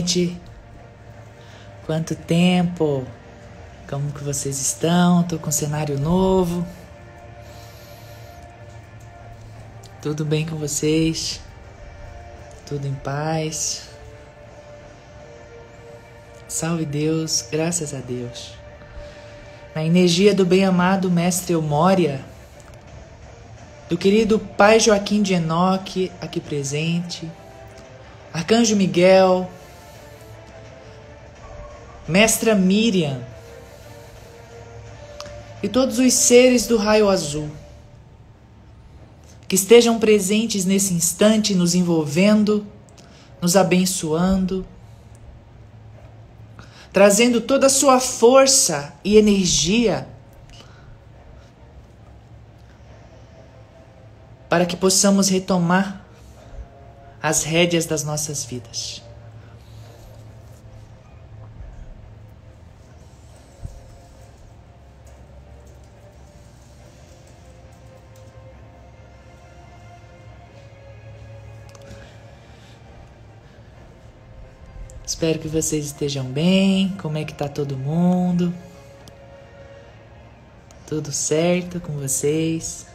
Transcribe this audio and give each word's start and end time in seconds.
Gente. 0.00 0.40
Quanto 1.84 2.14
tempo? 2.14 3.06
Como 3.86 4.10
que 4.12 4.24
vocês 4.24 4.58
estão? 4.58 5.22
Tô 5.24 5.38
com 5.38 5.50
cenário 5.50 6.00
novo. 6.00 6.66
Tudo 10.00 10.24
bem 10.24 10.46
com 10.46 10.56
vocês? 10.56 11.38
Tudo 12.66 12.86
em 12.86 12.94
paz? 12.94 13.90
Salve 16.48 16.86
Deus, 16.86 17.44
graças 17.52 17.92
a 17.92 17.98
Deus. 17.98 18.54
Na 19.74 19.84
energia 19.84 20.34
do 20.34 20.46
bem-amado 20.46 21.10
Mestre 21.10 21.52
Eumória, 21.52 22.24
do 23.86 23.98
querido 23.98 24.38
Pai 24.38 24.80
Joaquim 24.80 25.20
de 25.20 25.34
Enoque, 25.34 26.10
aqui 26.22 26.40
presente, 26.40 27.30
Arcanjo 28.32 28.74
Miguel, 28.76 29.46
Mestra 32.10 32.54
Miriam 32.56 33.24
e 35.62 35.68
todos 35.68 35.98
os 35.98 36.12
seres 36.12 36.66
do 36.66 36.76
raio 36.76 37.08
azul 37.08 37.48
que 39.46 39.54
estejam 39.54 39.98
presentes 39.98 40.64
nesse 40.64 40.94
instante, 40.94 41.54
nos 41.54 41.74
envolvendo, 41.74 42.66
nos 43.40 43.56
abençoando, 43.56 44.66
trazendo 46.92 47.40
toda 47.40 47.66
a 47.66 47.70
sua 47.70 47.98
força 47.98 48.92
e 49.04 49.16
energia 49.16 50.06
para 54.48 54.66
que 54.66 54.76
possamos 54.76 55.28
retomar 55.28 56.04
as 57.22 57.44
rédeas 57.44 57.86
das 57.86 58.02
nossas 58.02 58.44
vidas. 58.44 58.99
Espero 75.20 75.38
que 75.38 75.48
vocês 75.48 75.84
estejam 75.84 76.24
bem. 76.24 76.96
Como 76.96 77.18
é 77.18 77.24
que 77.26 77.34
tá 77.34 77.46
todo 77.46 77.76
mundo? 77.76 78.54
Tudo 80.86 81.12
certo 81.12 81.78
com 81.78 81.92
vocês? 81.92 82.86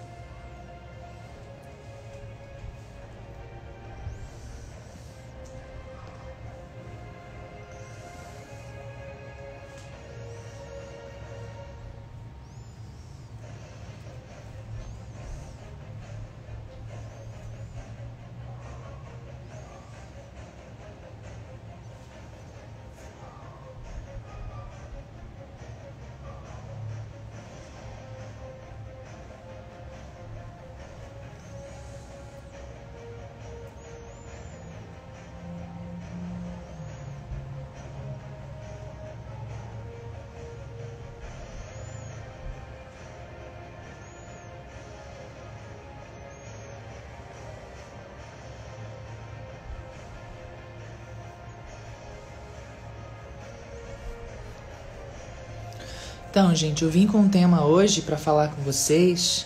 Então, 56.35 56.53
gente, 56.53 56.84
eu 56.84 56.90
vim 56.90 57.08
com 57.08 57.20
um 57.20 57.29
tema 57.29 57.64
hoje 57.64 58.02
para 58.02 58.17
falar 58.17 58.49
com 58.49 58.61
vocês. 58.61 59.46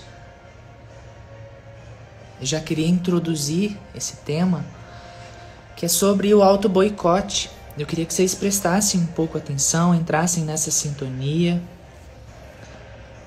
Eu 2.42 2.48
já 2.48 2.60
queria 2.60 2.88
introduzir 2.88 3.78
esse 3.94 4.16
tema, 4.16 4.66
que 5.76 5.86
é 5.86 5.88
sobre 5.88 6.34
o 6.34 6.42
auto 6.42 6.68
boicote. 6.68 7.52
Eu 7.78 7.86
queria 7.86 8.08
que 8.08 8.12
vocês 8.12 8.34
prestassem 8.34 9.02
um 9.02 9.06
pouco 9.06 9.38
atenção, 9.38 9.94
entrassem 9.94 10.44
nessa 10.44 10.72
sintonia. 10.72 11.62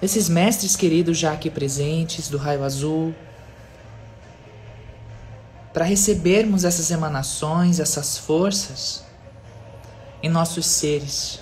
Esses 0.03 0.29
mestres 0.29 0.75
queridos 0.75 1.17
já 1.17 1.32
aqui 1.32 1.49
presentes 1.49 2.29
do 2.29 2.38
raio 2.38 2.65
azul, 2.65 3.15
para 5.73 5.85
recebermos 5.85 6.65
essas 6.65 6.91
emanações, 6.91 7.79
essas 7.79 8.19
forças 8.19 9.05
em 10.20 10.29
nossos 10.29 10.67
seres. 10.67 11.42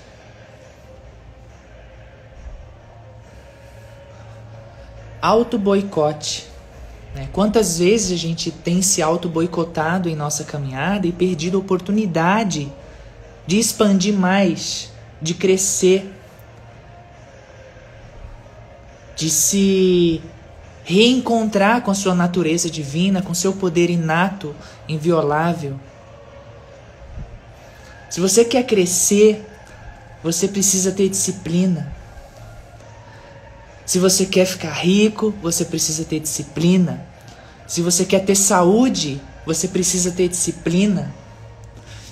Auto-boicote. 5.20 6.46
Né? 7.14 7.28
Quantas 7.32 7.78
vezes 7.78 8.12
a 8.12 8.16
gente 8.16 8.50
tem 8.50 8.82
se 8.82 9.02
auto-boicotado 9.02 10.08
em 10.08 10.16
nossa 10.16 10.44
caminhada 10.44 11.06
e 11.06 11.12
perdido 11.12 11.56
a 11.56 11.60
oportunidade 11.60 12.70
de 13.46 13.58
expandir 13.58 14.14
mais, 14.14 14.90
de 15.20 15.34
crescer, 15.34 16.10
de 19.16 19.28
se 19.28 20.22
reencontrar 20.84 21.82
com 21.82 21.90
a 21.90 21.94
sua 21.94 22.14
natureza 22.14 22.70
divina, 22.70 23.20
com 23.20 23.34
seu 23.34 23.52
poder 23.52 23.90
inato, 23.90 24.54
inviolável. 24.88 25.78
Se 28.08 28.20
você 28.20 28.44
quer 28.44 28.64
crescer, 28.64 29.46
você 30.22 30.48
precisa 30.48 30.90
ter 30.90 31.08
disciplina. 31.08 31.99
Se 33.90 33.98
você 33.98 34.24
quer 34.24 34.44
ficar 34.44 34.70
rico, 34.70 35.34
você 35.42 35.64
precisa 35.64 36.04
ter 36.04 36.20
disciplina. 36.20 37.04
Se 37.66 37.82
você 37.82 38.04
quer 38.04 38.20
ter 38.20 38.36
saúde, 38.36 39.20
você 39.44 39.66
precisa 39.66 40.12
ter 40.12 40.28
disciplina. 40.28 41.12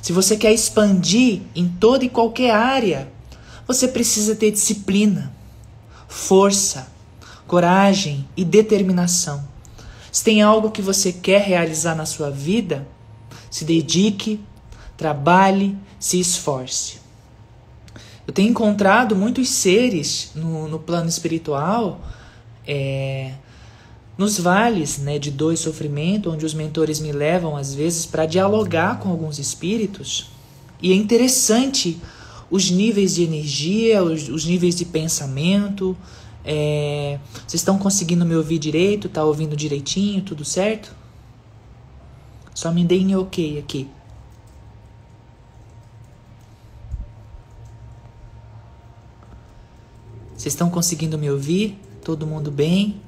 Se 0.03 0.13
você 0.13 0.37
quer 0.37 0.53
expandir 0.53 1.43
em 1.55 1.69
toda 1.69 2.05
e 2.05 2.09
qualquer 2.09 2.51
área, 2.51 3.09
você 3.65 3.87
precisa 3.87 4.35
ter 4.35 4.51
disciplina, 4.51 5.33
força, 6.09 6.89
coragem 7.47 8.29
e 8.37 8.45
determinação. 8.45 9.47
Se 10.11 10.25
tem 10.25 10.43
algo 10.43 10.73
que 10.73 10.83
você 10.83 11.13
quer 11.13 11.43
realizar 11.43 11.95
na 11.95 12.07
sua 12.07 12.29
vida, 12.29 12.89
se 13.49 13.65
dedique, 13.65 14.41
trabalhe, 14.97 15.79
se 16.01 16.19
esforce. 16.19 16.99
Eu 18.29 18.35
tenho 18.35 18.51
encontrado 18.51 19.17
muitos 19.17 19.49
seres 19.49 20.33
no, 20.35 20.69
no 20.69 20.79
plano 20.79 21.09
espiritual, 21.09 21.99
é, 22.67 23.33
nos 24.19 24.39
vales 24.39 24.99
né, 24.99 25.19
de 25.19 25.31
dor 25.31 25.55
e 25.55 25.57
sofrimento, 25.57 26.31
onde 26.31 26.45
os 26.45 26.53
mentores 26.53 27.01
me 27.01 27.11
levam 27.11 27.57
às 27.57 27.73
vezes 27.73 28.05
para 28.05 28.27
dialogar 28.27 28.99
com 28.99 29.09
alguns 29.09 29.39
espíritos. 29.39 30.31
E 30.83 30.93
é 30.93 30.95
interessante 30.95 31.99
os 32.51 32.71
níveis 32.71 33.15
de 33.15 33.23
energia, 33.23 34.03
os, 34.03 34.29
os 34.29 34.45
níveis 34.45 34.75
de 34.75 34.85
pensamento. 34.85 35.97
É, 36.45 37.19
vocês 37.47 37.63
estão 37.63 37.79
conseguindo 37.79 38.27
me 38.27 38.37
ouvir 38.37 38.59
direito? 38.59 39.09
Tá 39.09 39.25
ouvindo 39.25 39.57
direitinho? 39.57 40.21
Tudo 40.21 40.45
certo? 40.45 40.95
Só 42.55 42.71
me 42.71 42.85
deem 42.85 43.17
ok 43.17 43.59
aqui. 43.59 43.89
Vocês 50.39 50.55
estão 50.55 50.71
conseguindo 50.71 51.19
me 51.19 51.29
ouvir? 51.29 51.77
Todo 52.05 52.25
mundo 52.25 52.49
bem? 52.53 53.03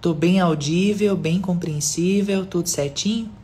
Tô 0.00 0.14
bem 0.14 0.40
audível, 0.40 1.14
bem 1.14 1.38
compreensível, 1.38 2.46
tudo 2.46 2.70
certinho? 2.70 3.35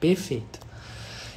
Perfeito. 0.00 0.58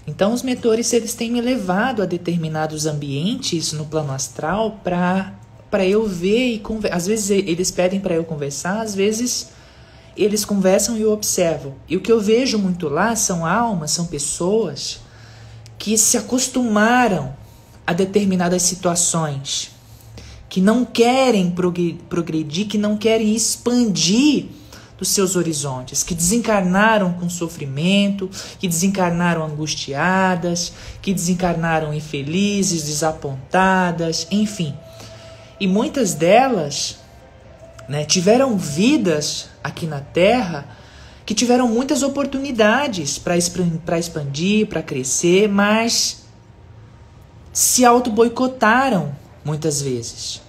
Então, 0.07 0.33
os 0.33 0.41
mentores 0.41 0.91
eles 0.93 1.13
têm 1.13 1.31
me 1.31 1.41
levado 1.41 2.01
a 2.01 2.05
determinados 2.05 2.85
ambientes 2.85 3.71
no 3.71 3.85
plano 3.85 4.11
astral 4.11 4.79
para 4.83 5.33
para 5.69 5.87
eu 5.87 6.05
ver 6.05 6.49
e 6.49 6.59
conversar. 6.59 6.97
Às 6.97 7.07
vezes 7.07 7.29
eles 7.29 7.71
pedem 7.71 8.01
para 8.01 8.13
eu 8.13 8.25
conversar, 8.25 8.81
às 8.81 8.93
vezes 8.93 9.51
eles 10.17 10.43
conversam 10.43 10.97
e 10.97 11.01
eu 11.01 11.11
observo. 11.13 11.75
E 11.87 11.95
o 11.95 12.01
que 12.01 12.11
eu 12.11 12.19
vejo 12.19 12.59
muito 12.59 12.89
lá 12.89 13.15
são 13.15 13.45
almas, 13.45 13.91
são 13.91 14.05
pessoas 14.05 14.99
que 15.77 15.97
se 15.97 16.17
acostumaram 16.17 17.33
a 17.87 17.93
determinadas 17.93 18.63
situações, 18.63 19.71
que 20.49 20.59
não 20.59 20.83
querem 20.83 21.55
progredir, 22.09 22.67
que 22.67 22.77
não 22.77 22.97
querem 22.97 23.33
expandir 23.33 24.47
dos 25.01 25.09
seus 25.09 25.35
horizontes, 25.35 26.03
que 26.03 26.13
desencarnaram 26.13 27.13
com 27.13 27.27
sofrimento, 27.27 28.29
que 28.59 28.67
desencarnaram 28.67 29.43
angustiadas, 29.43 30.73
que 31.01 31.11
desencarnaram 31.11 31.91
infelizes, 31.91 32.83
desapontadas, 32.83 34.27
enfim. 34.29 34.77
E 35.59 35.67
muitas 35.67 36.13
delas 36.13 36.99
né, 37.89 38.05
tiveram 38.05 38.55
vidas 38.59 39.49
aqui 39.63 39.87
na 39.87 40.01
Terra 40.01 40.77
que 41.25 41.33
tiveram 41.33 41.67
muitas 41.67 42.03
oportunidades 42.03 43.17
para 43.17 43.35
expandir, 43.35 44.67
para 44.67 44.83
crescer, 44.83 45.49
mas 45.49 46.25
se 47.51 47.83
auto-boicotaram 47.83 49.15
muitas 49.43 49.81
vezes. 49.81 50.43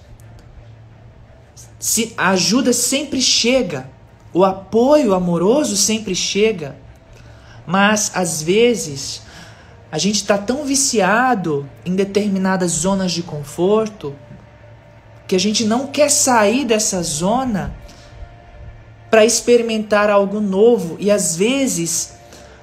Se 1.79 2.13
a 2.15 2.29
ajuda 2.29 2.71
sempre 2.71 3.19
chega, 3.19 3.92
o 4.33 4.43
apoio 4.43 5.13
amoroso 5.13 5.77
sempre 5.77 6.15
chega, 6.15 6.75
mas 7.67 8.11
às 8.15 8.41
vezes 8.41 9.21
a 9.91 9.97
gente 9.97 10.15
está 10.15 10.37
tão 10.37 10.65
viciado 10.65 11.69
em 11.85 11.95
determinadas 11.95 12.71
zonas 12.71 13.11
de 13.11 13.21
conforto 13.21 14.15
que 15.27 15.35
a 15.35 15.39
gente 15.39 15.65
não 15.65 15.87
quer 15.87 16.09
sair 16.09 16.65
dessa 16.65 17.03
zona 17.03 17.73
para 19.09 19.23
experimentar 19.23 20.09
algo 20.09 20.41
novo 20.41 20.97
e 20.99 21.11
às 21.11 21.35
vezes 21.35 22.13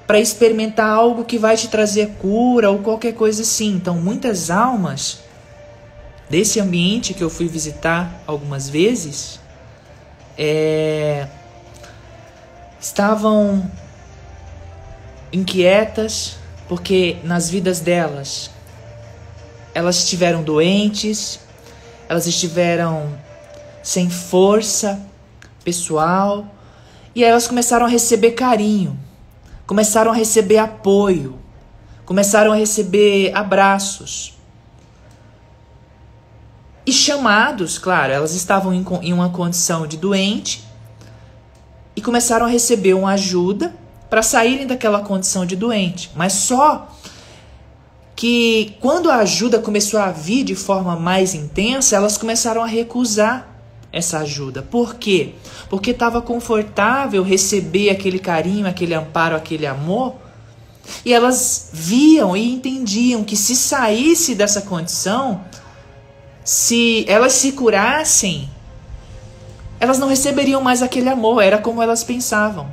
para 0.05 0.19
experimentar 0.19 0.89
algo 0.89 1.23
que 1.23 1.37
vai 1.37 1.55
te 1.55 1.69
trazer 1.69 2.15
cura 2.19 2.69
ou 2.69 2.79
qualquer 2.79 3.13
coisa 3.13 3.43
assim. 3.43 3.75
Então, 3.75 3.95
muitas 3.95 4.49
almas 4.49 5.21
desse 6.29 6.59
ambiente 6.59 7.13
que 7.13 7.23
eu 7.23 7.29
fui 7.29 7.47
visitar 7.47 8.21
algumas 8.27 8.69
vezes 8.69 9.39
é, 10.37 11.27
estavam 12.81 13.69
inquietas 15.31 16.37
porque 16.67 17.17
nas 17.23 17.49
vidas 17.49 17.79
delas 17.79 18.49
elas 19.73 19.97
estiveram 19.97 20.43
doentes, 20.43 21.39
elas 22.09 22.27
estiveram 22.27 23.07
sem 23.83 24.09
força 24.09 24.99
pessoal 25.63 26.45
e 27.15 27.23
elas 27.23 27.47
começaram 27.47 27.85
a 27.85 27.89
receber 27.89 28.31
carinho, 28.31 28.99
começaram 29.67 30.11
a 30.11 30.15
receber 30.15 30.57
apoio, 30.57 31.39
começaram 32.05 32.51
a 32.51 32.55
receber 32.55 33.31
abraços. 33.33 34.37
E 36.85 36.91
chamados, 36.91 37.77
claro, 37.77 38.11
elas 38.11 38.33
estavam 38.33 38.73
em 38.73 39.13
uma 39.13 39.29
condição 39.29 39.85
de 39.85 39.97
doente 39.97 40.70
e 41.95 42.01
começaram 42.01 42.45
a 42.45 42.49
receber 42.49 42.93
uma 42.93 43.11
ajuda 43.11 43.73
para 44.09 44.21
saírem 44.21 44.67
daquela 44.67 45.01
condição 45.01 45.45
de 45.45 45.55
doente. 45.55 46.11
Mas 46.15 46.33
só 46.33 46.89
que 48.15 48.75
quando 48.79 49.09
a 49.09 49.15
ajuda 49.15 49.59
começou 49.59 49.99
a 49.99 50.11
vir 50.11 50.43
de 50.43 50.55
forma 50.55 50.95
mais 50.95 51.33
intensa, 51.33 51.95
elas 51.95 52.17
começaram 52.17 52.61
a 52.61 52.67
recusar 52.67 53.47
essa 53.91 54.19
ajuda. 54.19 54.61
Por 54.61 54.95
quê? 54.95 55.33
Porque 55.69 55.91
estava 55.91 56.21
confortável 56.21 57.23
receber 57.23 57.89
aquele 57.89 58.19
carinho, 58.19 58.67
aquele 58.67 58.93
amparo, 58.93 59.35
aquele 59.35 59.65
amor. 59.65 60.15
E 61.05 61.13
elas 61.13 61.69
viam 61.73 62.35
e 62.35 62.53
entendiam 62.53 63.23
que 63.23 63.35
se 63.35 63.55
saísse 63.55 64.35
dessa 64.35 64.61
condição, 64.61 65.41
se 66.43 67.05
elas 67.07 67.33
se 67.33 67.51
curassem, 67.51 68.49
elas 69.81 69.97
não 69.97 70.07
receberiam 70.07 70.61
mais 70.61 70.83
aquele 70.83 71.09
amor, 71.09 71.41
era 71.41 71.57
como 71.57 71.81
elas 71.81 72.03
pensavam. 72.03 72.69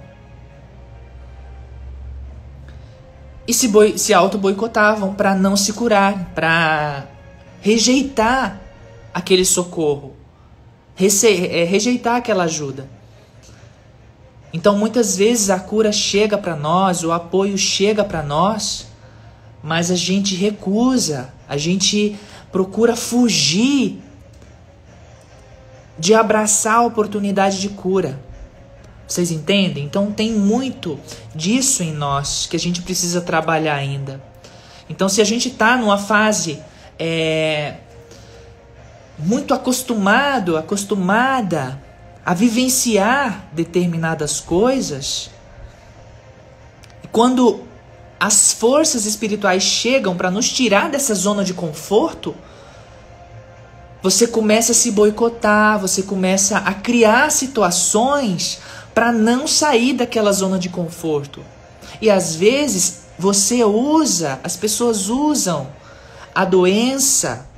E 3.47 3.55
se, 3.55 3.67
boi, 3.67 3.97
se 3.97 4.13
auto-boicotavam 4.13 5.15
para 5.15 5.35
não 5.35 5.57
se 5.57 5.73
curar, 5.73 6.33
para 6.35 7.07
rejeitar 7.63 8.61
aquele 9.15 9.47
socorro, 9.47 10.15
é, 11.01 11.65
rejeitar 11.65 12.17
aquela 12.17 12.45
ajuda. 12.45 12.87
Então 14.53 14.77
muitas 14.77 15.17
vezes 15.17 15.49
a 15.49 15.59
cura 15.59 15.91
chega 15.91 16.37
para 16.37 16.55
nós, 16.55 17.03
o 17.05 17.11
apoio 17.11 17.57
chega 17.57 18.05
para 18.05 18.23
nós, 18.23 18.87
mas 19.63 19.91
a 19.91 19.97
gente 19.97 20.35
recusa, 20.35 21.33
a 21.49 21.57
gente 21.57 22.19
procura 22.53 22.95
fugir 22.95 24.03
de 25.99 26.15
abraçar 26.15 26.77
a 26.77 26.83
oportunidade 26.83 27.61
de 27.61 27.69
cura. 27.71 28.19
Vocês 29.07 29.31
entendem? 29.31 29.85
Então 29.85 30.13
tem 30.13 30.33
muito 30.33 30.99
disso 31.35 31.83
em 31.83 31.93
nós 31.93 32.47
que 32.47 32.57
a 32.57 32.61
gente 32.61 32.83
precisa 32.83 33.21
trabalhar 33.21 33.75
ainda. 33.75 34.23
Então, 34.89 35.09
se 35.09 35.21
a 35.21 35.25
gente 35.25 35.49
está 35.49 35.77
numa 35.77 35.99
fase 35.99 36.59
é, 36.99 37.75
muito 39.19 39.53
acostumado, 39.53 40.57
acostumada 40.57 41.83
a 42.25 42.33
vivenciar 42.33 43.49
determinadas 43.53 44.41
coisas, 44.41 45.31
quando 47.13 47.65
as 48.19 48.53
forças 48.53 49.07
espirituais 49.07 49.63
chegam 49.63 50.17
para 50.17 50.31
nos 50.31 50.51
tirar 50.51 50.91
dessa 50.91 51.15
zona 51.15 51.45
de 51.45 51.55
conforto, 51.55 52.35
você 54.03 54.27
começa 54.27 54.73
a 54.73 54.75
se 54.75 54.91
boicotar, 54.91 55.79
você 55.79 56.03
começa 56.03 56.59
a 56.59 56.73
criar 56.73 57.31
situações 57.31 58.61
para 58.95 59.13
não 59.13 59.47
sair 59.47 59.93
daquela 59.93 60.33
zona 60.33 60.59
de 60.59 60.69
conforto. 60.69 61.45
E 62.01 62.09
às 62.09 62.37
vezes 62.37 63.07
você 63.19 63.65
usa, 63.65 64.39
as 64.45 64.57
pessoas 64.57 65.09
usam 65.09 65.69
a 66.35 66.45
doença 66.45 67.49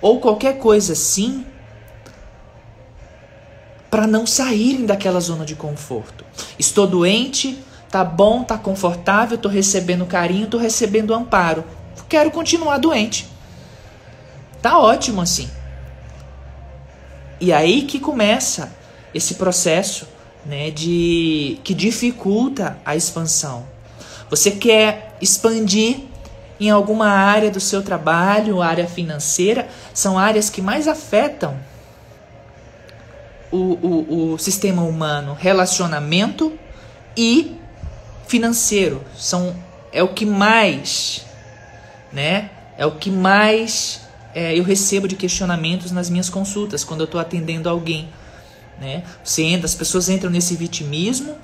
ou 0.00 0.20
qualquer 0.20 0.58
coisa 0.58 0.92
assim 0.92 1.46
para 3.88 4.08
não 4.08 4.26
saírem 4.26 4.84
daquela 4.84 5.20
zona 5.20 5.44
de 5.44 5.54
conforto. 5.54 6.24
Estou 6.58 6.84
doente, 6.84 7.62
tá 7.88 8.02
bom, 8.02 8.42
tá 8.42 8.58
confortável, 8.58 9.38
tô 9.38 9.48
recebendo 9.48 10.04
carinho, 10.04 10.48
tô 10.48 10.58
recebendo 10.58 11.14
amparo. 11.14 11.64
Quero 12.08 12.32
continuar 12.32 12.78
doente. 12.78 13.28
Tá 14.60 14.78
ótimo 14.78 15.20
assim. 15.20 15.48
E 17.44 17.52
aí 17.52 17.82
que 17.82 18.00
começa 18.00 18.72
esse 19.12 19.34
processo, 19.34 20.08
né, 20.46 20.70
de 20.70 21.58
que 21.62 21.74
dificulta 21.74 22.78
a 22.86 22.96
expansão. 22.96 23.66
Você 24.30 24.50
quer 24.50 25.14
expandir 25.20 25.98
em 26.58 26.70
alguma 26.70 27.06
área 27.06 27.50
do 27.50 27.60
seu 27.60 27.82
trabalho, 27.82 28.62
área 28.62 28.86
financeira, 28.86 29.68
são 29.92 30.18
áreas 30.18 30.48
que 30.48 30.62
mais 30.62 30.88
afetam 30.88 31.54
o, 33.52 33.58
o, 33.58 34.32
o 34.32 34.38
sistema 34.38 34.80
humano, 34.80 35.36
relacionamento 35.38 36.50
e 37.14 37.58
financeiro. 38.26 39.04
São, 39.14 39.54
é 39.92 40.02
o 40.02 40.08
que 40.08 40.24
mais, 40.24 41.26
né? 42.10 42.48
É 42.78 42.86
o 42.86 42.92
que 42.92 43.10
mais 43.10 44.03
é, 44.34 44.58
eu 44.58 44.64
recebo 44.64 45.06
de 45.06 45.14
questionamentos 45.14 45.92
nas 45.92 46.10
minhas 46.10 46.28
consultas, 46.28 46.82
quando 46.82 47.00
eu 47.00 47.04
estou 47.04 47.20
atendendo 47.20 47.68
alguém. 47.68 48.08
Né? 48.80 49.04
Você 49.22 49.42
entra, 49.44 49.66
as 49.66 49.74
pessoas 49.74 50.08
entram 50.08 50.30
nesse 50.30 50.56
vitimismo 50.56 51.36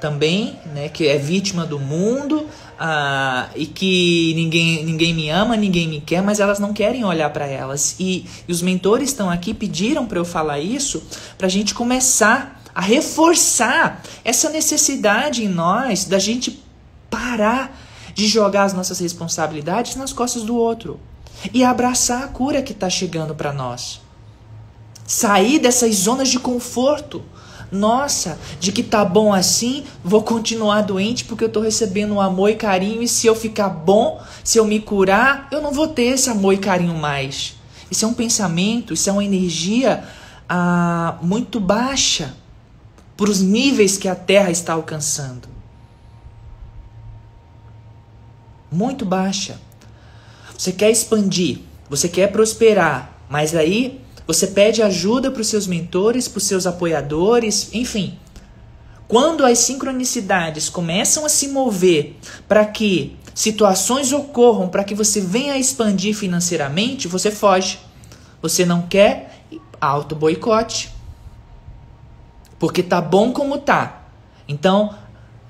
também, 0.00 0.58
né? 0.74 0.88
que 0.88 1.06
é 1.06 1.16
vítima 1.16 1.64
do 1.64 1.78
mundo 1.78 2.48
ah, 2.78 3.48
e 3.54 3.66
que 3.66 4.32
ninguém, 4.34 4.84
ninguém 4.84 5.14
me 5.14 5.30
ama, 5.30 5.56
ninguém 5.56 5.86
me 5.86 6.00
quer, 6.00 6.20
mas 6.20 6.40
elas 6.40 6.58
não 6.58 6.72
querem 6.72 7.04
olhar 7.04 7.30
para 7.30 7.46
elas. 7.46 7.94
E, 8.00 8.26
e 8.48 8.52
os 8.52 8.60
mentores 8.60 9.10
estão 9.10 9.30
aqui, 9.30 9.54
pediram 9.54 10.04
para 10.04 10.18
eu 10.18 10.24
falar 10.24 10.58
isso, 10.58 11.00
para 11.38 11.46
a 11.46 11.50
gente 11.50 11.72
começar 11.72 12.60
a 12.74 12.80
reforçar 12.80 14.02
essa 14.24 14.50
necessidade 14.50 15.44
em 15.44 15.48
nós 15.48 16.06
da 16.06 16.18
gente 16.18 16.60
parar 17.08 17.78
de 18.14 18.26
jogar 18.26 18.64
as 18.64 18.72
nossas 18.72 18.98
responsabilidades 18.98 19.94
nas 19.94 20.12
costas 20.12 20.42
do 20.42 20.56
outro 20.56 20.98
e 21.52 21.64
abraçar 21.64 22.22
a 22.22 22.28
cura 22.28 22.62
que 22.62 22.72
está 22.72 22.90
chegando 22.90 23.34
para 23.34 23.52
nós. 23.52 24.00
Sair 25.06 25.58
dessas 25.58 25.94
zonas 25.94 26.28
de 26.28 26.38
conforto. 26.38 27.22
Nossa, 27.70 28.38
de 28.60 28.70
que 28.70 28.82
tá 28.82 29.02
bom 29.02 29.32
assim, 29.32 29.84
vou 30.04 30.22
continuar 30.22 30.82
doente 30.82 31.24
porque 31.24 31.44
eu 31.44 31.48
tô 31.48 31.60
recebendo 31.60 32.12
um 32.12 32.20
amor 32.20 32.50
e 32.50 32.54
carinho 32.54 33.02
e 33.02 33.08
se 33.08 33.26
eu 33.26 33.34
ficar 33.34 33.70
bom, 33.70 34.20
se 34.44 34.58
eu 34.58 34.66
me 34.66 34.78
curar, 34.78 35.48
eu 35.50 35.62
não 35.62 35.72
vou 35.72 35.88
ter 35.88 36.02
esse 36.02 36.28
amor 36.28 36.52
e 36.52 36.58
carinho 36.58 36.94
mais. 36.94 37.54
Isso 37.90 38.04
é 38.04 38.08
um 38.08 38.12
pensamento, 38.12 38.92
isso 38.92 39.08
é 39.08 39.12
uma 39.12 39.24
energia 39.24 40.04
ah, 40.46 41.16
muito 41.22 41.58
baixa 41.58 42.34
para 43.16 43.30
os 43.30 43.40
níveis 43.40 43.96
que 43.96 44.06
a 44.06 44.14
Terra 44.14 44.50
está 44.50 44.74
alcançando. 44.74 45.48
Muito 48.70 49.04
baixa. 49.04 49.58
Você 50.62 50.70
quer 50.70 50.92
expandir, 50.92 51.58
você 51.90 52.08
quer 52.08 52.30
prosperar, 52.30 53.18
mas 53.28 53.52
aí 53.52 54.00
você 54.24 54.46
pede 54.46 54.80
ajuda 54.80 55.28
para 55.28 55.42
os 55.42 55.48
seus 55.48 55.66
mentores, 55.66 56.28
para 56.28 56.38
os 56.38 56.44
seus 56.44 56.68
apoiadores, 56.68 57.70
enfim. 57.72 58.16
Quando 59.08 59.44
as 59.44 59.58
sincronicidades 59.58 60.68
começam 60.68 61.26
a 61.26 61.28
se 61.28 61.48
mover 61.48 62.16
para 62.46 62.64
que 62.64 63.16
situações 63.34 64.12
ocorram, 64.12 64.68
para 64.68 64.84
que 64.84 64.94
você 64.94 65.20
venha 65.20 65.54
a 65.54 65.58
expandir 65.58 66.14
financeiramente, 66.14 67.08
você 67.08 67.32
foge. 67.32 67.80
Você 68.40 68.64
não 68.64 68.82
quer 68.82 69.42
auto 69.80 70.14
boicote. 70.14 70.92
Porque 72.60 72.84
tá 72.84 73.00
bom 73.00 73.32
como 73.32 73.58
tá. 73.58 74.04
Então, 74.46 74.94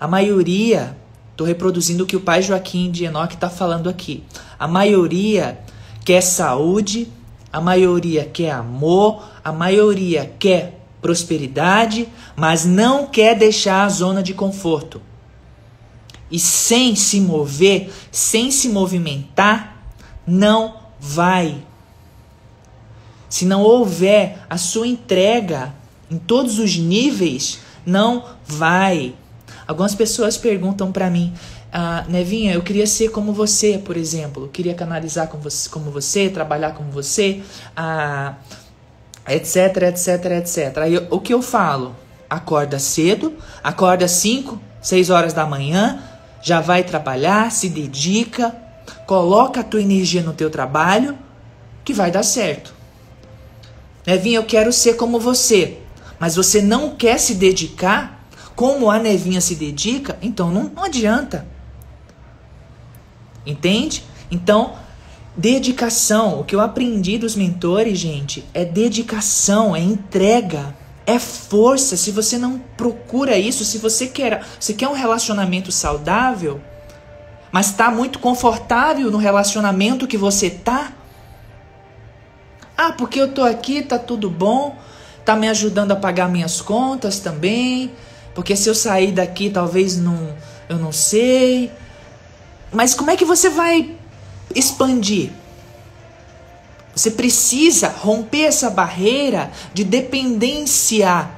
a 0.00 0.08
maioria, 0.08 0.96
tô 1.36 1.44
reproduzindo 1.44 2.04
o 2.04 2.06
que 2.06 2.16
o 2.16 2.20
pai 2.22 2.40
Joaquim 2.40 2.90
de 2.90 3.04
Enoque 3.04 3.34
está 3.34 3.50
falando 3.50 3.90
aqui. 3.90 4.24
A 4.62 4.68
maioria 4.68 5.58
quer 6.04 6.20
saúde, 6.20 7.08
a 7.52 7.60
maioria 7.60 8.24
quer 8.24 8.52
amor, 8.52 9.28
a 9.42 9.50
maioria 9.50 10.32
quer 10.38 10.86
prosperidade, 11.00 12.08
mas 12.36 12.64
não 12.64 13.08
quer 13.08 13.36
deixar 13.36 13.82
a 13.82 13.88
zona 13.88 14.22
de 14.22 14.32
conforto. 14.32 15.02
E 16.30 16.38
sem 16.38 16.94
se 16.94 17.20
mover, 17.20 17.92
sem 18.12 18.52
se 18.52 18.68
movimentar, 18.68 19.82
não 20.24 20.76
vai. 21.00 21.56
Se 23.28 23.44
não 23.44 23.62
houver 23.62 24.44
a 24.48 24.56
sua 24.56 24.86
entrega 24.86 25.74
em 26.08 26.18
todos 26.18 26.60
os 26.60 26.76
níveis, 26.76 27.58
não 27.84 28.26
vai. 28.46 29.12
Algumas 29.66 29.96
pessoas 29.96 30.36
perguntam 30.36 30.92
para 30.92 31.10
mim, 31.10 31.34
ah, 31.72 32.04
Nevinha, 32.06 32.52
eu 32.52 32.62
queria 32.62 32.86
ser 32.86 33.10
como 33.10 33.32
você, 33.32 33.78
por 33.78 33.96
exemplo. 33.96 34.44
Eu 34.44 34.48
queria 34.48 34.74
canalizar 34.74 35.26
como 35.28 35.42
você, 35.42 35.68
como 35.70 35.90
você 35.90 36.28
trabalhar 36.28 36.72
como 36.74 36.90
você, 36.90 37.40
ah, 37.74 38.34
etc, 39.26 39.84
etc, 39.88 40.24
etc. 40.38 40.78
Aí 40.78 40.96
o 41.10 41.18
que 41.18 41.32
eu 41.32 41.40
falo? 41.40 41.96
Acorda 42.28 42.78
cedo, 42.78 43.34
acorda 43.64 44.06
5, 44.06 44.60
6 44.82 45.08
horas 45.08 45.32
da 45.32 45.46
manhã, 45.46 46.02
já 46.42 46.60
vai 46.60 46.84
trabalhar, 46.84 47.50
se 47.50 47.70
dedica, 47.70 48.54
coloca 49.06 49.60
a 49.60 49.64
tua 49.64 49.80
energia 49.80 50.22
no 50.22 50.34
teu 50.34 50.50
trabalho, 50.50 51.16
que 51.84 51.94
vai 51.94 52.10
dar 52.10 52.22
certo. 52.22 52.74
Nevinha, 54.06 54.38
eu 54.38 54.44
quero 54.44 54.72
ser 54.72 54.94
como 54.96 55.18
você, 55.18 55.78
mas 56.18 56.36
você 56.36 56.60
não 56.60 56.96
quer 56.96 57.18
se 57.18 57.34
dedicar 57.34 58.26
como 58.54 58.90
a 58.90 58.98
Nevinha 58.98 59.40
se 59.40 59.54
dedica, 59.54 60.18
então 60.20 60.50
não, 60.50 60.64
não 60.64 60.84
adianta. 60.84 61.51
Entende? 63.46 64.04
Então, 64.30 64.74
dedicação, 65.36 66.40
o 66.40 66.44
que 66.44 66.54
eu 66.54 66.60
aprendi 66.60 67.18
dos 67.18 67.34
mentores, 67.34 67.98
gente, 67.98 68.44
é 68.54 68.64
dedicação, 68.64 69.74
é 69.74 69.80
entrega, 69.80 70.74
é 71.06 71.18
força. 71.18 71.96
Se 71.96 72.10
você 72.10 72.38
não 72.38 72.58
procura 72.76 73.38
isso, 73.38 73.64
se 73.64 73.78
você 73.78 74.06
quer, 74.06 74.44
você 74.58 74.72
quer 74.72 74.88
um 74.88 74.94
relacionamento 74.94 75.72
saudável, 75.72 76.60
mas 77.50 77.66
está 77.66 77.90
muito 77.90 78.18
confortável 78.18 79.10
no 79.10 79.18
relacionamento 79.18 80.06
que 80.06 80.16
você 80.16 80.48
tá, 80.48 80.92
ah, 82.76 82.92
porque 82.92 83.20
eu 83.20 83.28
tô 83.32 83.42
aqui, 83.42 83.82
tá 83.82 83.98
tudo 83.98 84.30
bom, 84.30 84.76
tá 85.24 85.36
me 85.36 85.48
ajudando 85.48 85.92
a 85.92 85.96
pagar 85.96 86.28
minhas 86.28 86.60
contas 86.60 87.18
também, 87.18 87.92
porque 88.34 88.56
se 88.56 88.68
eu 88.68 88.74
sair 88.74 89.12
daqui 89.12 89.50
talvez 89.50 89.98
não, 89.98 90.34
eu 90.68 90.78
não 90.78 90.90
sei, 90.90 91.70
mas 92.72 92.94
como 92.94 93.10
é 93.10 93.16
que 93.16 93.24
você 93.24 93.50
vai 93.50 93.94
expandir? 94.54 95.30
Você 96.94 97.10
precisa 97.10 97.88
romper 97.88 98.42
essa 98.42 98.70
barreira 98.70 99.50
de 99.72 99.84
dependência 99.84 101.30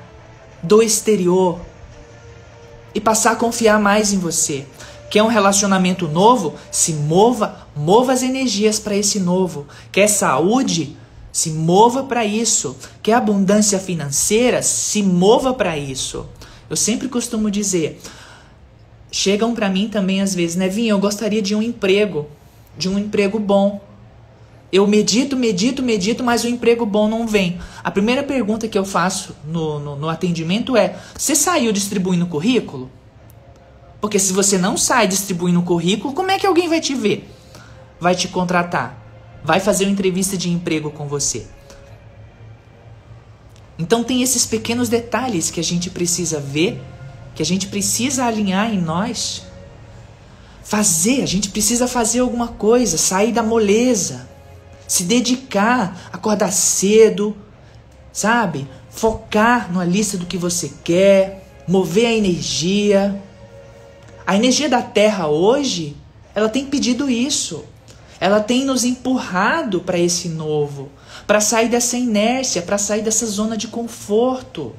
do 0.62 0.82
exterior 0.82 1.60
e 2.94 3.00
passar 3.00 3.32
a 3.32 3.36
confiar 3.36 3.78
mais 3.78 4.12
em 4.12 4.18
você. 4.18 4.66
Quer 5.10 5.22
um 5.22 5.28
relacionamento 5.28 6.08
novo? 6.08 6.54
Se 6.70 6.92
mova, 6.92 7.68
mova 7.76 8.12
as 8.12 8.22
energias 8.22 8.80
para 8.80 8.96
esse 8.96 9.20
novo. 9.20 9.66
Quer 9.92 10.08
saúde? 10.08 10.96
Se 11.30 11.50
mova 11.50 12.02
para 12.04 12.24
isso. 12.24 12.76
Quer 13.02 13.14
abundância 13.14 13.78
financeira? 13.78 14.62
Se 14.62 15.02
mova 15.02 15.54
para 15.54 15.78
isso. 15.78 16.26
Eu 16.68 16.76
sempre 16.76 17.08
costumo 17.08 17.50
dizer, 17.50 18.00
chegam 19.14 19.54
para 19.54 19.68
mim 19.68 19.88
também 19.88 20.20
às 20.20 20.34
vezes, 20.34 20.56
Nevinho, 20.56 20.90
eu 20.90 20.98
gostaria 20.98 21.40
de 21.40 21.54
um 21.54 21.62
emprego, 21.62 22.26
de 22.76 22.88
um 22.88 22.98
emprego 22.98 23.38
bom. 23.38 23.80
Eu 24.72 24.88
medito, 24.88 25.36
medito, 25.36 25.84
medito, 25.84 26.24
mas 26.24 26.42
o 26.42 26.48
emprego 26.48 26.84
bom 26.84 27.08
não 27.08 27.24
vem. 27.24 27.60
A 27.84 27.92
primeira 27.92 28.24
pergunta 28.24 28.66
que 28.66 28.76
eu 28.76 28.84
faço 28.84 29.36
no, 29.46 29.78
no, 29.78 29.94
no 29.94 30.08
atendimento 30.08 30.76
é: 30.76 30.96
você 31.16 31.36
saiu 31.36 31.70
distribuindo 31.70 32.26
currículo? 32.26 32.90
Porque 34.00 34.18
se 34.18 34.32
você 34.32 34.58
não 34.58 34.76
sai 34.76 35.06
distribuindo 35.06 35.62
currículo, 35.62 36.12
como 36.12 36.32
é 36.32 36.38
que 36.38 36.46
alguém 36.46 36.68
vai 36.68 36.80
te 36.80 36.92
ver? 36.92 37.30
Vai 38.00 38.16
te 38.16 38.26
contratar? 38.26 39.00
Vai 39.44 39.60
fazer 39.60 39.84
uma 39.84 39.92
entrevista 39.92 40.36
de 40.36 40.50
emprego 40.50 40.90
com 40.90 41.06
você? 41.06 41.46
Então 43.78 44.02
tem 44.02 44.22
esses 44.22 44.44
pequenos 44.44 44.88
detalhes 44.88 45.52
que 45.52 45.60
a 45.60 45.64
gente 45.64 45.88
precisa 45.88 46.40
ver 46.40 46.82
que 47.34 47.42
a 47.42 47.46
gente 47.46 47.66
precisa 47.66 48.24
alinhar 48.24 48.72
em 48.72 48.80
nós. 48.80 49.42
Fazer, 50.62 51.22
a 51.22 51.26
gente 51.26 51.50
precisa 51.50 51.86
fazer 51.86 52.20
alguma 52.20 52.48
coisa, 52.48 52.96
sair 52.96 53.32
da 53.32 53.42
moleza, 53.42 54.28
se 54.88 55.04
dedicar, 55.04 56.08
acordar 56.12 56.52
cedo, 56.52 57.36
sabe? 58.12 58.66
Focar 58.88 59.72
na 59.72 59.84
lista 59.84 60.16
do 60.16 60.26
que 60.26 60.38
você 60.38 60.72
quer, 60.82 61.46
mover 61.66 62.06
a 62.06 62.12
energia. 62.12 63.20
A 64.26 64.36
energia 64.36 64.68
da 64.68 64.80
Terra 64.80 65.26
hoje, 65.26 65.96
ela 66.34 66.48
tem 66.48 66.64
pedido 66.64 67.10
isso. 67.10 67.64
Ela 68.20 68.40
tem 68.40 68.64
nos 68.64 68.84
empurrado 68.84 69.80
para 69.80 69.98
esse 69.98 70.28
novo, 70.28 70.90
para 71.26 71.40
sair 71.40 71.68
dessa 71.68 71.96
inércia, 71.96 72.62
para 72.62 72.78
sair 72.78 73.02
dessa 73.02 73.26
zona 73.26 73.56
de 73.56 73.68
conforto. 73.68 74.74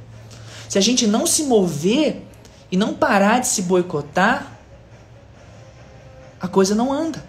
Se 0.68 0.80
a 0.80 0.82
gente 0.82 1.06
não 1.06 1.28
se 1.28 1.44
mover, 1.44 2.24
e 2.72 2.78
não 2.78 2.94
parar 2.94 3.40
de 3.40 3.48
se 3.48 3.62
boicotar, 3.64 4.52
a 6.40 6.48
coisa 6.48 6.76
não 6.76 6.92
anda. 6.92 7.24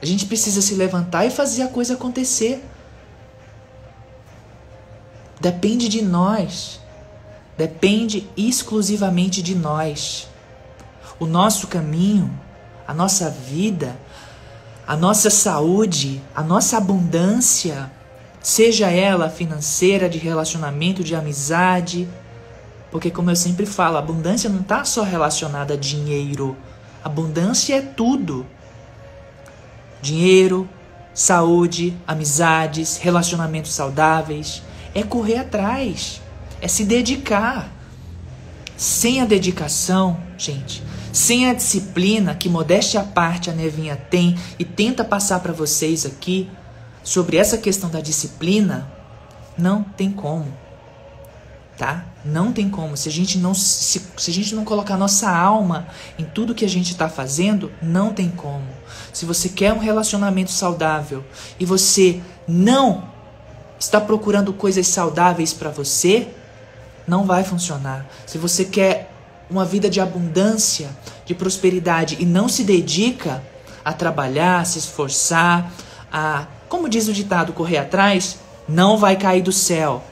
A 0.00 0.06
gente 0.06 0.26
precisa 0.26 0.62
se 0.62 0.74
levantar 0.74 1.24
e 1.24 1.30
fazer 1.30 1.62
a 1.62 1.68
coisa 1.68 1.94
acontecer. 1.94 2.64
Depende 5.40 5.88
de 5.88 6.02
nós. 6.02 6.80
Depende 7.56 8.28
exclusivamente 8.36 9.42
de 9.42 9.54
nós. 9.54 10.28
O 11.18 11.26
nosso 11.26 11.66
caminho, 11.66 12.30
a 12.86 12.94
nossa 12.94 13.28
vida, 13.28 13.96
a 14.86 14.96
nossa 14.96 15.28
saúde, 15.30 16.22
a 16.34 16.42
nossa 16.42 16.78
abundância, 16.78 17.90
seja 18.40 18.88
ela 18.88 19.28
financeira, 19.28 20.08
de 20.08 20.18
relacionamento, 20.18 21.02
de 21.02 21.14
amizade, 21.16 22.08
porque, 22.90 23.10
como 23.10 23.30
eu 23.30 23.36
sempre 23.36 23.66
falo, 23.66 23.98
abundância 23.98 24.48
não 24.48 24.60
está 24.60 24.84
só 24.84 25.02
relacionada 25.02 25.74
a 25.74 25.76
dinheiro. 25.76 26.56
Abundância 27.04 27.76
é 27.76 27.82
tudo: 27.82 28.46
dinheiro, 30.00 30.68
saúde, 31.12 31.96
amizades, 32.06 32.96
relacionamentos 32.96 33.72
saudáveis. 33.72 34.62
É 34.94 35.02
correr 35.02 35.38
atrás, 35.38 36.22
é 36.60 36.68
se 36.68 36.84
dedicar. 36.84 37.70
Sem 38.76 39.20
a 39.20 39.24
dedicação, 39.24 40.16
gente, 40.38 40.84
sem 41.12 41.50
a 41.50 41.52
disciplina 41.52 42.34
que 42.34 42.48
modéstia 42.48 43.00
à 43.00 43.04
parte 43.04 43.50
a 43.50 43.52
Nevinha 43.52 43.96
tem 43.96 44.38
e 44.56 44.64
tenta 44.64 45.04
passar 45.04 45.40
para 45.40 45.52
vocês 45.52 46.06
aqui 46.06 46.48
sobre 47.02 47.36
essa 47.36 47.58
questão 47.58 47.90
da 47.90 48.00
disciplina, 48.00 48.88
não 49.58 49.82
tem 49.82 50.12
como 50.12 50.67
tá? 51.78 52.04
Não 52.24 52.52
tem 52.52 52.68
como. 52.68 52.96
Se 52.96 53.08
a 53.08 53.12
gente 53.12 53.38
não 53.38 53.54
se, 53.54 54.02
se 54.16 54.30
a 54.30 54.34
gente 54.34 54.54
não 54.54 54.64
colocar 54.64 54.96
nossa 54.96 55.30
alma 55.30 55.86
em 56.18 56.24
tudo 56.24 56.54
que 56.54 56.64
a 56.64 56.68
gente 56.68 56.90
está 56.90 57.08
fazendo, 57.08 57.70
não 57.80 58.12
tem 58.12 58.28
como. 58.28 58.66
Se 59.12 59.24
você 59.24 59.48
quer 59.48 59.72
um 59.72 59.78
relacionamento 59.78 60.50
saudável 60.50 61.24
e 61.58 61.64
você 61.64 62.20
não 62.46 63.08
está 63.78 64.00
procurando 64.00 64.52
coisas 64.52 64.88
saudáveis 64.88 65.52
para 65.52 65.70
você, 65.70 66.28
não 67.06 67.24
vai 67.24 67.44
funcionar. 67.44 68.06
Se 68.26 68.36
você 68.36 68.64
quer 68.64 69.12
uma 69.48 69.64
vida 69.64 69.88
de 69.88 70.00
abundância, 70.00 70.90
de 71.24 71.34
prosperidade 71.34 72.16
e 72.18 72.26
não 72.26 72.48
se 72.48 72.64
dedica 72.64 73.42
a 73.84 73.92
trabalhar, 73.92 74.60
a 74.60 74.64
se 74.64 74.80
esforçar, 74.80 75.72
a, 76.12 76.46
como 76.68 76.88
diz 76.88 77.06
o 77.06 77.12
ditado, 77.12 77.52
correr 77.52 77.78
atrás, 77.78 78.38
não 78.68 78.98
vai 78.98 79.16
cair 79.16 79.42
do 79.42 79.52
céu, 79.52 80.02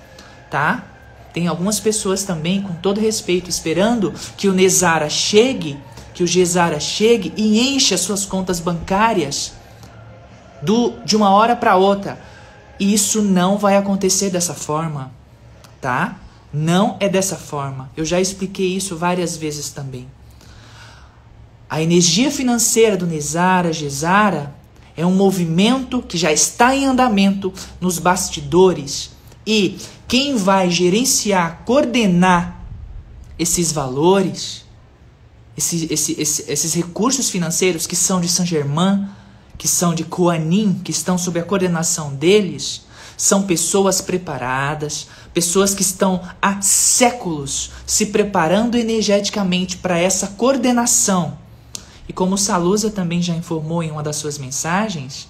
tá? 0.49 0.96
Tem 1.37 1.47
algumas 1.49 1.79
pessoas 1.79 2.23
também, 2.23 2.63
com 2.63 2.73
todo 2.77 2.99
respeito, 2.99 3.51
esperando 3.51 4.11
que 4.39 4.49
o 4.49 4.55
Nezara 4.55 5.11
chegue, 5.11 5.79
que 6.15 6.23
o 6.23 6.27
Gesara 6.27 6.81
chegue 6.81 7.31
e 7.37 7.61
enche 7.75 7.93
as 7.93 8.01
suas 8.01 8.25
contas 8.25 8.59
bancárias 8.59 9.53
do, 10.63 10.95
de 11.05 11.15
uma 11.15 11.29
hora 11.29 11.55
para 11.55 11.77
outra. 11.77 12.19
Isso 12.81 13.21
não 13.21 13.59
vai 13.59 13.77
acontecer 13.77 14.31
dessa 14.31 14.55
forma, 14.55 15.13
tá? 15.79 16.19
Não 16.51 16.97
é 17.01 17.07
dessa 17.07 17.37
forma. 17.37 17.91
Eu 17.95 18.07
já 18.07 18.19
expliquei 18.19 18.75
isso 18.75 18.97
várias 18.97 19.37
vezes 19.37 19.69
também. 19.69 20.09
A 21.69 21.83
energia 21.83 22.31
financeira 22.31 22.97
do 22.97 23.07
Nezara, 23.07 23.75
Gesara, 23.75 24.55
é 24.97 25.05
um 25.05 25.15
movimento 25.15 26.01
que 26.01 26.17
já 26.17 26.33
está 26.33 26.75
em 26.75 26.87
andamento 26.87 27.53
nos 27.79 27.99
bastidores. 27.99 29.11
E 29.47 29.77
quem 30.09 30.37
vai 30.37 30.71
gerenciar, 30.71 31.63
coordenar 31.65 32.61
esses 33.39 33.73
valores, 33.73 34.65
esse, 35.57 35.93
esse, 35.93 36.21
esse, 36.21 36.51
esses 36.51 36.75
recursos 36.75 37.29
financeiros 37.29 37.87
que 37.87 37.97
são 37.97 38.21
de 38.21 38.29
Saint-Germain, 38.29 39.09
que 39.59 39.67
são 39.67 39.95
de 39.95 40.05
Kuanin, 40.05 40.81
que 40.85 40.91
estão 40.91 41.17
sob 41.17 41.41
a 41.41 41.43
coordenação 41.43 42.15
deles, 42.15 42.83
são 43.17 43.45
pessoas 43.45 44.01
preparadas, 44.01 45.09
pessoas 45.33 45.75
que 45.75 45.83
estão 45.83 46.21
há 46.41 46.61
séculos 46.61 47.71
se 47.87 48.07
preparando 48.07 48.77
energeticamente 48.77 49.79
para 49.79 49.99
essa 49.99 50.29
coordenação. 50.29 51.39
E 52.09 52.13
como 52.13 52.37
Salusa 52.37 52.91
também 52.91 53.23
já 53.23 53.35
informou 53.35 53.83
em 53.83 53.91
uma 53.91 54.03
das 54.03 54.17
suas 54.17 54.39
mensagens, 54.39 55.27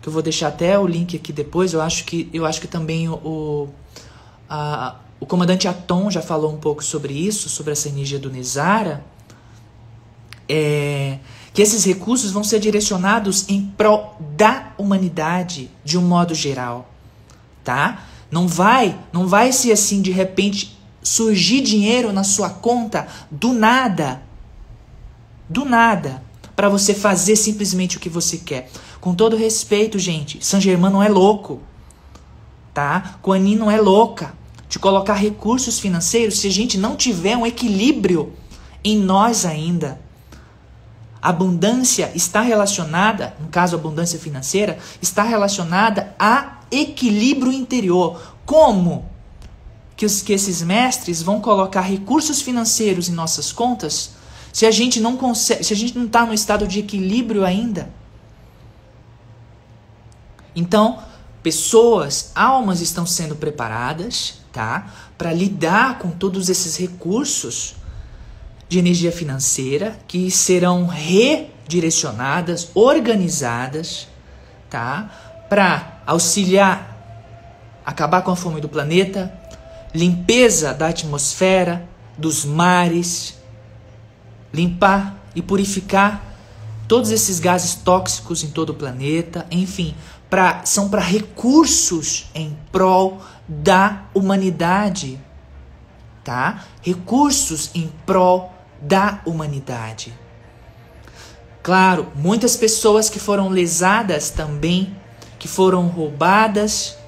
que 0.00 0.08
eu 0.08 0.12
vou 0.12 0.22
deixar 0.22 0.48
até 0.48 0.78
o 0.78 0.86
link 0.86 1.16
aqui 1.16 1.32
depois, 1.32 1.72
eu 1.72 1.80
acho 1.80 2.04
que, 2.04 2.30
eu 2.32 2.46
acho 2.46 2.60
que 2.60 2.68
também 2.68 3.08
o, 3.08 3.68
o 5.18 5.26
comandante 5.26 5.66
Atom 5.66 6.10
já 6.10 6.22
falou 6.22 6.52
um 6.52 6.58
pouco 6.58 6.84
sobre 6.84 7.12
isso, 7.12 7.48
sobre 7.48 7.72
essa 7.72 7.88
energia 7.88 8.18
do 8.18 8.30
Nezara, 8.30 9.04
é, 10.48 11.18
que 11.52 11.62
esses 11.62 11.84
recursos 11.84 12.30
vão 12.30 12.44
ser 12.44 12.60
direcionados 12.60 13.48
em 13.48 13.62
prol 13.62 14.16
da 14.36 14.72
humanidade 14.78 15.70
de 15.84 15.98
um 15.98 16.02
modo 16.02 16.34
geral, 16.34 16.88
tá? 17.64 18.04
Não 18.30 18.46
vai, 18.46 18.98
não 19.12 19.26
vai 19.26 19.52
ser 19.52 19.72
assim 19.72 20.02
de 20.02 20.10
repente 20.10 20.76
surgir 21.02 21.62
dinheiro 21.62 22.12
na 22.12 22.24
sua 22.24 22.50
conta 22.50 23.06
do 23.30 23.52
nada. 23.52 24.22
Do 25.48 25.64
nada, 25.64 26.22
para 26.56 26.68
você 26.68 26.92
fazer 26.92 27.36
simplesmente 27.36 27.96
o 27.96 28.00
que 28.00 28.08
você 28.08 28.38
quer. 28.38 28.70
Com 29.00 29.14
todo 29.14 29.36
respeito, 29.36 29.98
gente, 29.98 30.44
San 30.44 30.60
Germain 30.60 30.92
não 30.92 31.02
é 31.02 31.08
louco. 31.08 31.60
Tá? 32.76 33.16
Kuan 33.22 33.38
não 33.38 33.70
é 33.70 33.80
louca 33.80 34.34
de 34.68 34.78
colocar 34.78 35.14
recursos 35.14 35.78
financeiros 35.78 36.40
se 36.40 36.46
a 36.46 36.52
gente 36.52 36.76
não 36.76 36.94
tiver 36.94 37.34
um 37.34 37.46
equilíbrio 37.46 38.34
em 38.84 38.98
nós 38.98 39.46
ainda. 39.46 39.98
Abundância 41.22 42.12
está 42.14 42.42
relacionada, 42.42 43.34
no 43.40 43.48
caso 43.48 43.76
abundância 43.76 44.18
financeira, 44.18 44.76
está 45.00 45.22
relacionada 45.22 46.14
a 46.18 46.58
equilíbrio 46.70 47.50
interior. 47.50 48.20
Como 48.44 49.06
que, 49.96 50.04
os, 50.04 50.20
que 50.20 50.34
esses 50.34 50.60
mestres 50.60 51.22
vão 51.22 51.40
colocar 51.40 51.80
recursos 51.80 52.42
financeiros 52.42 53.08
em 53.08 53.12
nossas 53.12 53.52
contas 53.52 54.10
se 54.52 54.66
a 54.66 54.70
gente 54.70 55.00
não 55.00 55.16
consegue, 55.16 55.64
se 55.64 55.72
a 55.72 55.76
gente 55.76 55.96
não 55.96 56.04
está 56.04 56.26
no 56.26 56.34
estado 56.34 56.68
de 56.68 56.80
equilíbrio 56.80 57.42
ainda? 57.42 57.88
Então, 60.54 60.98
pessoas, 61.46 62.32
almas 62.34 62.80
estão 62.80 63.06
sendo 63.06 63.36
preparadas, 63.36 64.40
tá, 64.52 64.92
para 65.16 65.32
lidar 65.32 66.00
com 66.00 66.10
todos 66.10 66.48
esses 66.48 66.76
recursos 66.76 67.76
de 68.68 68.80
energia 68.80 69.12
financeira 69.12 69.96
que 70.08 70.28
serão 70.28 70.88
redirecionadas, 70.88 72.70
organizadas, 72.74 74.08
tá? 74.68 75.08
Para 75.48 76.00
auxiliar 76.04 76.96
acabar 77.84 78.22
com 78.22 78.32
a 78.32 78.36
fome 78.36 78.60
do 78.60 78.68
planeta, 78.68 79.32
limpeza 79.94 80.74
da 80.74 80.88
atmosfera, 80.88 81.88
dos 82.18 82.44
mares, 82.44 83.38
limpar 84.52 85.14
e 85.32 85.40
purificar 85.40 86.26
todos 86.88 87.10
esses 87.12 87.38
gases 87.38 87.74
tóxicos 87.74 88.42
em 88.42 88.48
todo 88.48 88.70
o 88.70 88.74
planeta, 88.74 89.46
enfim, 89.48 89.94
pra, 90.36 90.66
são 90.66 90.90
para 90.90 91.00
recursos 91.00 92.26
em 92.34 92.54
prol 92.70 93.22
da 93.48 94.02
humanidade, 94.12 95.18
tá? 96.22 96.62
Recursos 96.82 97.70
em 97.74 97.90
prol 98.04 98.52
da 98.78 99.22
humanidade. 99.24 100.12
Claro, 101.62 102.12
muitas 102.14 102.54
pessoas 102.54 103.08
que 103.08 103.18
foram 103.18 103.48
lesadas 103.48 104.28
também, 104.28 104.94
que 105.38 105.48
foram 105.48 105.86
roubadas 105.86 106.98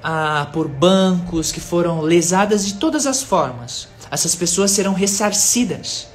ah, 0.00 0.48
por 0.52 0.68
bancos, 0.68 1.50
que 1.50 1.60
foram 1.60 2.02
lesadas 2.02 2.64
de 2.64 2.74
todas 2.74 3.04
as 3.04 3.20
formas. 3.20 3.88
Essas 4.12 4.36
pessoas 4.36 4.70
serão 4.70 4.94
ressarcidas, 4.94 6.06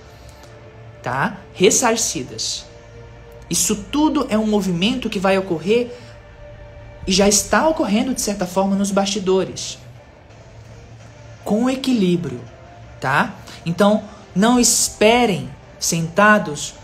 tá? 1.04 1.36
Ressarcidas. 1.54 2.64
Isso 3.50 3.76
tudo 3.92 4.26
é 4.30 4.38
um 4.38 4.48
movimento 4.48 5.10
que 5.10 5.20
vai 5.20 5.38
ocorrer 5.38 6.08
e 7.06 7.12
já 7.12 7.28
está 7.28 7.68
ocorrendo 7.68 8.14
de 8.14 8.22
certa 8.22 8.46
forma 8.46 8.76
nos 8.76 8.92
bastidores. 8.92 9.78
Com 11.44 11.70
equilíbrio, 11.70 12.42
tá? 13.00 13.36
Então, 13.66 14.04
não 14.36 14.60
esperem 14.60 15.50
sentados 15.80 16.76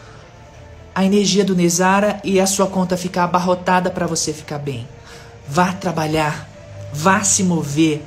a 0.94 1.04
energia 1.04 1.44
do 1.44 1.56
Nezara 1.56 2.20
e 2.24 2.40
a 2.40 2.48
sua 2.48 2.68
conta 2.68 2.96
ficar 2.96 3.26
abarrotada 3.26 3.90
para 3.92 4.08
você 4.08 4.32
ficar 4.32 4.60
bem. 4.60 4.88
Vá 5.48 5.74
trabalhar, 5.74 6.50
vá 6.94 7.24
se 7.24 7.44
mover. 7.44 8.04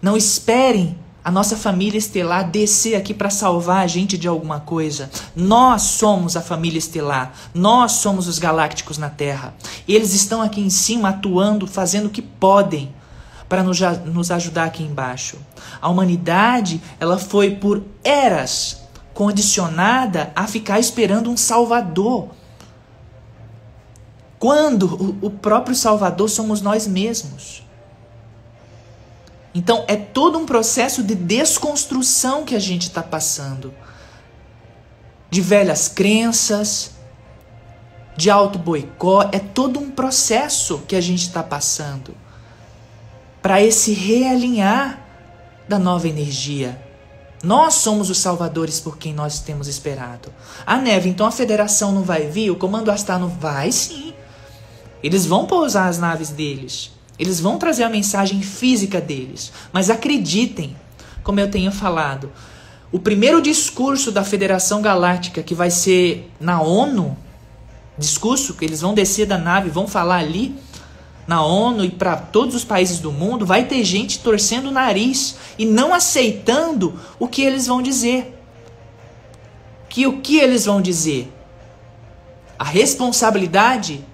Não 0.00 0.16
esperem 0.16 0.96
a 1.24 1.30
nossa 1.30 1.56
família 1.56 1.98
estelar 1.98 2.50
descer 2.50 2.96
aqui 2.96 3.14
para 3.14 3.30
salvar 3.30 3.84
a 3.84 3.86
gente 3.86 4.18
de 4.18 4.26
alguma 4.26 4.60
coisa. 4.60 5.08
Nós 5.36 5.82
somos 5.82 6.36
a 6.36 6.40
família 6.40 6.78
estelar. 6.78 7.32
Nós 7.54 7.92
somos 7.92 8.26
os 8.26 8.38
galácticos 8.38 8.98
na 8.98 9.08
Terra. 9.08 9.54
Eles 9.86 10.14
estão 10.14 10.42
aqui 10.42 10.60
em 10.60 10.70
cima 10.70 11.10
atuando, 11.10 11.66
fazendo 11.66 12.06
o 12.06 12.10
que 12.10 12.22
podem 12.22 12.92
para 13.48 13.62
nos, 13.62 13.78
nos 14.04 14.30
ajudar 14.30 14.64
aqui 14.64 14.82
embaixo. 14.82 15.36
A 15.80 15.88
humanidade, 15.88 16.82
ela 16.98 17.18
foi 17.18 17.52
por 17.52 17.82
eras 18.02 18.82
condicionada 19.14 20.32
a 20.34 20.46
ficar 20.46 20.80
esperando 20.80 21.30
um 21.30 21.36
salvador. 21.36 22.30
Quando 24.38 24.86
o, 25.22 25.26
o 25.26 25.30
próprio 25.30 25.76
salvador 25.76 26.28
somos 26.28 26.60
nós 26.60 26.86
mesmos. 26.88 27.61
Então 29.54 29.84
é 29.86 29.96
todo 29.96 30.38
um 30.38 30.46
processo 30.46 31.02
de 31.02 31.14
desconstrução 31.14 32.44
que 32.44 32.54
a 32.54 32.58
gente 32.58 32.82
está 32.82 33.02
passando. 33.02 33.72
De 35.30 35.40
velhas 35.40 35.88
crenças, 35.88 36.92
de 38.16 38.30
auto-boicó, 38.30 39.28
é 39.32 39.38
todo 39.38 39.78
um 39.78 39.90
processo 39.90 40.82
que 40.86 40.96
a 40.96 41.00
gente 41.00 41.22
está 41.22 41.42
passando 41.42 42.14
para 43.40 43.60
esse 43.60 43.92
realinhar 43.92 45.00
da 45.68 45.78
nova 45.78 46.08
energia. 46.08 46.80
Nós 47.42 47.74
somos 47.74 48.08
os 48.08 48.18
salvadores 48.18 48.78
por 48.78 48.96
quem 48.96 49.12
nós 49.12 49.40
temos 49.40 49.66
esperado. 49.66 50.32
A 50.64 50.76
neve, 50.76 51.08
então 51.08 51.26
a 51.26 51.32
federação 51.32 51.90
não 51.90 52.02
vai 52.02 52.28
vir? 52.28 52.50
O 52.50 52.56
comando 52.56 52.90
Astar 52.90 53.18
não 53.18 53.28
vai? 53.28 53.72
Sim. 53.72 54.14
Eles 55.02 55.26
vão 55.26 55.46
pousar 55.46 55.88
as 55.88 55.98
naves 55.98 56.30
deles. 56.30 56.92
Eles 57.18 57.40
vão 57.40 57.58
trazer 57.58 57.84
a 57.84 57.88
mensagem 57.88 58.42
física 58.42 59.00
deles. 59.00 59.52
Mas 59.72 59.90
acreditem, 59.90 60.76
como 61.22 61.40
eu 61.40 61.50
tenho 61.50 61.70
falado, 61.70 62.30
o 62.90 62.98
primeiro 62.98 63.40
discurso 63.40 64.12
da 64.12 64.22
Federação 64.24 64.82
Galáctica 64.82 65.42
que 65.42 65.54
vai 65.54 65.70
ser 65.70 66.30
na 66.38 66.60
ONU, 66.60 67.16
discurso 67.96 68.54
que 68.54 68.64
eles 68.64 68.80
vão 68.80 68.94
descer 68.94 69.26
da 69.26 69.38
nave, 69.38 69.70
vão 69.70 69.86
falar 69.86 70.18
ali, 70.18 70.54
na 71.26 71.42
ONU 71.42 71.84
e 71.84 71.90
para 71.90 72.16
todos 72.16 72.54
os 72.54 72.64
países 72.64 72.98
do 72.98 73.12
mundo, 73.12 73.46
vai 73.46 73.64
ter 73.64 73.82
gente 73.84 74.18
torcendo 74.18 74.66
o 74.66 74.72
nariz 74.72 75.36
e 75.58 75.64
não 75.64 75.94
aceitando 75.94 76.98
o 77.18 77.28
que 77.28 77.42
eles 77.42 77.66
vão 77.66 77.80
dizer. 77.80 78.38
Que 79.88 80.06
o 80.06 80.20
que 80.20 80.38
eles 80.38 80.64
vão 80.64 80.80
dizer? 80.80 81.32
A 82.58 82.64
responsabilidade 82.64 84.04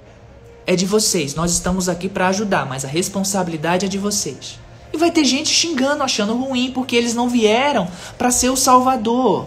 é 0.68 0.76
de 0.76 0.84
vocês. 0.84 1.34
Nós 1.34 1.52
estamos 1.52 1.88
aqui 1.88 2.10
para 2.10 2.28
ajudar, 2.28 2.66
mas 2.66 2.84
a 2.84 2.88
responsabilidade 2.88 3.86
é 3.86 3.88
de 3.88 3.96
vocês. 3.96 4.60
E 4.92 4.98
vai 4.98 5.10
ter 5.10 5.24
gente 5.24 5.48
xingando, 5.48 6.02
achando 6.02 6.36
ruim 6.36 6.70
porque 6.72 6.94
eles 6.94 7.14
não 7.14 7.26
vieram 7.26 7.88
para 8.18 8.30
ser 8.30 8.50
o 8.50 8.56
salvador. 8.56 9.46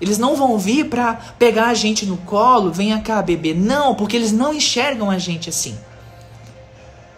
Eles 0.00 0.16
não 0.16 0.34
vão 0.34 0.58
vir 0.58 0.88
para 0.88 1.12
pegar 1.38 1.66
a 1.66 1.74
gente 1.74 2.06
no 2.06 2.16
colo, 2.16 2.72
venha 2.72 2.98
cá, 3.02 3.20
bebê. 3.20 3.52
Não, 3.52 3.94
porque 3.94 4.16
eles 4.16 4.32
não 4.32 4.54
enxergam 4.54 5.10
a 5.10 5.18
gente 5.18 5.50
assim. 5.50 5.76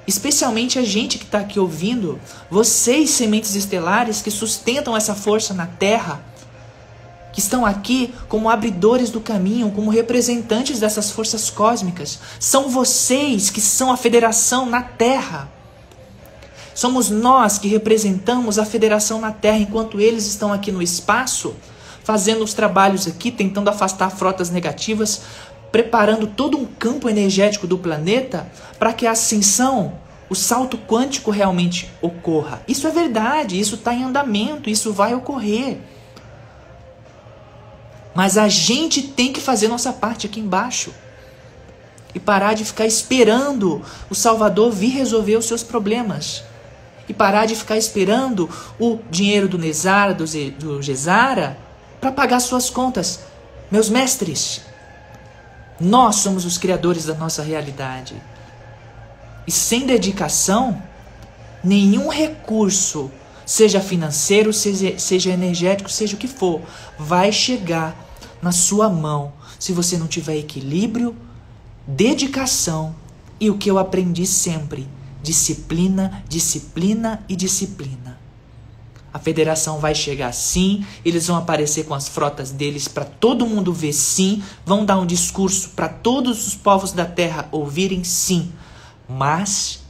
Especialmente 0.05 0.77
a 0.77 0.83
gente 0.83 1.19
que 1.19 1.25
está 1.25 1.39
aqui 1.39 1.61
ouvindo, 1.61 2.19
vocês, 2.51 3.11
sementes 3.11 3.55
estelares, 3.55 4.21
que 4.21 4.31
sustentam 4.33 4.97
essa 4.97 5.15
força 5.15 5.55
na 5.55 5.67
Terra, 5.67 6.21
que 7.33 7.41
estão 7.41 7.65
aqui 7.65 8.13
como 8.29 8.51
abridores 8.51 9.11
do 9.11 9.21
caminho, 9.21 9.71
como 9.71 9.91
representantes 9.91 10.79
dessas 10.79 11.11
forças 11.11 11.49
cósmicas. 11.51 12.19
São 12.39 12.69
vocês 12.69 13.49
que 13.51 13.61
são 13.61 13.91
a 13.91 13.97
federação 13.97 14.67
na 14.67 14.83
Terra. 14.83 15.51
Somos 16.75 17.11
nós 17.11 17.59
que 17.59 17.69
representamos 17.69 18.59
a 18.59 18.65
federação 18.65 19.21
na 19.21 19.33
Terra, 19.33 19.59
enquanto 19.59 20.01
eles 20.01 20.27
estão 20.27 20.53
aqui 20.53 20.71
no 20.71 20.83
espaço, 20.83 21.55
fazendo 22.05 22.43
os 22.43 22.55
trabalhos 22.55 23.07
aqui, 23.07 23.31
tentando 23.31 23.69
afastar 23.69 24.11
frotas 24.11 24.51
negativas, 24.51 25.23
preparando 25.71 26.27
todo 26.27 26.59
um 26.59 26.67
campo 26.67 27.09
energético 27.09 27.67
do 27.67 27.79
planeta 27.79 28.47
para 28.79 28.93
que 28.93 29.07
a 29.07 29.13
ascensão, 29.13 29.95
o 30.29 30.35
salto 30.35 30.77
quântico 30.77 31.31
realmente 31.31 31.91
ocorra. 32.01 32.63
Isso 32.69 32.87
é 32.87 32.91
verdade, 32.91 33.59
isso 33.59 33.77
está 33.77 33.95
em 33.95 34.05
andamento, 34.05 34.69
isso 34.69 34.93
vai 34.93 35.15
ocorrer. 35.15 35.79
Mas 38.15 38.37
a 38.37 38.49
gente 38.49 39.03
tem 39.03 39.33
que 39.33 39.41
fazer 39.41 39.69
nossa 39.69 39.93
parte 39.93 40.27
aqui 40.27 40.41
embaixo. 40.41 40.93
E 42.15 42.21
parar 42.21 42.55
de 42.55 42.65
ficar 42.65 42.87
esperando 42.87 43.83
o 44.11 44.15
Salvador 44.15 44.71
vir 44.71 44.91
resolver 44.91 45.37
os 45.37 45.47
seus 45.47 45.63
problemas. 45.63 46.45
E 47.09 47.15
parar 47.15 47.47
de 47.47 47.55
ficar 47.55 47.77
esperando 47.77 48.49
o 48.79 48.99
dinheiro 49.11 49.49
do 49.49 49.59
Nezara, 49.59 50.13
do, 50.13 50.25
do 50.59 50.83
Gesara, 50.83 51.57
para 52.01 52.13
pagar 52.13 52.41
suas 52.41 52.69
contas. 52.69 53.21
Meus 53.71 53.89
mestres, 53.89 54.61
nós 55.81 56.17
somos 56.17 56.45
os 56.45 56.59
criadores 56.59 57.07
da 57.07 57.15
nossa 57.15 57.43
realidade. 57.43 58.15
E 59.47 59.51
sem 59.51 59.87
dedicação, 59.87 60.81
nenhum 61.65 62.09
recurso, 62.09 63.11
seja 63.47 63.81
financeiro, 63.81 64.53
seja, 64.53 64.99
seja 64.99 65.31
energético, 65.31 65.91
seja 65.91 66.15
o 66.15 66.19
que 66.19 66.29
for, 66.29 66.61
vai 66.99 67.33
chegar 67.33 67.97
na 68.41 68.53
sua 68.53 68.89
mão 68.89 69.33
se 69.59 69.73
você 69.73 69.97
não 69.97 70.07
tiver 70.07 70.37
equilíbrio, 70.37 71.15
dedicação 71.87 72.95
e 73.39 73.51
o 73.51 73.59
que 73.59 73.71
eu 73.71 73.79
aprendi 73.79 74.27
sempre: 74.27 74.89
disciplina, 75.23 76.23
disciplina 76.29 77.25
e 77.29 77.37
disciplina. 77.37 78.21
A 79.13 79.19
federação 79.19 79.79
vai 79.79 79.95
chegar 79.95 80.33
sim, 80.33 80.87
eles 81.05 81.27
vão 81.27 81.37
aparecer 81.37 81.85
com 81.85 81.93
as 81.93 82.09
frotas 82.09 82.51
deles 82.51 82.89
para 82.89 83.05
todo 83.05 83.47
mundo 83.47 83.73
ver 83.73 83.93
sim, 83.93 84.43
vão 84.65 84.87
dar 84.87 84.99
um 84.99 85.05
discurso 85.05 85.71
para 85.77 85.89
todos 85.89 86.47
os 86.47 86.55
povos 86.55 86.93
da 86.93 87.05
terra 87.05 87.47
ouvirem 87.53 88.03
sim. 88.05 88.51
Mas 89.07 89.82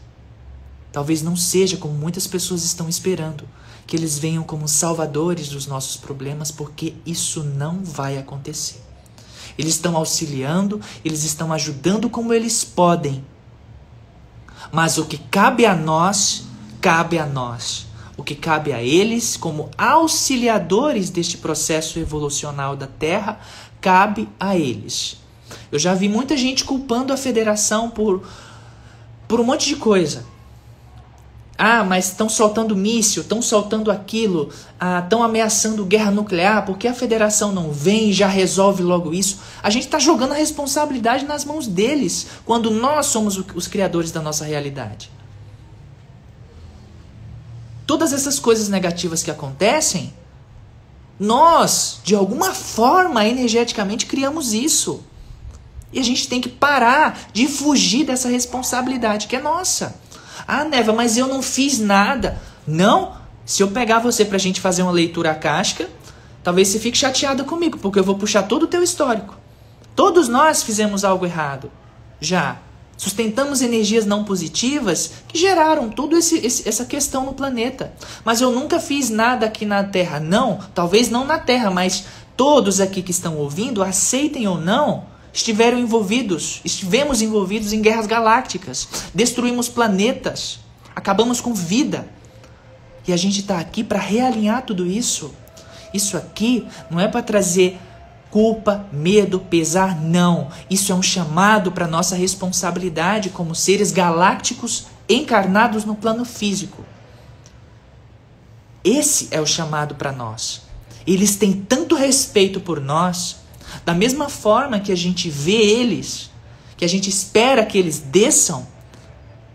talvez 0.93 1.23
não 1.23 1.35
seja 1.35 1.77
como 1.77 1.95
muitas 1.95 2.27
pessoas 2.27 2.65
estão 2.65 2.89
esperando, 2.89 3.49
que 3.87 3.97
eles 3.97 4.19
venham 4.19 4.45
como 4.45 4.69
salvadores 4.69 5.49
dos 5.49 5.67
nossos 5.67 5.97
problemas, 5.97 6.51
porque 6.51 6.95
isso 7.05 7.43
não 7.43 7.83
vai 7.83 8.19
acontecer. 8.19 8.81
Eles 9.59 9.75
estão 9.75 9.97
auxiliando, 9.97 10.81
eles 11.05 11.25
estão 11.25 11.53
ajudando 11.53 12.09
como 12.09 12.33
eles 12.33 12.65
podem. 12.65 13.25
Mas 14.71 14.99
o 14.99 15.05
que 15.05 15.19
cabe 15.19 15.67
a 15.67 15.75
nós, 15.75 16.45
cabe 16.81 17.19
a 17.19 17.27
nós 17.27 17.87
o 18.17 18.23
que 18.23 18.35
cabe 18.35 18.73
a 18.73 18.83
eles, 18.83 19.37
como 19.37 19.71
auxiliadores 19.77 21.11
deste 21.11 21.39
processo 21.39 21.99
evolucional 21.99 22.77
da 22.77 22.87
Terra, 22.87 23.41
cabe 23.81 24.29
a 24.39 24.57
eles. 24.57 25.17
Eu 25.71 25.79
já 25.79 25.95
vi 25.95 26.09
muita 26.09 26.37
gente 26.37 26.65
culpando 26.65 27.13
a 27.13 27.17
federação 27.17 27.91
por, 27.91 28.23
por 29.27 29.41
um 29.41 29.45
monte 29.45 29.67
de 29.67 29.77
coisa. 29.77 30.25
Ah, 31.65 31.85
mas 31.85 32.07
estão 32.07 32.29
soltando 32.29 32.75
míssil, 32.75 33.23
estão 33.23 33.41
soltando 33.41 33.91
aquilo, 33.91 34.49
estão 35.03 35.23
ah, 35.23 35.27
ameaçando 35.27 35.85
guerra 35.85 36.11
nuclear, 36.11 36.67
porque 36.67 36.89
a 36.89 36.95
federação 36.95 37.53
não 37.53 37.71
vem 37.71 38.11
e 38.11 38.13
já 38.13 38.27
resolve 38.27 38.83
logo 38.83 39.15
isso. 39.15 39.39
A 39.63 39.71
gente 39.71 39.85
está 39.85 40.01
jogando 40.01 40.33
a 40.33 40.37
responsabilidade 40.37 41.25
nas 41.25 41.45
mãos 41.45 41.69
deles, 41.69 42.27
quando 42.45 42.69
nós 42.71 43.07
somos 43.07 43.41
os 43.55 43.69
criadores 43.69 44.11
da 44.11 44.21
nossa 44.21 44.45
realidade 44.45 45.11
todas 47.87 48.15
essas 48.15 48.39
coisas 48.39 48.71
negativas 48.71 49.23
que 49.23 49.31
acontecem, 49.31 50.15
nós, 51.21 52.01
de 52.03 52.15
alguma 52.15 52.55
forma, 52.55 53.27
energeticamente, 53.27 54.07
criamos 54.07 54.55
isso. 54.55 55.05
E 55.93 55.99
a 55.99 56.03
gente 56.03 56.27
tem 56.27 56.41
que 56.41 56.49
parar 56.49 57.29
de 57.35 57.47
fugir 57.47 58.07
dessa 58.07 58.31
responsabilidade 58.31 59.27
que 59.27 59.37
é 59.37 59.41
nossa. 59.41 60.01
Ah, 60.55 60.65
Neva, 60.65 60.93
mas 60.93 61.17
eu 61.17 61.27
não 61.27 61.41
fiz 61.41 61.79
nada. 61.79 62.39
Não. 62.67 63.15
Se 63.43 63.63
eu 63.63 63.71
pegar 63.71 64.01
você 64.01 64.23
pra 64.23 64.37
gente 64.37 64.61
fazer 64.61 64.83
uma 64.83 64.93
leitura 64.93 65.31
acástica, 65.31 65.89
talvez 66.45 66.69
você 66.69 66.79
fique 66.79 66.99
chateada 66.99 67.43
comigo, 67.43 67.79
porque 67.79 67.99
eu 67.99 68.05
vou 68.05 68.17
puxar 68.17 68.43
todo 68.43 68.65
o 68.65 68.67
teu 68.67 68.83
histórico. 68.83 69.35
Todos 69.97 70.29
nós 70.29 70.63
fizemos 70.63 71.07
algo 71.07 71.25
errado. 71.25 71.73
Já. 72.21 72.59
Sustentamos 72.99 73.63
energias 73.63 74.05
não 74.05 74.25
positivas 74.25 75.13
que 75.27 75.39
geraram 75.39 75.89
toda 75.89 76.19
essa 76.19 76.85
questão 76.85 77.25
no 77.25 77.33
planeta. 77.33 77.91
Mas 78.23 78.43
eu 78.43 78.51
nunca 78.51 78.79
fiz 78.79 79.09
nada 79.09 79.47
aqui 79.47 79.65
na 79.65 79.83
Terra. 79.83 80.21
Não, 80.21 80.59
talvez 80.75 81.09
não 81.09 81.25
na 81.25 81.39
Terra, 81.39 81.71
mas 81.71 82.05
todos 82.37 82.79
aqui 82.79 83.01
que 83.01 83.11
estão 83.11 83.39
ouvindo, 83.39 83.83
aceitem 83.83 84.47
ou 84.47 84.59
não, 84.59 85.05
estiveram 85.33 85.79
envolvidos, 85.79 86.61
estivemos 86.65 87.23
envolvidos 87.23 87.73
em 87.73 87.81
guerras 87.81 88.07
galácticas, 88.07 88.89
destruímos 89.15 89.69
planetas, 89.69 90.61
acabamos 90.95 91.41
com 91.41 91.55
vida. 91.55 92.07
E 93.07 93.13
a 93.13 93.17
gente 93.17 93.41
está 93.41 93.59
aqui 93.59 93.83
para 93.83 93.99
realinhar 93.99 94.63
tudo 94.63 94.87
isso. 94.87 95.35
Isso 95.93 96.17
aqui 96.17 96.67
não 96.91 97.01
é 97.01 97.09
para 97.09 97.23
trazer 97.23 97.79
culpa, 98.31 98.87
medo, 98.93 99.41
pesar, 99.41 100.01
não. 100.01 100.49
Isso 100.71 100.91
é 100.93 100.95
um 100.95 101.03
chamado 101.03 101.73
para 101.73 101.87
nossa 101.87 102.17
responsabilidade 102.17 103.31
como 103.31 103.55
seres 103.55 103.93
galácticos 103.93 104.87
encarnados 105.09 105.85
no 105.85 105.95
plano 105.95 106.25
físico. 106.25 106.85
Esse 108.85 109.29
é 109.31 109.41
o 109.41 109.47
chamado 109.47 109.95
para 109.95 110.13
nós. 110.13 110.63
Eles 111.07 111.37
têm 111.37 111.53
tanto 111.53 111.95
respeito 111.95 112.61
por 112.61 112.81
nós, 112.81 113.42
da 113.85 113.95
mesma 113.95 114.29
forma 114.29 114.81
que 114.81 114.93
a 114.93 114.97
gente 114.97 115.29
vê 115.29 115.57
eles, 115.57 116.31
que 116.77 116.85
a 116.85 116.89
gente 116.89 117.09
espera 117.09 117.65
que 117.65 117.79
eles 117.79 117.99
desçam, 117.99 118.67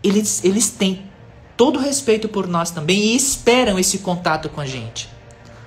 eles, 0.04 0.44
eles 0.44 0.70
têm 0.70 1.08
todo 1.56 1.80
respeito 1.80 2.30
por 2.30 2.48
nós 2.48 2.72
também 2.72 3.00
e 3.00 3.16
esperam 3.16 3.80
esse 3.80 4.00
contato 4.00 4.50
com 4.50 4.62
a 4.62 4.66
gente. 4.66 5.10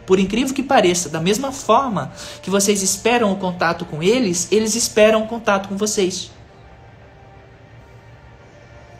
Por 0.06 0.18
incrível 0.18 0.54
que 0.54 0.62
pareça, 0.62 1.08
da 1.08 1.20
mesma 1.20 1.52
forma 1.52 2.12
que 2.42 2.50
vocês 2.50 2.82
esperam 2.82 3.32
o 3.32 3.36
contato 3.36 3.84
com 3.84 4.02
eles, 4.02 4.48
eles 4.50 4.74
esperam 4.74 5.22
o 5.22 5.28
contato 5.28 5.68
com 5.68 5.76
vocês. 5.76 6.30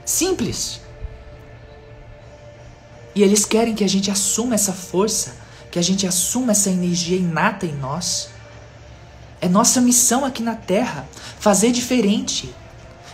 Simples. 0.05 0.81
E 3.15 3.23
eles 3.23 3.45
querem 3.45 3.75
que 3.75 3.85
a 3.85 3.89
gente 3.89 4.11
assuma 4.11 4.55
essa 4.55 4.73
força, 4.73 5.37
que 5.71 5.79
a 5.79 5.83
gente 5.83 6.07
assuma 6.07 6.53
essa 6.53 6.71
energia 6.71 7.17
inata 7.17 7.67
em 7.67 7.75
nós. 7.75 8.31
É 9.41 9.49
nossa 9.49 9.81
missão 9.81 10.25
aqui 10.25 10.43
na 10.43 10.55
Terra 10.55 11.09
fazer 11.39 11.73
diferente. 11.73 12.55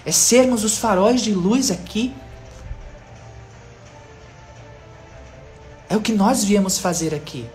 É 0.05 0.13
sermos 0.13 0.65
os 0.65 0.77
faróis 0.77 1.21
de 1.21 1.33
luz 1.33 1.71
aqui. 1.71 2.13
É 5.89 5.97
o 5.97 6.01
que 6.01 6.13
nós 6.13 6.43
viemos 6.43 6.79
fazer 6.79 7.15
aqui. 7.15 7.49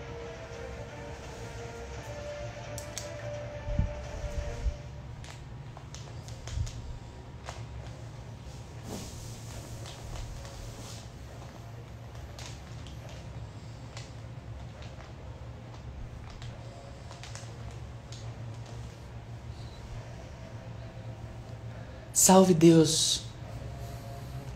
Salve 22.24 22.54
Deus. 22.54 23.22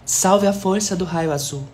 Salve 0.05 0.46
a 0.46 0.52
força 0.52 0.94
do 0.94 1.05
raio 1.05 1.33
azul. 1.33 1.66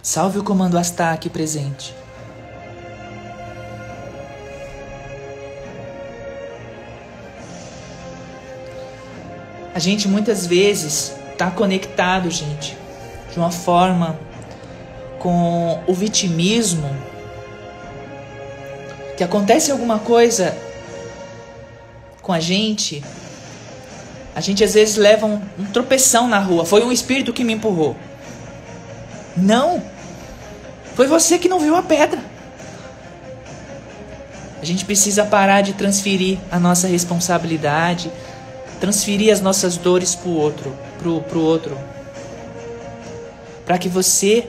Salve 0.00 0.38
o 0.38 0.44
comando 0.44 0.78
Astá 0.78 1.12
aqui 1.12 1.28
presente. 1.28 1.92
A 9.74 9.80
gente 9.80 10.06
muitas 10.06 10.46
vezes 10.46 11.20
está 11.42 11.50
conectado, 11.50 12.30
gente, 12.30 12.76
de 13.32 13.38
uma 13.38 13.50
forma 13.50 14.16
com 15.18 15.80
o 15.88 15.92
vitimismo. 15.94 16.88
Que 19.16 19.24
acontece 19.24 19.72
alguma 19.72 19.98
coisa 19.98 20.56
com 22.22 22.32
a 22.32 22.38
gente, 22.38 23.02
a 24.34 24.40
gente 24.40 24.62
às 24.62 24.74
vezes 24.74 24.96
leva 24.96 25.26
um, 25.26 25.42
um 25.58 25.64
tropeção 25.64 26.28
na 26.28 26.38
rua. 26.38 26.64
Foi 26.64 26.84
um 26.84 26.92
espírito 26.92 27.32
que 27.32 27.42
me 27.42 27.52
empurrou. 27.54 27.96
Não! 29.36 29.82
Foi 30.94 31.06
você 31.08 31.38
que 31.38 31.48
não 31.48 31.58
viu 31.58 31.74
a 31.74 31.82
pedra. 31.82 32.20
A 34.60 34.64
gente 34.64 34.84
precisa 34.84 35.24
parar 35.24 35.62
de 35.62 35.72
transferir 35.72 36.38
a 36.50 36.60
nossa 36.60 36.86
responsabilidade, 36.86 38.12
transferir 38.80 39.32
as 39.32 39.40
nossas 39.40 39.76
dores 39.76 40.14
para 40.14 40.28
o 40.28 40.36
outro, 40.36 40.72
pro, 41.02 41.20
pro 41.22 41.40
outro. 41.40 41.76
Para 43.66 43.78
que 43.78 43.88
você 43.88 44.48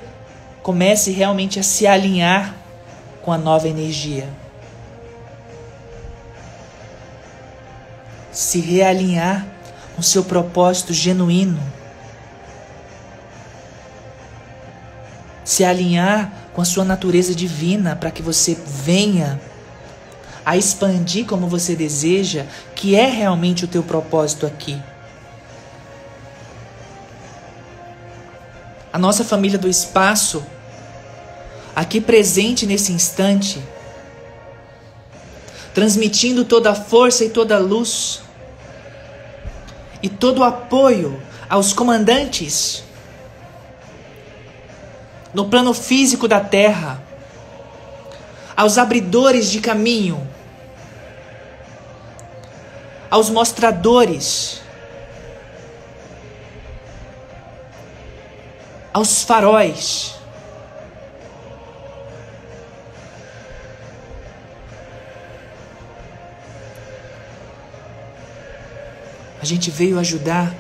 comece 0.62 1.12
realmente 1.12 1.60
a 1.60 1.64
se 1.64 1.88
alinhar 1.88 2.56
com 3.22 3.32
a 3.32 3.38
nova 3.38 3.68
energia. 3.68 4.30
Se 8.32 8.60
realinhar 8.60 9.46
com 9.96 10.02
seu 10.02 10.24
propósito 10.24 10.94
genuíno. 10.94 11.60
Se 15.44 15.64
alinhar 15.64 16.32
com 16.54 16.62
a 16.62 16.66
sua 16.66 16.86
natureza 16.86 17.36
divina 17.36 17.96
para 17.96 18.12
que 18.12 18.22
você 18.22 18.58
venha 18.66 19.40
a 20.46 20.58
expandir 20.58 21.26
como 21.26 21.48
você 21.48 21.76
deseja, 21.76 22.46
que 22.76 22.96
é 22.96 23.06
realmente 23.06 23.66
o 23.66 23.68
teu 23.68 23.84
propósito 23.84 24.46
aqui. 24.46 24.82
A 28.94 29.00
nossa 29.00 29.26
família 29.26 29.58
do 29.58 29.68
espaço, 29.68 30.46
aqui 31.76 32.00
presente 32.00 32.68
nesse 32.68 32.94
instante, 32.94 33.60
transmitindo 35.74 36.46
toda 36.46 36.70
a 36.70 36.76
força 36.76 37.26
e 37.26 37.30
toda 37.30 37.56
a 37.56 37.60
luz 37.60 38.22
e 40.04 40.08
todo 40.08 40.40
o 40.40 40.44
apoio 40.44 41.20
aos 41.50 41.74
comandantes 41.74 42.84
no 45.34 45.50
plano 45.50 45.74
físico 45.74 46.28
da 46.28 46.40
terra, 46.40 47.02
aos 48.56 48.78
abridores 48.78 49.50
de 49.50 49.60
caminho, 49.60 50.28
aos 53.10 53.30
mostradores, 53.30 54.63
aos 58.94 59.24
faróis. 59.24 60.16
A 69.42 69.46
gente 69.46 69.70
veio 69.70 70.00
ajudar 70.00 70.56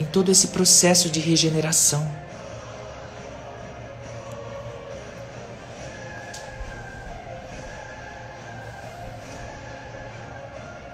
em 0.00 0.04
todo 0.04 0.32
esse 0.32 0.48
processo 0.48 1.08
de 1.08 1.20
regeneração. 1.20 2.10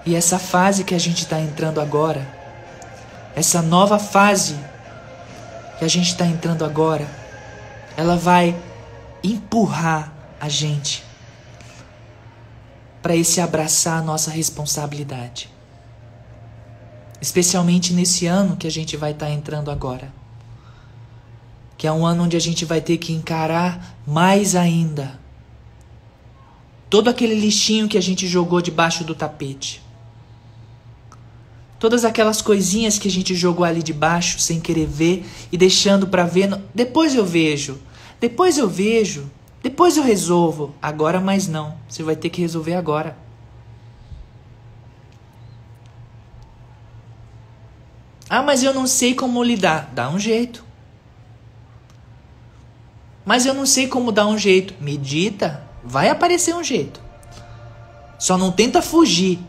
E 0.05 0.15
essa 0.15 0.37
fase 0.37 0.83
que 0.83 0.93
a 0.93 0.99
gente 0.99 1.23
está 1.23 1.39
entrando 1.39 1.79
agora, 1.79 2.27
essa 3.35 3.61
nova 3.61 3.97
fase 3.97 4.55
que 5.81 5.85
a 5.85 5.89
gente 5.89 6.11
está 6.11 6.25
entrando 6.25 6.63
agora, 6.63 7.09
ela 7.97 8.15
vai 8.15 8.55
empurrar 9.23 10.13
a 10.39 10.47
gente 10.47 11.03
para 13.01 13.15
esse 13.15 13.41
abraçar 13.41 13.97
a 13.97 14.01
nossa 14.01 14.29
responsabilidade 14.29 15.49
especialmente 17.21 17.93
nesse 17.93 18.25
ano 18.25 18.57
que 18.57 18.65
a 18.65 18.71
gente 18.71 18.97
vai 18.97 19.11
estar 19.11 19.27
tá 19.27 19.31
entrando 19.31 19.69
agora. 19.69 20.11
Que 21.77 21.85
é 21.85 21.91
um 21.91 22.05
ano 22.05 22.23
onde 22.23 22.35
a 22.35 22.39
gente 22.39 22.65
vai 22.65 22.81
ter 22.81 22.97
que 22.97 23.13
encarar 23.13 23.95
mais 24.05 24.55
ainda 24.55 25.19
todo 26.89 27.09
aquele 27.09 27.35
lixinho 27.35 27.87
que 27.87 27.97
a 27.97 28.01
gente 28.01 28.27
jogou 28.27 28.61
debaixo 28.61 29.03
do 29.03 29.15
tapete. 29.15 29.80
Todas 31.81 32.05
aquelas 32.05 32.43
coisinhas 32.43 32.99
que 32.99 33.07
a 33.07 33.11
gente 33.11 33.33
jogou 33.33 33.65
ali 33.65 33.81
debaixo 33.81 34.39
sem 34.39 34.59
querer 34.59 34.85
ver 34.85 35.25
e 35.51 35.57
deixando 35.57 36.05
para 36.05 36.23
ver. 36.25 36.45
No... 36.45 36.61
Depois 36.75 37.15
eu 37.15 37.25
vejo. 37.25 37.79
Depois 38.19 38.55
eu 38.59 38.69
vejo. 38.69 39.31
Depois 39.63 39.97
eu 39.97 40.03
resolvo. 40.03 40.75
Agora 40.79 41.19
mais 41.19 41.47
não. 41.47 41.75
Você 41.89 42.03
vai 42.03 42.15
ter 42.15 42.29
que 42.29 42.39
resolver 42.39 42.75
agora. 42.75 43.17
Ah, 48.29 48.43
mas 48.43 48.61
eu 48.61 48.75
não 48.75 48.85
sei 48.85 49.15
como 49.15 49.43
lidar. 49.43 49.89
Dá 49.91 50.07
um 50.07 50.19
jeito. 50.19 50.63
Mas 53.25 53.43
eu 53.47 53.55
não 53.55 53.65
sei 53.65 53.87
como 53.87 54.11
dar 54.11 54.27
um 54.27 54.37
jeito. 54.37 54.75
Medita, 54.79 55.63
vai 55.83 56.09
aparecer 56.09 56.53
um 56.53 56.63
jeito. 56.63 57.01
Só 58.19 58.37
não 58.37 58.51
tenta 58.51 58.83
fugir. 58.83 59.39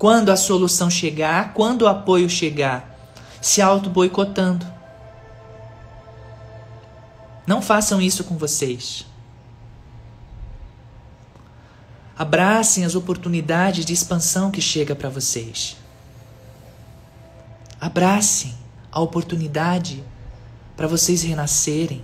Quando 0.00 0.30
a 0.30 0.36
solução 0.36 0.88
chegar, 0.88 1.52
quando 1.52 1.82
o 1.82 1.86
apoio 1.86 2.26
chegar, 2.26 2.98
se 3.38 3.60
auto-boicotando. 3.60 4.66
Não 7.46 7.60
façam 7.60 8.00
isso 8.00 8.24
com 8.24 8.38
vocês. 8.38 9.04
Abracem 12.16 12.82
as 12.86 12.94
oportunidades 12.94 13.84
de 13.84 13.92
expansão 13.92 14.50
que 14.50 14.62
chega 14.62 14.96
para 14.96 15.10
vocês. 15.10 15.76
Abracem 17.78 18.54
a 18.90 19.00
oportunidade 19.00 20.02
para 20.78 20.86
vocês 20.86 21.22
renascerem. 21.22 22.02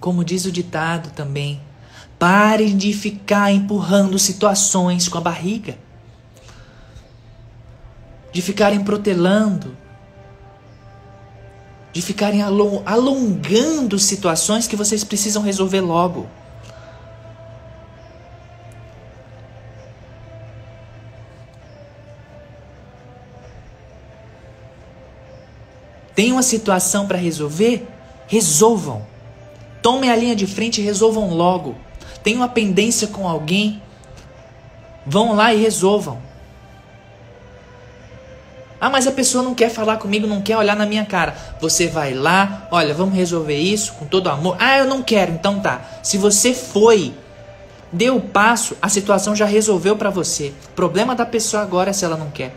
Como 0.00 0.24
diz 0.24 0.44
o 0.44 0.50
ditado 0.50 1.12
também, 1.12 1.62
parem 2.18 2.76
de 2.76 2.92
ficar 2.92 3.52
empurrando 3.52 4.18
situações 4.18 5.08
com 5.08 5.18
a 5.18 5.20
barriga, 5.20 5.78
de 8.32 8.42
ficarem 8.42 8.82
protelando, 8.82 9.76
de 11.92 12.02
ficarem 12.02 12.42
alongando 12.42 13.98
situações 13.98 14.66
que 14.66 14.76
vocês 14.76 15.04
precisam 15.04 15.42
resolver 15.42 15.80
logo. 15.80 16.28
Tem 26.14 26.32
uma 26.32 26.42
situação 26.42 27.06
para 27.06 27.16
resolver? 27.16 27.86
Resolvam. 28.26 29.06
Tomem 29.80 30.10
a 30.10 30.16
linha 30.16 30.34
de 30.34 30.48
frente 30.48 30.80
e 30.80 30.84
resolvam 30.84 31.32
logo. 31.32 31.76
Tem 32.28 32.36
uma 32.36 32.46
pendência 32.46 33.08
com 33.08 33.26
alguém? 33.26 33.80
Vão 35.06 35.34
lá 35.34 35.54
e 35.54 35.62
resolvam. 35.62 36.18
Ah, 38.78 38.90
mas 38.90 39.06
a 39.06 39.12
pessoa 39.12 39.42
não 39.42 39.54
quer 39.54 39.70
falar 39.70 39.96
comigo, 39.96 40.26
não 40.26 40.42
quer 40.42 40.58
olhar 40.58 40.76
na 40.76 40.84
minha 40.84 41.06
cara. 41.06 41.34
Você 41.58 41.86
vai 41.86 42.12
lá, 42.12 42.68
olha, 42.70 42.92
vamos 42.92 43.14
resolver 43.14 43.56
isso 43.56 43.94
com 43.94 44.04
todo 44.04 44.28
amor. 44.28 44.58
Ah, 44.60 44.76
eu 44.76 44.84
não 44.84 45.02
quero, 45.02 45.32
então 45.32 45.58
tá. 45.60 45.80
Se 46.02 46.18
você 46.18 46.52
foi, 46.52 47.14
deu 47.90 48.16
o 48.16 48.20
passo, 48.20 48.76
a 48.82 48.90
situação 48.90 49.34
já 49.34 49.46
resolveu 49.46 49.96
para 49.96 50.10
você. 50.10 50.52
Problema 50.76 51.14
da 51.14 51.24
pessoa 51.24 51.62
agora 51.62 51.88
é 51.88 51.92
se 51.94 52.04
ela 52.04 52.18
não 52.18 52.30
quer. 52.30 52.54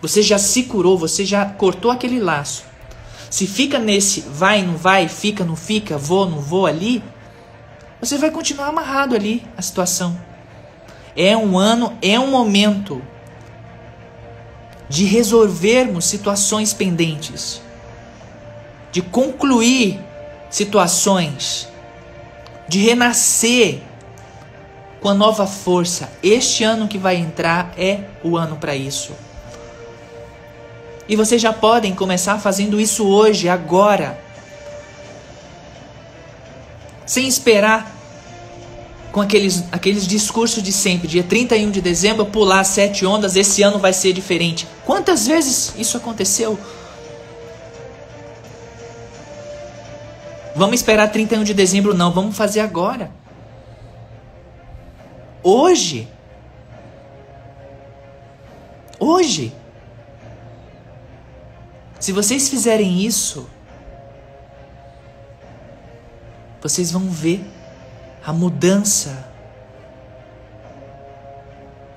Você 0.00 0.22
já 0.22 0.38
se 0.38 0.62
curou, 0.62 0.96
você 0.96 1.26
já 1.26 1.44
cortou 1.44 1.90
aquele 1.90 2.18
laço. 2.18 2.64
Se 3.28 3.46
fica 3.46 3.78
nesse 3.78 4.22
vai, 4.22 4.62
não 4.62 4.78
vai, 4.78 5.08
fica, 5.08 5.44
não 5.44 5.56
fica, 5.56 5.98
vou, 5.98 6.26
não 6.26 6.40
vou 6.40 6.64
ali, 6.64 7.04
você 8.02 8.18
vai 8.18 8.32
continuar 8.32 8.66
amarrado 8.66 9.14
ali 9.14 9.44
a 9.56 9.62
situação. 9.62 10.20
É 11.16 11.36
um 11.36 11.56
ano, 11.56 11.96
é 12.02 12.18
um 12.18 12.26
momento 12.26 13.00
de 14.88 15.04
resolvermos 15.04 16.04
situações 16.04 16.74
pendentes, 16.74 17.62
de 18.90 19.00
concluir 19.02 20.00
situações, 20.50 21.68
de 22.66 22.80
renascer 22.80 23.80
com 25.00 25.08
a 25.08 25.14
nova 25.14 25.46
força. 25.46 26.10
Este 26.24 26.64
ano 26.64 26.88
que 26.88 26.98
vai 26.98 27.14
entrar 27.14 27.72
é 27.78 28.00
o 28.24 28.36
ano 28.36 28.56
para 28.56 28.74
isso. 28.74 29.12
E 31.08 31.14
vocês 31.14 31.40
já 31.40 31.52
podem 31.52 31.94
começar 31.94 32.40
fazendo 32.40 32.80
isso 32.80 33.06
hoje, 33.06 33.48
agora. 33.48 34.20
Sem 37.06 37.26
esperar 37.26 37.92
com 39.12 39.20
aqueles, 39.20 39.64
aqueles 39.70 40.06
discursos 40.06 40.62
de 40.62 40.72
sempre. 40.72 41.06
Dia 41.06 41.22
31 41.22 41.70
de 41.70 41.80
dezembro, 41.80 42.24
pular 42.26 42.64
sete 42.64 43.04
ondas, 43.04 43.36
esse 43.36 43.62
ano 43.62 43.78
vai 43.78 43.92
ser 43.92 44.12
diferente. 44.12 44.66
Quantas 44.84 45.26
vezes 45.26 45.74
isso 45.76 45.96
aconteceu? 45.96 46.58
Vamos 50.54 50.76
esperar 50.76 51.10
31 51.10 51.44
de 51.44 51.54
dezembro, 51.54 51.94
não, 51.94 52.12
vamos 52.12 52.36
fazer 52.36 52.60
agora. 52.60 53.10
Hoje. 55.42 56.08
Hoje. 58.98 59.52
Se 61.98 62.12
vocês 62.12 62.48
fizerem 62.48 63.00
isso, 63.00 63.48
vocês 66.62 66.92
vão 66.92 67.10
ver 67.10 67.44
a 68.24 68.32
mudança 68.32 69.28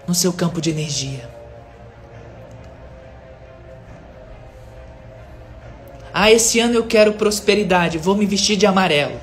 no 0.07 0.15
seu 0.15 0.33
campo 0.33 0.59
de 0.59 0.71
energia. 0.71 1.29
Ah, 6.11 6.31
esse 6.31 6.59
ano 6.59 6.73
eu 6.73 6.85
quero 6.85 7.13
prosperidade, 7.13 7.97
vou 7.97 8.15
me 8.15 8.25
vestir 8.25 8.55
de 8.55 8.65
amarelo. 8.65 9.19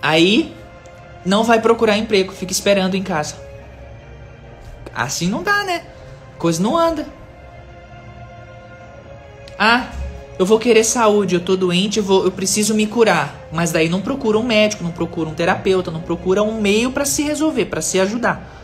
Aí 0.00 0.56
não 1.24 1.44
vai 1.44 1.60
procurar 1.60 1.98
emprego, 1.98 2.32
fica 2.32 2.52
esperando 2.52 2.94
em 2.94 3.02
casa. 3.02 3.36
Assim 4.94 5.28
não 5.28 5.42
dá, 5.42 5.64
né? 5.64 5.84
Coisa 6.38 6.62
não 6.62 6.76
anda. 6.76 7.06
Ah, 9.58 9.88
eu 10.42 10.46
vou 10.46 10.58
querer 10.58 10.82
saúde, 10.82 11.36
eu 11.36 11.40
tô 11.40 11.54
doente, 11.56 11.98
eu, 11.98 12.04
vou, 12.04 12.24
eu 12.24 12.32
preciso 12.32 12.74
me 12.74 12.84
curar. 12.84 13.46
Mas 13.52 13.70
daí 13.70 13.88
não 13.88 14.00
procura 14.00 14.36
um 14.36 14.42
médico, 14.42 14.82
não 14.82 14.90
procura 14.90 15.30
um 15.30 15.34
terapeuta, 15.34 15.88
não 15.88 16.00
procura 16.00 16.42
um 16.42 16.60
meio 16.60 16.90
para 16.90 17.04
se 17.04 17.22
resolver, 17.22 17.66
para 17.66 17.80
se 17.80 18.00
ajudar. 18.00 18.60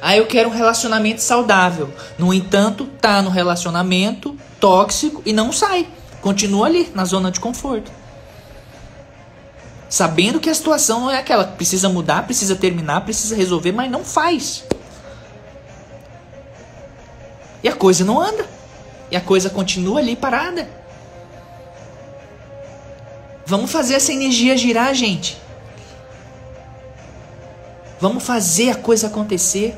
Ah, 0.00 0.16
eu 0.16 0.26
quero 0.26 0.48
um 0.48 0.52
relacionamento 0.52 1.20
saudável. 1.20 1.90
No 2.16 2.32
entanto, 2.32 2.86
tá 3.00 3.20
no 3.20 3.30
relacionamento 3.30 4.36
tóxico 4.60 5.20
e 5.26 5.32
não 5.32 5.50
sai. 5.50 5.88
Continua 6.20 6.66
ali, 6.66 6.88
na 6.94 7.04
zona 7.04 7.32
de 7.32 7.40
conforto. 7.40 7.90
Sabendo 9.88 10.38
que 10.38 10.48
a 10.48 10.54
situação 10.54 11.00
não 11.00 11.10
é 11.10 11.18
aquela. 11.18 11.42
Precisa 11.42 11.88
mudar, 11.88 12.26
precisa 12.26 12.54
terminar, 12.54 13.00
precisa 13.00 13.34
resolver, 13.34 13.72
mas 13.72 13.90
não 13.90 14.04
faz. 14.04 14.62
E 17.66 17.68
a 17.68 17.74
coisa 17.74 18.04
não 18.04 18.20
anda. 18.20 18.46
E 19.10 19.16
a 19.16 19.20
coisa 19.20 19.50
continua 19.50 19.98
ali 19.98 20.14
parada. 20.14 20.68
Vamos 23.44 23.72
fazer 23.72 23.94
essa 23.94 24.12
energia 24.12 24.56
girar, 24.56 24.94
gente. 24.94 25.36
Vamos 27.98 28.22
fazer 28.22 28.70
a 28.70 28.76
coisa 28.76 29.08
acontecer. 29.08 29.76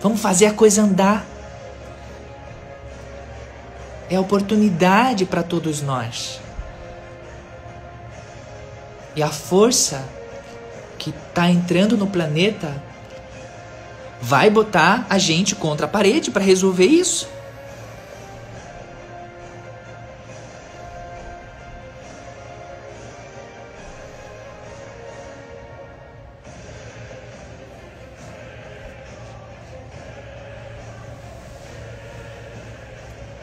Vamos 0.00 0.20
fazer 0.20 0.46
a 0.46 0.52
coisa 0.52 0.82
andar. 0.82 1.24
É 4.10 4.18
oportunidade 4.18 5.24
para 5.24 5.44
todos 5.44 5.80
nós. 5.80 6.40
E 9.14 9.22
a 9.22 9.30
força 9.30 10.04
que 10.98 11.10
está 11.10 11.48
entrando 11.48 11.96
no 11.96 12.08
planeta 12.08 12.83
vai 14.24 14.48
botar 14.48 15.06
a 15.10 15.18
gente 15.18 15.54
contra 15.54 15.84
a 15.84 15.88
parede 15.88 16.30
para 16.30 16.42
resolver 16.42 16.86
isso. 16.86 17.28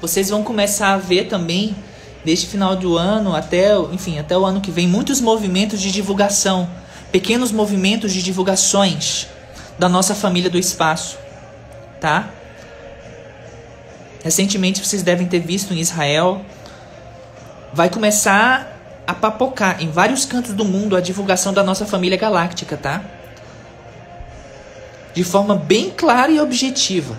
Vocês 0.02 0.30
vão 0.30 0.42
começar 0.42 0.94
a 0.94 0.98
ver 0.98 1.28
também 1.28 1.76
desde 2.26 2.48
final 2.48 2.76
do 2.76 2.98
ano 2.98 3.36
até, 3.36 3.78
enfim, 3.92 4.18
até 4.18 4.36
o 4.36 4.44
ano 4.44 4.60
que 4.60 4.72
vem 4.72 4.88
muitos 4.88 5.22
movimentos 5.22 5.80
de 5.80 5.92
divulgação, 5.92 6.68
pequenos 7.12 7.52
movimentos 7.52 8.12
de 8.12 8.24
divulgações 8.24 9.28
da 9.78 9.90
nossa 9.90 10.14
família 10.14 10.50
do 10.50 10.58
espaço, 10.58 11.18
tá? 12.00 12.30
Recentemente 14.24 14.86
vocês 14.86 15.02
devem 15.02 15.28
ter 15.28 15.40
visto 15.40 15.74
em 15.74 15.80
Israel 15.80 16.46
vai 17.74 17.90
começar 17.90 18.78
a 19.08 19.14
papocar 19.14 19.82
em 19.82 19.90
vários 19.90 20.26
cantos 20.26 20.54
do 20.54 20.66
mundo 20.66 20.96
a 20.96 21.02
divulgação 21.02 21.54
da 21.54 21.64
nossa 21.64 21.86
família 21.86 22.18
galáctica, 22.18 22.78
tá? 22.78 23.02
De 25.14 25.24
forma 25.24 25.56
bem 25.56 25.90
clara 25.90 26.32
e 26.32 26.40
objetiva. 26.40 27.18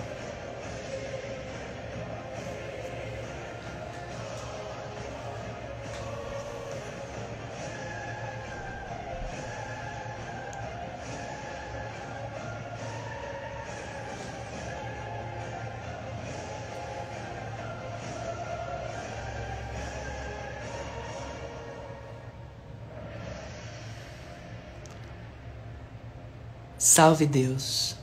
Salve 26.93 27.25
Deus. 27.25 27.95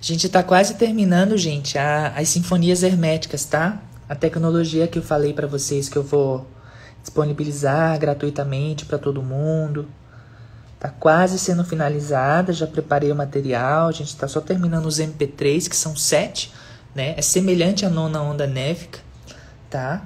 A 0.00 0.02
gente 0.02 0.26
está 0.26 0.42
quase 0.42 0.76
terminando, 0.76 1.36
gente, 1.36 1.76
a, 1.76 2.14
as 2.16 2.30
sinfonias 2.30 2.82
herméticas, 2.82 3.44
tá? 3.44 3.82
A 4.08 4.14
tecnologia 4.14 4.88
que 4.88 4.98
eu 4.98 5.02
falei 5.02 5.34
para 5.34 5.46
vocês 5.46 5.90
que 5.90 5.98
eu 5.98 6.02
vou 6.02 6.46
disponibilizar 7.02 7.98
gratuitamente 7.98 8.86
para 8.86 8.96
todo 8.96 9.22
mundo. 9.22 9.86
Tá 10.84 10.90
quase 10.90 11.38
sendo 11.38 11.64
finalizada, 11.64 12.52
já 12.52 12.66
preparei 12.66 13.10
o 13.10 13.16
material, 13.16 13.88
a 13.88 13.90
gente 13.90 14.08
está 14.08 14.28
só 14.28 14.38
terminando 14.38 14.84
os 14.84 14.98
MP3, 14.98 15.66
que 15.66 15.74
são 15.74 15.96
sete, 15.96 16.52
né? 16.94 17.14
É 17.16 17.22
semelhante 17.22 17.86
à 17.86 17.88
nona 17.88 18.20
onda 18.20 18.46
néfica, 18.46 18.98
tá? 19.70 20.02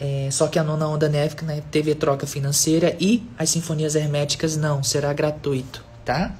É, 0.00 0.30
só 0.32 0.48
que 0.48 0.58
a 0.58 0.64
nona 0.64 0.88
onda 0.88 1.06
néfica 1.06 1.44
né, 1.44 1.62
teve 1.70 1.94
troca 1.94 2.26
financeira 2.26 2.96
e 2.98 3.28
as 3.38 3.50
sinfonias 3.50 3.94
herméticas 3.94 4.56
não, 4.56 4.82
será 4.82 5.12
gratuito, 5.12 5.84
tá? 6.02 6.34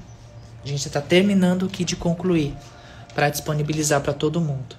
A 0.65 0.67
gente 0.67 0.87
está 0.87 0.99
terminando 0.99 1.67
aqui 1.67 1.85
de 1.85 1.95
concluir 1.95 2.57
para 3.13 3.29
disponibilizar 3.29 4.01
para 4.01 4.11
todo 4.11 4.41
mundo. 4.41 4.75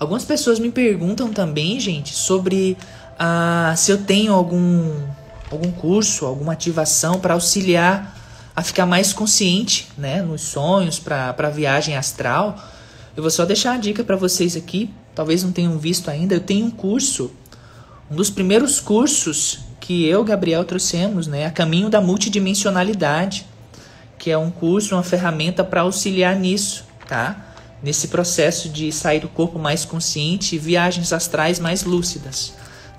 Algumas 0.00 0.24
pessoas 0.24 0.58
me 0.58 0.70
perguntam 0.70 1.30
também, 1.30 1.78
gente, 1.78 2.14
sobre 2.14 2.78
ah, 3.18 3.74
se 3.76 3.90
eu 3.90 4.02
tenho 4.02 4.32
algum 4.32 5.06
algum 5.50 5.70
curso, 5.70 6.26
alguma 6.26 6.52
ativação 6.52 7.20
para 7.20 7.34
auxiliar 7.34 8.16
a 8.54 8.62
ficar 8.62 8.86
mais 8.86 9.12
consciente, 9.12 9.88
né, 9.98 10.22
nos 10.22 10.40
sonhos, 10.40 10.98
para 10.98 11.34
a 11.36 11.50
viagem 11.50 11.94
astral. 11.94 12.58
Eu 13.14 13.22
vou 13.22 13.30
só 13.30 13.44
deixar 13.44 13.74
a 13.74 13.76
dica 13.76 14.02
para 14.02 14.16
vocês 14.16 14.56
aqui, 14.56 14.90
talvez 15.14 15.42
não 15.42 15.52
tenham 15.52 15.78
visto 15.78 16.10
ainda, 16.10 16.34
eu 16.34 16.40
tenho 16.40 16.66
um 16.66 16.70
curso, 16.70 17.30
um 18.10 18.16
dos 18.16 18.30
primeiros 18.30 18.80
cursos 18.80 19.60
que 19.78 20.06
eu, 20.06 20.24
Gabriel, 20.24 20.64
trouxemos, 20.64 21.26
né, 21.26 21.44
a 21.44 21.50
caminho 21.50 21.90
da 21.90 22.00
multidimensionalidade, 22.00 23.46
que 24.18 24.30
é 24.30 24.38
um 24.38 24.50
curso, 24.50 24.94
uma 24.94 25.02
ferramenta 25.02 25.62
para 25.62 25.82
auxiliar 25.82 26.34
nisso, 26.34 26.84
tá? 27.06 27.54
Nesse 27.82 28.08
processo 28.08 28.68
de 28.70 28.90
sair 28.90 29.20
do 29.20 29.28
corpo 29.28 29.58
mais 29.58 29.84
consciente 29.84 30.56
e 30.56 30.58
viagens 30.58 31.12
astrais 31.12 31.60
mais 31.60 31.84
lúcidas, 31.84 32.54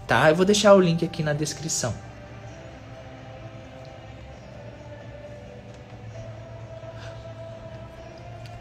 tá? 0.07 0.29
Eu 0.29 0.35
vou 0.35 0.45
deixar 0.45 0.75
o 0.75 0.79
link 0.79 1.03
aqui 1.03 1.23
na 1.23 1.33
descrição. 1.33 2.06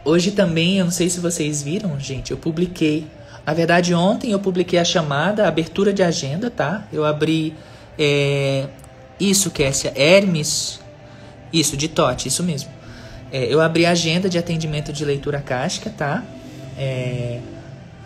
Hoje 0.07 0.31
também, 0.31 0.77
eu 0.77 0.85
não 0.85 0.91
sei 0.91 1.09
se 1.09 1.19
vocês 1.19 1.61
viram, 1.61 1.99
gente, 1.99 2.31
eu 2.31 2.37
publiquei. 2.37 3.05
Na 3.45 3.53
verdade, 3.53 3.93
ontem 3.93 4.31
eu 4.31 4.39
publiquei 4.39 4.79
a 4.79 4.85
chamada 4.85 5.45
abertura 5.45 5.91
de 5.91 6.01
agenda, 6.01 6.49
tá? 6.49 6.87
Eu 6.93 7.03
abri 7.03 7.53
é, 7.99 8.67
isso, 9.19 9.51
Kessia, 9.51 9.91
Hermes, 9.97 10.79
isso, 11.51 11.75
de 11.75 11.89
Tote, 11.89 12.29
isso 12.29 12.41
mesmo. 12.41 12.69
É, 13.33 13.53
eu 13.53 13.59
abri 13.59 13.85
a 13.85 13.91
agenda 13.91 14.29
de 14.29 14.37
atendimento 14.37 14.93
de 14.93 15.03
leitura 15.03 15.41
cástica, 15.41 15.89
tá? 15.89 16.23
É, 16.79 17.41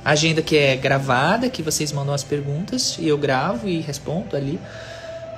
agenda 0.03 0.41
que 0.41 0.57
é 0.57 0.75
gravada, 0.75 1.51
que 1.51 1.61
vocês 1.61 1.91
mandam 1.91 2.15
as 2.15 2.23
perguntas 2.23 2.97
e 2.99 3.07
eu 3.07 3.17
gravo 3.19 3.69
e 3.69 3.79
respondo 3.79 4.35
ali. 4.35 4.59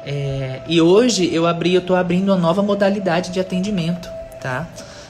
É, 0.06 0.62
e 0.70 0.80
hoje 0.80 1.30
eu 1.36 1.46
abri, 1.46 1.74
eu 1.74 1.82
tô 1.82 1.94
abrindo 1.94 2.30
uma 2.30 2.38
nova 2.38 2.64
modalidade 2.64 3.32
de 3.32 3.40
atendimento, 3.42 4.08
tá? 4.42 4.66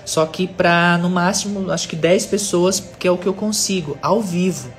Só 0.05 0.25
que 0.25 0.47
para 0.47 0.97
no 0.97 1.09
máximo, 1.09 1.71
acho 1.71 1.87
que 1.87 1.95
10 1.95 2.25
pessoas, 2.25 2.79
que 2.99 3.07
é 3.07 3.11
o 3.11 3.17
que 3.17 3.27
eu 3.27 3.33
consigo, 3.33 3.97
ao 4.01 4.21
vivo, 4.21 4.71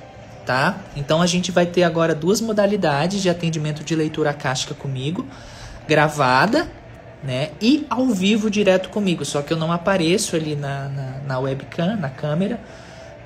tá? 0.45 0.77
Então 0.95 1.21
a 1.21 1.25
gente 1.25 1.51
vai 1.51 1.65
ter 1.65 1.83
agora 1.83 2.13
duas 2.13 2.39
modalidades 2.39 3.21
de 3.21 3.29
atendimento 3.29 3.83
de 3.83 3.95
leitura 3.95 4.29
acástica 4.29 4.75
comigo, 4.75 5.25
gravada, 5.87 6.67
né? 7.23 7.49
E 7.59 7.87
ao 7.89 8.07
vivo 8.07 8.49
direto 8.51 8.89
comigo, 8.89 9.25
só 9.25 9.41
que 9.41 9.51
eu 9.51 9.57
não 9.57 9.71
apareço 9.71 10.35
ali 10.35 10.55
na, 10.55 10.89
na, 10.89 11.17
na 11.27 11.39
webcam, 11.39 11.95
na 11.97 12.09
câmera. 12.09 12.59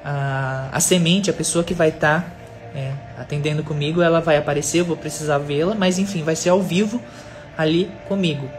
A, 0.04 0.70
a 0.72 0.80
semente, 0.80 1.30
a 1.30 1.34
pessoa 1.34 1.64
que 1.64 1.74
vai 1.74 1.90
estar 1.90 2.22
tá, 2.22 2.32
é, 2.74 2.94
atendendo 3.18 3.62
comigo, 3.64 4.02
ela 4.02 4.22
vai 4.22 4.38
aparecer, 4.38 4.80
eu 4.80 4.86
vou 4.86 4.96
precisar 4.96 5.38
vê-la, 5.40 5.76
mas 5.76 6.00
enfim, 6.00 6.24
vai 6.24 6.38
ser 6.38 6.50
ao 6.50 6.62
vivo 6.62 7.02
ali 7.58 7.92
comigo, 8.08 8.50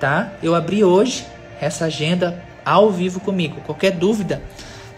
tá? 0.00 0.32
Eu 0.42 0.56
abri 0.56 0.82
hoje 0.82 1.24
essa 1.60 1.84
agenda 1.84 2.47
ao 2.70 2.90
vivo 2.90 3.20
comigo. 3.20 3.60
Qualquer 3.62 3.92
dúvida, 3.92 4.42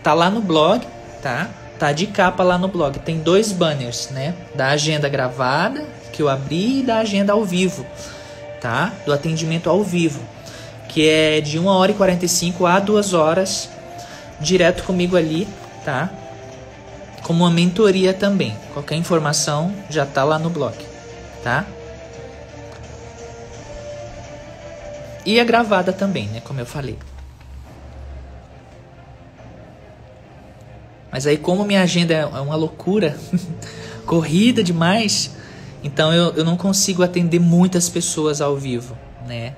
tá 0.02 0.12
lá 0.14 0.30
no 0.30 0.40
blog, 0.40 0.86
tá? 1.22 1.48
Tá 1.78 1.92
de 1.92 2.06
capa 2.06 2.42
lá 2.42 2.58
no 2.58 2.68
blog. 2.68 2.98
Tem 2.98 3.18
dois 3.18 3.52
banners, 3.52 4.10
né? 4.10 4.34
Da 4.54 4.68
agenda 4.68 5.08
gravada 5.08 5.82
que 6.12 6.22
eu 6.22 6.28
abri 6.28 6.80
e 6.80 6.82
da 6.82 6.98
agenda 6.98 7.32
ao 7.32 7.44
vivo, 7.44 7.86
tá? 8.60 8.92
Do 9.06 9.12
atendimento 9.12 9.70
ao 9.70 9.82
vivo, 9.82 10.20
que 10.88 11.08
é 11.08 11.40
de 11.40 11.58
1 11.58 11.66
hora 11.66 11.92
e 11.92 11.94
45 11.94 12.66
a 12.66 12.78
2 12.78 13.14
horas 13.14 13.70
direto 14.40 14.82
comigo 14.82 15.16
ali, 15.16 15.48
tá? 15.84 16.10
Como 17.22 17.44
uma 17.44 17.50
mentoria 17.50 18.12
também. 18.12 18.54
Qualquer 18.72 18.96
informação 18.96 19.72
já 19.88 20.04
tá 20.04 20.24
lá 20.24 20.38
no 20.38 20.50
blog, 20.50 20.74
tá? 21.42 21.64
E 25.24 25.38
é 25.38 25.44
gravada 25.44 25.92
também, 25.92 26.26
né? 26.28 26.40
Como 26.42 26.60
eu 26.60 26.66
falei. 26.66 26.98
Mas 31.10 31.26
aí, 31.26 31.36
como 31.36 31.64
minha 31.64 31.82
agenda 31.82 32.14
é 32.14 32.24
uma 32.24 32.56
loucura, 32.56 33.16
corrida 34.06 34.62
demais, 34.62 35.32
então 35.82 36.12
eu, 36.12 36.32
eu 36.34 36.44
não 36.44 36.56
consigo 36.56 37.02
atender 37.02 37.40
muitas 37.40 37.88
pessoas 37.88 38.40
ao 38.40 38.56
vivo, 38.56 38.96
né? 39.26 39.54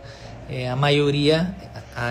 É, 0.48 0.68
a 0.68 0.76
maioria 0.76 1.54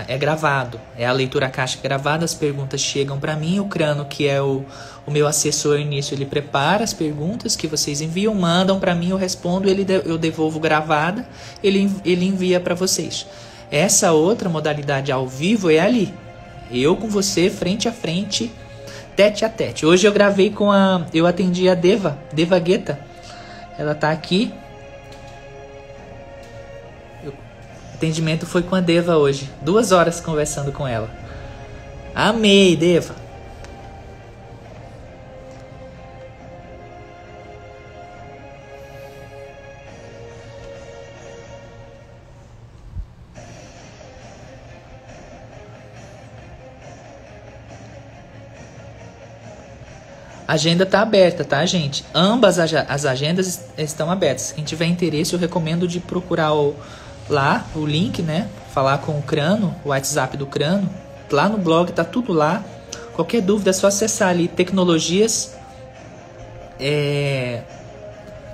é 0.06 0.16
gravado, 0.16 0.80
é 0.96 1.04
a 1.04 1.12
leitura 1.12 1.48
caixa 1.48 1.78
gravada, 1.82 2.24
as 2.24 2.34
perguntas 2.34 2.80
chegam 2.80 3.18
para 3.18 3.34
mim, 3.34 3.58
o 3.58 3.64
Crano, 3.64 4.04
que 4.04 4.28
é 4.28 4.40
o, 4.40 4.64
o 5.06 5.10
meu 5.10 5.26
assessor 5.26 5.78
início, 5.78 6.14
ele 6.14 6.24
prepara 6.24 6.84
as 6.84 6.92
perguntas 6.92 7.56
que 7.56 7.66
vocês 7.66 8.00
enviam, 8.00 8.34
mandam 8.34 8.78
para 8.78 8.94
mim, 8.94 9.10
eu 9.10 9.16
respondo, 9.16 9.68
ele 9.68 9.84
eu 10.04 10.16
devolvo 10.16 10.60
gravada, 10.60 11.26
ele, 11.62 11.90
ele 12.04 12.26
envia 12.26 12.60
para 12.60 12.74
vocês. 12.74 13.26
Essa 13.70 14.12
outra 14.12 14.48
modalidade 14.48 15.10
ao 15.10 15.26
vivo 15.26 15.70
é 15.70 15.80
ali, 15.80 16.14
eu 16.70 16.96
com 16.96 17.08
você 17.08 17.50
frente 17.50 17.88
a 17.88 17.92
frente, 17.92 18.52
tete 19.16 19.44
a 19.44 19.48
tete. 19.48 19.86
Hoje 19.86 20.06
eu 20.06 20.12
gravei 20.12 20.50
com 20.50 20.70
a. 20.70 21.06
Eu 21.12 21.26
atendi 21.26 21.68
a 21.68 21.74
Deva, 21.74 22.18
Deva 22.32 22.58
Guetta. 22.58 22.98
Ela 23.78 23.94
tá 23.94 24.10
aqui. 24.10 24.52
O 27.24 27.32
atendimento 27.94 28.46
foi 28.46 28.62
com 28.62 28.74
a 28.74 28.80
Deva 28.80 29.16
hoje. 29.16 29.48
Duas 29.60 29.92
horas 29.92 30.20
conversando 30.20 30.72
com 30.72 30.86
ela. 30.86 31.10
Amei, 32.14 32.76
Deva. 32.76 33.21
Agenda 50.52 50.84
está 50.84 51.00
aberta, 51.00 51.44
tá, 51.44 51.64
gente? 51.64 52.04
Ambas 52.14 52.58
as 52.58 53.06
agendas 53.06 53.70
estão 53.78 54.10
abertas. 54.10 54.52
Quem 54.52 54.62
tiver 54.62 54.84
interesse, 54.84 55.32
eu 55.32 55.38
recomendo 55.38 55.88
de 55.88 55.98
procurar 55.98 56.52
o, 56.52 56.76
lá 57.26 57.64
o 57.74 57.86
link, 57.86 58.20
né? 58.20 58.48
Falar 58.74 58.98
com 58.98 59.18
o 59.18 59.22
Crano, 59.22 59.74
o 59.82 59.88
WhatsApp 59.88 60.36
do 60.36 60.44
Crano. 60.44 60.90
Lá 61.30 61.48
no 61.48 61.56
blog 61.56 61.90
tá 61.92 62.04
tudo 62.04 62.34
lá. 62.34 62.62
Qualquer 63.14 63.40
dúvida 63.40 63.70
é 63.70 63.72
só 63.72 63.86
acessar 63.86 64.28
ali 64.28 64.46
tecnologias 64.46 65.54
é, 66.78 67.62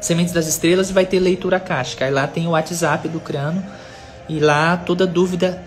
Sementes 0.00 0.32
das 0.32 0.46
Estrelas 0.46 0.90
e 0.90 0.92
vai 0.92 1.04
ter 1.04 1.18
leitura 1.18 1.58
caixa. 1.58 2.04
Aí 2.04 2.12
lá 2.12 2.28
tem 2.28 2.46
o 2.46 2.50
WhatsApp 2.50 3.08
do 3.08 3.18
Crano 3.18 3.60
e 4.28 4.38
lá 4.38 4.76
toda 4.76 5.04
dúvida 5.04 5.60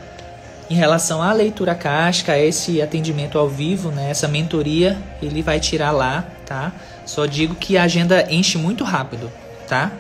em 0.72 0.74
relação 0.74 1.22
à 1.22 1.34
leitura 1.34 1.76
casca, 1.76 2.38
esse 2.38 2.82
atendimento 2.82 3.38
ao 3.38 3.50
vivo, 3.50 3.92
né, 3.92 4.10
essa 4.10 4.26
mentoria, 4.26 4.98
ele 5.22 5.42
vai 5.42 5.60
tirar 5.60 5.92
lá, 5.92 6.24
tá? 6.46 6.72
Só 7.06 7.26
digo 7.26 7.56
que 7.56 7.78
a 7.78 7.84
agenda 7.84 8.26
enche 8.32 8.58
muito 8.58 8.86
rápido, 8.86 9.30
tá? 9.68 9.92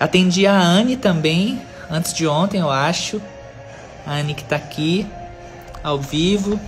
Atendi 0.00 0.46
a 0.46 0.58
Anne 0.58 0.96
também, 0.96 1.60
antes 1.90 2.14
de 2.14 2.26
ontem, 2.26 2.60
eu 2.60 2.70
acho. 2.70 3.20
A 4.06 4.14
Anne 4.14 4.32
que 4.32 4.44
tá 4.44 4.56
aqui, 4.56 5.06
ao 5.82 5.98
vivo. 5.98 6.58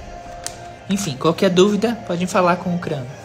Enfim, 0.91 1.17
qualquer 1.17 1.49
dúvida, 1.49 1.99
pode 2.07 2.27
falar 2.27 2.57
com 2.57 2.75
o 2.75 2.79
Crânio. 2.79 3.16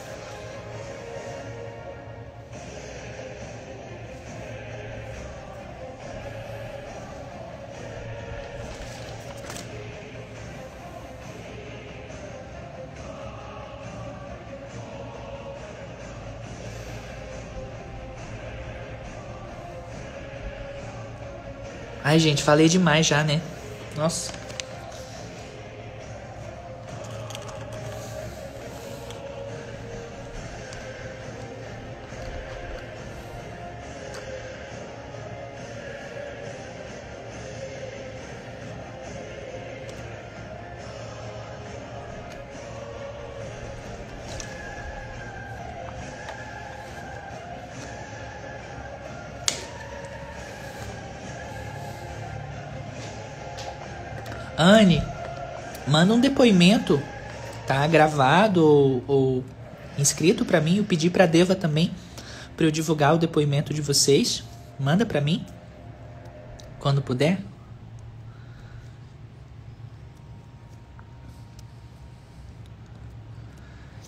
Ai, 22.12 22.20
gente, 22.20 22.44
falei 22.44 22.68
demais 22.68 23.08
já, 23.08 23.24
né? 23.24 23.40
Nossa. 23.96 24.34
Manda 55.92 56.14
um 56.14 56.20
depoimento, 56.20 57.02
tá? 57.68 57.86
Gravado 57.86 58.66
ou, 58.66 59.04
ou 59.06 59.46
inscrito 59.98 60.46
para 60.46 60.62
mim. 60.62 60.78
Eu 60.78 60.86
pedi 60.86 61.10
para 61.10 61.26
Deva 61.26 61.54
também 61.54 61.92
para 62.56 62.66
eu 62.66 62.72
divulgar 62.72 63.14
o 63.14 63.18
depoimento 63.18 63.74
de 63.74 63.82
vocês. 63.82 64.44
Manda 64.80 65.06
para 65.06 65.20
mim 65.20 65.46
quando 66.80 67.02
puder. 67.02 67.42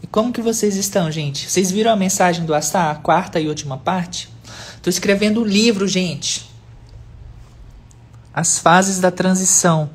E 0.01 0.07
como 0.07 0.31
que 0.31 0.41
vocês 0.41 0.77
estão, 0.77 1.11
gente? 1.11 1.49
Vocês 1.49 1.69
viram 1.69 1.91
a 1.91 1.97
mensagem 1.97 2.45
do 2.45 2.55
Astá, 2.55 2.91
a 2.91 2.95
quarta 2.95 3.41
e 3.41 3.49
última 3.49 3.77
parte? 3.77 4.29
Tô 4.81 4.89
escrevendo 4.89 5.41
um 5.41 5.45
livro, 5.45 5.85
gente. 5.87 6.49
As 8.33 8.57
fases 8.57 8.99
da 8.99 9.11
transição. 9.11 9.89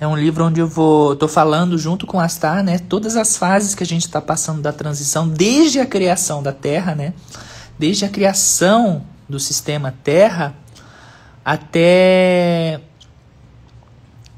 É 0.00 0.06
um 0.06 0.16
livro 0.16 0.46
onde 0.46 0.58
eu 0.58 0.66
vou, 0.66 1.14
tô 1.14 1.28
falando 1.28 1.76
junto 1.76 2.06
com 2.06 2.18
Astar, 2.18 2.64
né, 2.64 2.78
todas 2.78 3.18
as 3.18 3.36
fases 3.36 3.74
que 3.74 3.82
a 3.82 3.86
gente 3.86 4.06
está 4.06 4.18
passando 4.18 4.62
da 4.62 4.72
transição, 4.72 5.28
desde 5.28 5.78
a 5.78 5.84
criação 5.84 6.42
da 6.42 6.54
Terra, 6.54 6.94
né, 6.94 7.12
desde 7.78 8.06
a 8.06 8.08
criação 8.08 9.04
do 9.28 9.38
sistema 9.38 9.94
Terra 10.02 10.54
até 11.44 12.80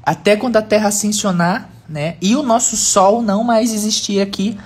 até 0.03 0.35
quando 0.35 0.57
a 0.57 0.61
Terra 0.61 0.89
ascensionar, 0.89 1.69
né, 1.87 2.17
e 2.21 2.35
o 2.35 2.43
nosso 2.43 2.75
Sol 2.75 3.21
não 3.21 3.41
mais 3.41 3.73
existir 3.73 4.19
aqui, 4.19 4.59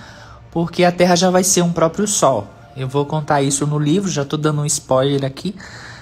porque 0.49 0.83
a 0.83 0.91
Terra 0.91 1.15
já 1.15 1.29
vai 1.29 1.43
ser 1.43 1.61
um 1.61 1.71
próprio 1.71 2.07
Sol. 2.07 2.47
Eu 2.75 2.87
vou 2.87 3.05
contar 3.05 3.43
isso 3.43 3.67
no 3.67 3.77
livro, 3.77 4.09
já 4.09 4.23
estou 4.23 4.39
dando 4.39 4.61
um 4.61 4.65
spoiler 4.65 5.23
aqui, 5.23 5.55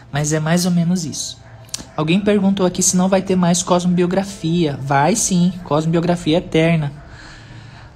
mas 0.09 0.31
é 0.31 0.39
mais 0.39 0.65
ou 0.65 0.71
menos 0.71 1.03
isso. 1.03 1.37
Alguém 1.95 2.19
perguntou 2.19 2.65
aqui 2.65 2.83
se 2.83 2.97
não 2.97 3.07
vai 3.07 3.21
ter 3.21 3.35
mais 3.35 3.63
cosmobiografia. 3.63 4.77
Vai 4.81 5.15
sim, 5.15 5.53
cosmobiografia 5.63 6.37
eterna. 6.37 6.91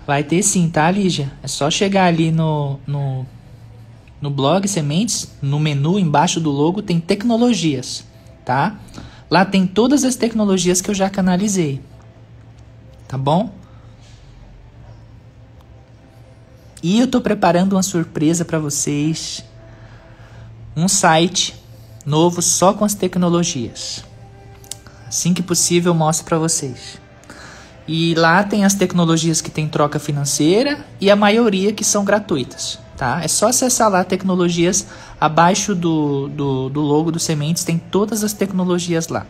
Vai 0.08 0.24
ter 0.24 0.42
sim, 0.42 0.70
tá, 0.70 0.90
Lígia? 0.90 1.32
É 1.44 1.48
só 1.48 1.70
chegar 1.70 2.06
ali 2.06 2.32
no, 2.32 2.80
no, 2.88 3.26
no 4.22 4.30
blog 4.30 4.68
Sementes, 4.68 5.32
no 5.42 5.60
menu 5.60 6.00
embaixo 6.00 6.40
do 6.40 6.50
logo 6.50 6.82
tem 6.82 7.00
tecnologias, 7.00 8.06
tá? 8.44 8.80
Lá 9.30 9.46
tem 9.46 9.68
todas 9.68 10.04
as 10.04 10.16
tecnologias 10.16 10.82
que 10.82 10.90
eu 10.90 10.96
já 10.96 11.10
canalizei. 11.10 11.82
Tá 13.08 13.18
bom? 13.18 13.52
E 16.82 17.00
eu 17.00 17.08
tô 17.08 17.20
preparando 17.22 17.74
uma 17.74 17.84
surpresa 17.84 18.46
para 18.46 18.58
vocês. 18.58 19.44
Um 20.76 20.88
site 20.88 21.56
novo 22.06 22.42
só 22.42 22.74
com 22.74 22.86
as 22.86 22.94
tecnologias. 22.94 24.04
Assim 25.08 25.34
que 25.34 25.42
possível, 25.42 25.94
mostro 25.94 26.26
para 26.26 26.38
vocês. 26.38 27.00
E 27.88 28.14
lá 28.14 28.44
tem 28.44 28.64
as 28.64 28.76
tecnologias 28.76 29.42
que 29.42 29.50
tem 29.50 29.68
troca 29.68 29.98
financeira 29.98 30.86
e 31.02 31.10
a 31.10 31.16
maioria 31.16 31.74
que 31.74 31.84
são 31.84 32.06
gratuitas, 32.06 32.78
tá? 32.96 33.20
É 33.24 33.28
só 33.28 33.48
acessar 33.48 33.90
lá 33.90 34.04
tecnologias 34.04 34.86
abaixo 35.20 35.74
do, 35.74 36.28
do, 36.28 36.70
do 36.70 36.82
logo 36.82 37.12
do 37.12 37.20
Sementes, 37.20 37.64
tem 37.64 37.80
todas 37.80 38.24
as 38.24 38.32
tecnologias 38.32 39.08
lá. 39.08 39.26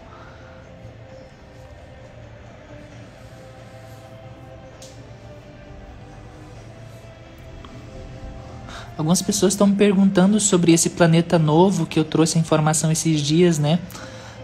Algumas 8.99 9.21
pessoas 9.21 9.53
estão 9.53 9.65
me 9.65 9.77
perguntando 9.77 10.41
sobre 10.41 10.73
esse 10.73 10.89
planeta 10.89 11.39
novo 11.39 11.85
que 11.85 11.97
eu 11.97 12.03
trouxe 12.03 12.37
a 12.37 12.41
informação 12.41 12.91
esses 12.91 13.21
dias, 13.21 13.57
né? 13.57 13.79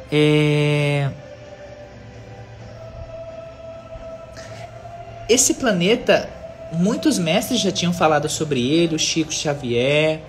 É... 0.10 1.10
Esse 5.28 5.56
planeta, 5.56 6.30
muitos 6.72 7.20
mestres 7.20 7.60
já 7.60 7.70
tinham 7.70 7.91
falado 7.91 8.30
sobre 8.30 8.66
ele, 8.66 8.95
o 8.95 8.99
Chico 8.99 9.34
Xavier, 9.34 10.22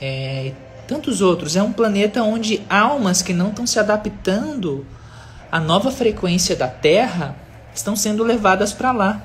é, 0.00 0.50
tantos 0.88 1.20
outros. 1.20 1.54
É 1.54 1.62
um 1.62 1.72
planeta 1.72 2.20
onde 2.24 2.60
almas 2.68 3.22
que 3.22 3.32
não 3.32 3.50
estão 3.50 3.64
se 3.64 3.78
adaptando 3.78 4.84
à 5.52 5.60
nova 5.60 5.92
frequência 5.92 6.56
da 6.56 6.66
Terra 6.66 7.36
estão 7.72 7.94
sendo 7.94 8.24
levadas 8.24 8.72
para 8.72 8.90
lá 8.90 9.24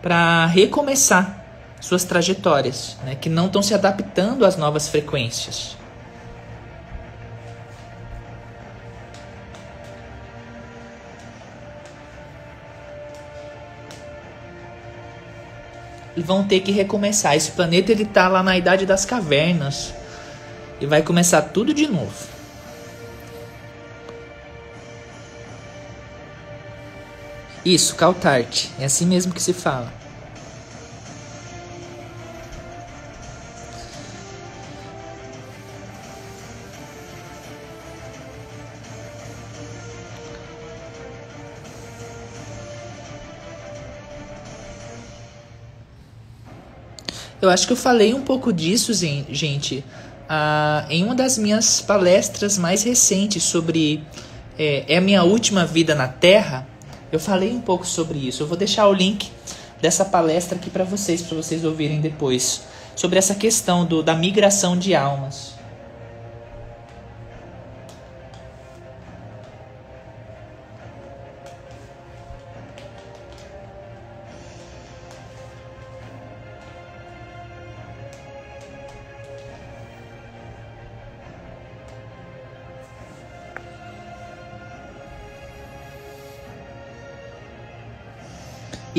para 0.00 0.46
recomeçar 0.46 1.39
suas 1.80 2.04
trajetórias, 2.04 2.96
né, 3.04 3.14
que 3.14 3.28
não 3.28 3.46
estão 3.46 3.62
se 3.62 3.74
adaptando 3.74 4.44
às 4.44 4.56
novas 4.56 4.88
frequências. 4.88 5.76
e 16.16 16.22
vão 16.22 16.44
ter 16.44 16.60
que 16.60 16.70
recomeçar. 16.70 17.34
Esse 17.34 17.52
planeta 17.52 17.92
ele 17.92 18.04
tá 18.04 18.28
lá 18.28 18.42
na 18.42 18.58
idade 18.58 18.84
das 18.84 19.06
cavernas 19.06 19.94
e 20.78 20.84
vai 20.84 21.02
começar 21.02 21.40
tudo 21.40 21.72
de 21.72 21.86
novo. 21.86 22.28
Isso, 27.64 27.94
Caltart, 27.94 28.66
é 28.78 28.84
assim 28.84 29.06
mesmo 29.06 29.32
que 29.32 29.42
se 29.42 29.52
fala. 29.52 29.99
Eu 47.40 47.48
acho 47.48 47.66
que 47.66 47.72
eu 47.72 47.76
falei 47.76 48.12
um 48.12 48.20
pouco 48.20 48.52
disso, 48.52 48.92
gente, 48.92 49.84
uh, 50.28 50.86
em 50.90 51.02
uma 51.02 51.14
das 51.14 51.38
minhas 51.38 51.80
palestras 51.80 52.58
mais 52.58 52.82
recentes 52.82 53.42
sobre 53.42 54.04
é, 54.58 54.84
é 54.86 54.98
a 54.98 55.00
minha 55.00 55.22
última 55.22 55.64
vida 55.64 55.94
na 55.94 56.06
Terra. 56.06 56.66
Eu 57.10 57.18
falei 57.18 57.50
um 57.50 57.60
pouco 57.60 57.86
sobre 57.86 58.18
isso. 58.18 58.42
Eu 58.42 58.46
vou 58.46 58.58
deixar 58.58 58.86
o 58.88 58.92
link 58.92 59.30
dessa 59.80 60.04
palestra 60.04 60.56
aqui 60.56 60.68
para 60.68 60.84
vocês, 60.84 61.22
para 61.22 61.36
vocês 61.36 61.64
ouvirem 61.64 62.00
depois, 62.00 62.62
sobre 62.94 63.18
essa 63.18 63.34
questão 63.34 63.86
do, 63.86 64.02
da 64.02 64.14
migração 64.14 64.76
de 64.76 64.94
almas. 64.94 65.54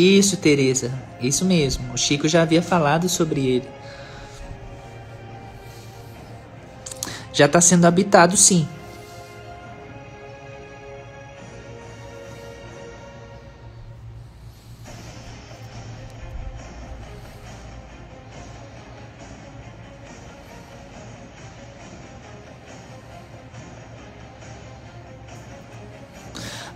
Isso, 0.02 0.36
Teresa, 0.38 0.92
isso 1.22 1.46
mesmo. 1.46 1.94
O 1.94 1.98
Chico 1.98 2.28
já 2.28 2.42
havia 2.42 2.64
falado 2.64 3.08
sobre 3.08 3.46
ele. 3.46 3.68
Já 7.32 7.46
está 7.46 7.62
sendo 7.62 7.86
habitado, 7.86 8.36
sim. 8.36 8.68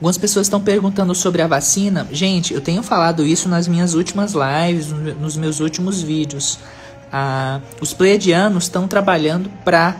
Algumas 0.06 0.20
pessoas 0.20 0.46
estão 0.46 0.62
perguntando 0.62 1.16
sobre 1.16 1.42
a 1.42 1.48
vacina. 1.48 2.08
Gente, 2.12 2.54
eu 2.54 2.62
tenho 2.62 2.84
falado 2.84 3.26
isso 3.26 3.50
nas 3.50 3.68
minhas 3.68 3.96
últimas 3.96 4.34
lives, 4.36 4.92
nos 5.20 5.36
meus 5.36 5.60
últimos 5.60 6.00
vídeos. 6.00 6.60
Ah, 7.12 7.60
os 7.82 7.92
pleiadianos 7.92 8.66
estão 8.66 8.88
trabalhando 8.88 9.50
para 9.64 9.96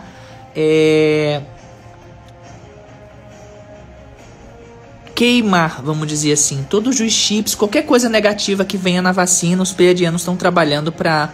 é, 0.54 1.42
queimar, 5.12 5.82
vamos 5.82 6.06
dizer 6.06 6.34
assim, 6.34 6.64
todos 6.70 7.00
os 7.00 7.12
chips, 7.12 7.56
qualquer 7.56 7.82
coisa 7.82 8.08
negativa 8.08 8.64
que 8.64 8.76
venha 8.76 9.02
na 9.02 9.10
vacina, 9.10 9.60
os 9.60 9.72
pleiadianos 9.72 10.20
estão 10.20 10.36
trabalhando 10.36 10.92
para 10.92 11.32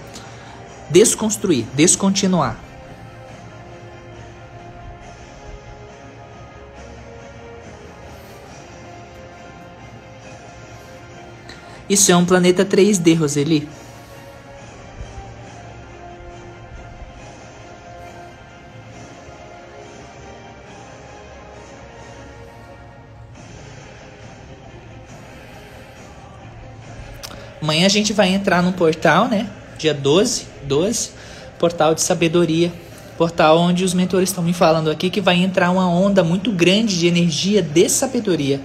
desconstruir, 0.88 1.66
descontinuar. 1.74 2.71
Isso 11.88 12.10
é 12.10 12.16
um 12.16 12.24
planeta 12.24 12.64
3D, 12.64 13.18
Roseli. 13.18 13.68
Amanhã 27.60 27.86
a 27.86 27.88
gente 27.88 28.12
vai 28.12 28.28
entrar 28.28 28.62
no 28.62 28.72
portal, 28.72 29.28
né? 29.28 29.48
Dia 29.78 29.94
12, 29.94 30.46
12, 30.64 31.10
portal 31.58 31.94
de 31.94 32.00
sabedoria. 32.00 32.72
Portal 33.16 33.58
onde 33.58 33.84
os 33.84 33.94
mentores 33.94 34.30
estão 34.30 34.42
me 34.42 34.52
falando 34.52 34.90
aqui 34.90 35.10
que 35.10 35.20
vai 35.20 35.36
entrar 35.36 35.70
uma 35.70 35.88
onda 35.88 36.24
muito 36.24 36.50
grande 36.50 36.98
de 36.98 37.06
energia 37.06 37.62
de 37.62 37.88
sabedoria 37.88 38.60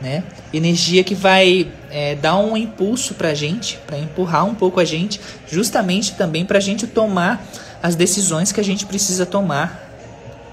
né? 0.00 0.22
Energia 0.52 1.04
que 1.04 1.14
vai 1.14 1.68
é, 1.90 2.14
dar 2.14 2.38
um 2.38 2.56
impulso 2.56 3.14
para 3.14 3.30
a 3.30 3.34
gente, 3.34 3.78
para 3.86 3.98
empurrar 3.98 4.46
um 4.46 4.54
pouco 4.54 4.80
a 4.80 4.84
gente, 4.84 5.20
justamente 5.50 6.14
também 6.14 6.44
para 6.44 6.58
a 6.58 6.60
gente 6.60 6.86
tomar 6.86 7.46
as 7.82 7.94
decisões 7.94 8.50
que 8.50 8.60
a 8.60 8.64
gente 8.64 8.86
precisa 8.86 9.26
tomar, 9.26 9.88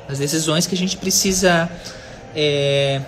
as 0.08 0.20
decisões 0.20 0.68
que 0.68 0.76
a 0.76 0.78
gente 0.78 0.98
precisa 0.98 1.70
é, 2.36 3.02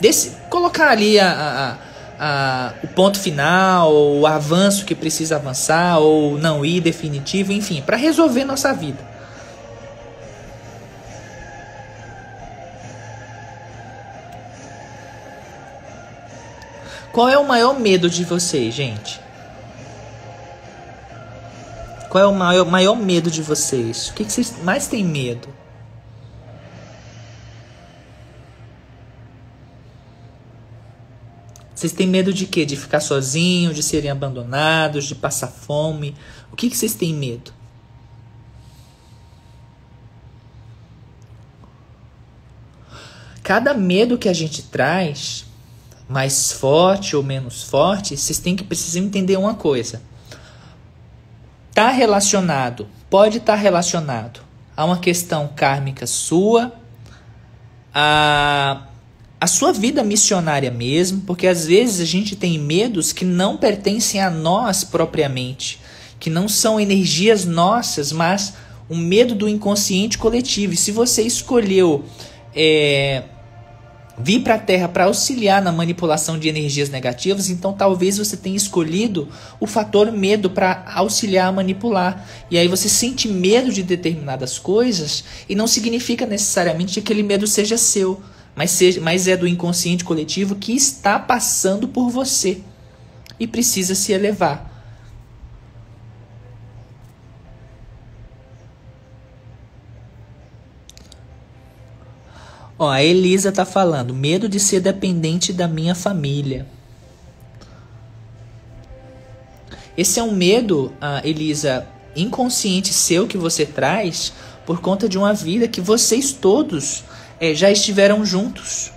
desse, 0.00 0.32
colocar 0.48 0.88
ali 0.88 1.20
a, 1.20 1.78
a, 2.18 2.24
a, 2.24 2.72
o 2.82 2.88
ponto 2.88 3.20
final, 3.20 3.92
o 3.94 4.26
avanço 4.26 4.84
que 4.84 4.94
precisa 4.94 5.36
avançar, 5.36 5.98
ou 5.98 6.38
não 6.38 6.64
ir 6.64 6.80
definitivo, 6.80 7.52
enfim, 7.52 7.82
para 7.84 7.96
resolver 7.96 8.44
nossa 8.44 8.72
vida. 8.72 9.11
Qual 17.12 17.28
é 17.28 17.36
o 17.36 17.46
maior 17.46 17.78
medo 17.78 18.08
de 18.08 18.24
vocês, 18.24 18.74
gente? 18.74 19.20
Qual 22.08 22.24
é 22.24 22.26
o 22.26 22.34
maior, 22.34 22.64
maior 22.66 22.96
medo 22.96 23.30
de 23.30 23.42
vocês? 23.42 24.08
O 24.08 24.14
que, 24.14 24.24
que 24.24 24.32
vocês 24.32 24.54
mais 24.62 24.88
têm 24.88 25.04
medo? 25.04 25.48
Vocês 31.74 31.92
têm 31.92 32.06
medo 32.06 32.32
de 32.32 32.46
quê? 32.46 32.64
De 32.64 32.76
ficar 32.76 33.00
sozinho, 33.00 33.74
de 33.74 33.82
serem 33.82 34.10
abandonados, 34.10 35.04
de 35.04 35.14
passar 35.14 35.48
fome? 35.48 36.16
O 36.50 36.56
que, 36.56 36.70
que 36.70 36.76
vocês 36.76 36.94
têm 36.94 37.12
medo? 37.12 37.52
Cada 43.42 43.74
medo 43.74 44.16
que 44.16 44.28
a 44.28 44.32
gente 44.32 44.62
traz, 44.62 45.44
mais 46.12 46.52
forte 46.52 47.16
ou 47.16 47.22
menos 47.22 47.62
forte, 47.62 48.16
vocês 48.16 48.38
têm 48.38 48.54
que 48.54 48.62
precisar 48.62 49.00
entender 49.00 49.36
uma 49.38 49.54
coisa. 49.54 50.02
Tá 51.74 51.88
relacionado, 51.88 52.86
pode 53.08 53.38
estar 53.38 53.54
tá 53.54 53.58
relacionado 53.58 54.40
a 54.76 54.84
uma 54.84 54.98
questão 54.98 55.48
kármica 55.56 56.06
sua, 56.06 56.72
a 57.94 58.82
a 59.42 59.46
sua 59.48 59.72
vida 59.72 60.04
missionária 60.04 60.70
mesmo, 60.70 61.22
porque 61.22 61.48
às 61.48 61.66
vezes 61.66 62.00
a 62.00 62.04
gente 62.04 62.36
tem 62.36 62.60
medos 62.60 63.12
que 63.12 63.24
não 63.24 63.56
pertencem 63.56 64.20
a 64.20 64.30
nós 64.30 64.84
propriamente, 64.84 65.80
que 66.20 66.30
não 66.30 66.46
são 66.48 66.78
energias 66.78 67.44
nossas, 67.44 68.12
mas 68.12 68.54
o 68.88 68.94
medo 68.94 69.34
do 69.34 69.48
inconsciente 69.48 70.16
coletivo. 70.16 70.74
E 70.74 70.76
se 70.76 70.92
você 70.92 71.22
escolheu 71.22 72.04
é, 72.54 73.24
vir 74.18 74.40
para 74.40 74.54
a 74.54 74.58
Terra 74.58 74.88
para 74.88 75.04
auxiliar 75.04 75.62
na 75.62 75.72
manipulação 75.72 76.38
de 76.38 76.48
energias 76.48 76.90
negativas, 76.90 77.50
então 77.50 77.72
talvez 77.72 78.18
você 78.18 78.36
tenha 78.36 78.56
escolhido 78.56 79.28
o 79.58 79.66
fator 79.66 80.12
medo 80.12 80.50
para 80.50 80.84
auxiliar 80.94 81.48
a 81.48 81.52
manipular. 81.52 82.26
E 82.50 82.58
aí 82.58 82.68
você 82.68 82.88
sente 82.88 83.28
medo 83.28 83.72
de 83.72 83.82
determinadas 83.82 84.58
coisas 84.58 85.24
e 85.48 85.54
não 85.54 85.66
significa 85.66 86.26
necessariamente 86.26 86.94
que 86.94 87.00
aquele 87.00 87.22
medo 87.22 87.46
seja 87.46 87.76
seu 87.76 88.20
mas, 88.54 88.70
seja, 88.70 89.00
mas 89.00 89.26
é 89.28 89.36
do 89.36 89.46
inconsciente 89.46 90.04
coletivo 90.04 90.56
que 90.56 90.74
está 90.74 91.18
passando 91.18 91.88
por 91.88 92.10
você 92.10 92.60
e 93.40 93.46
precisa 93.46 93.94
se 93.94 94.12
elevar. 94.12 94.71
Ó, 102.82 102.90
a 102.90 103.00
Elisa 103.00 103.50
está 103.50 103.64
falando, 103.64 104.12
medo 104.12 104.48
de 104.48 104.58
ser 104.58 104.80
dependente 104.80 105.52
da 105.52 105.68
minha 105.68 105.94
família. 105.94 106.66
Esse 109.96 110.18
é 110.18 110.22
um 110.24 110.32
medo, 110.32 110.92
Elisa, 111.22 111.86
inconsciente 112.16 112.92
seu 112.92 113.28
que 113.28 113.38
você 113.38 113.64
traz 113.64 114.32
por 114.66 114.80
conta 114.80 115.08
de 115.08 115.16
uma 115.16 115.32
vida 115.32 115.68
que 115.68 115.80
vocês 115.80 116.32
todos 116.32 117.04
é, 117.38 117.54
já 117.54 117.70
estiveram 117.70 118.26
juntos, 118.26 118.90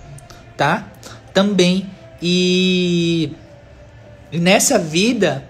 tá? 0.56 0.90
Também. 1.32 1.88
E 2.20 3.34
nessa 4.32 4.80
vida, 4.80 5.48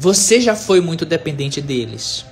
você 0.00 0.40
já 0.40 0.56
foi 0.56 0.80
muito 0.80 1.06
dependente 1.06 1.60
deles. 1.60 2.26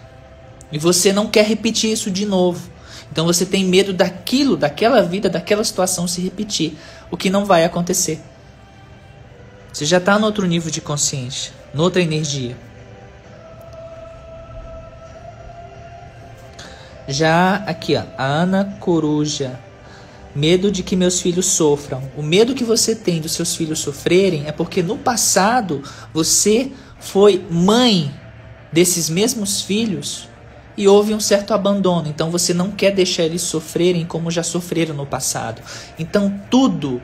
E 0.72 0.78
você 0.78 1.12
não 1.12 1.28
quer 1.28 1.44
repetir 1.44 1.92
isso 1.92 2.10
de 2.10 2.26
novo. 2.26 2.77
Então 3.10 3.24
você 3.24 3.44
tem 3.46 3.64
medo 3.64 3.92
daquilo, 3.92 4.56
daquela 4.56 5.02
vida, 5.02 5.28
daquela 5.28 5.64
situação 5.64 6.06
se 6.06 6.20
repetir. 6.20 6.76
O 7.10 7.16
que 7.16 7.30
não 7.30 7.44
vai 7.44 7.64
acontecer. 7.64 8.20
Você 9.72 9.84
já 9.86 9.98
está 9.98 10.18
no 10.18 10.26
outro 10.26 10.46
nível 10.46 10.70
de 10.70 10.80
consciência, 10.80 11.52
noutra 11.72 12.02
energia. 12.02 12.56
Já 17.06 17.56
aqui, 17.66 17.96
ó, 17.96 18.02
a 18.18 18.24
Ana 18.24 18.76
Coruja. 18.80 19.58
Medo 20.34 20.70
de 20.70 20.82
que 20.82 20.94
meus 20.94 21.20
filhos 21.20 21.46
sofram. 21.46 22.02
O 22.16 22.22
medo 22.22 22.54
que 22.54 22.62
você 22.62 22.94
tem 22.94 23.20
dos 23.20 23.32
seus 23.32 23.56
filhos 23.56 23.78
sofrerem 23.80 24.46
é 24.46 24.52
porque 24.52 24.82
no 24.82 24.98
passado 24.98 25.82
você 26.12 26.70
foi 27.00 27.44
mãe 27.50 28.14
desses 28.70 29.08
mesmos 29.08 29.62
filhos 29.62 30.28
e 30.78 30.86
houve 30.86 31.12
um 31.12 31.18
certo 31.18 31.52
abandono. 31.52 32.08
Então 32.08 32.30
você 32.30 32.54
não 32.54 32.70
quer 32.70 32.92
deixar 32.92 33.24
eles 33.24 33.42
sofrerem 33.42 34.06
como 34.06 34.30
já 34.30 34.44
sofreram 34.44 34.94
no 34.94 35.04
passado. 35.04 35.60
Então 35.98 36.32
tudo 36.48 37.02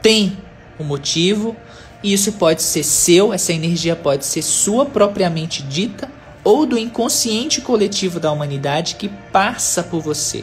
tem 0.00 0.38
um 0.80 0.84
motivo 0.84 1.54
e 2.02 2.12
isso 2.12 2.32
pode 2.32 2.62
ser 2.62 2.82
seu, 2.82 3.34
essa 3.34 3.52
energia 3.52 3.94
pode 3.94 4.24
ser 4.24 4.40
sua 4.40 4.86
propriamente 4.86 5.62
dita 5.62 6.10
ou 6.42 6.64
do 6.64 6.78
inconsciente 6.78 7.60
coletivo 7.60 8.18
da 8.18 8.32
humanidade 8.32 8.94
que 8.94 9.08
passa 9.30 9.82
por 9.82 10.00
você. 10.00 10.42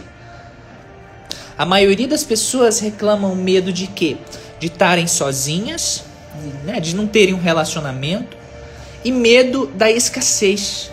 A 1.58 1.66
maioria 1.66 2.08
das 2.08 2.24
pessoas 2.24 2.80
reclamam 2.80 3.36
medo 3.36 3.74
de 3.74 3.88
quê? 3.88 4.18
De 4.60 4.68
estarem 4.68 5.08
sozinhas, 5.08 6.04
né? 6.64 6.80
de 6.80 6.96
não 6.96 7.08
terem 7.08 7.34
um 7.34 7.40
relacionamento, 7.40 8.38
e 9.04 9.12
medo 9.12 9.66
da 9.68 9.90
escassez. 9.90 10.92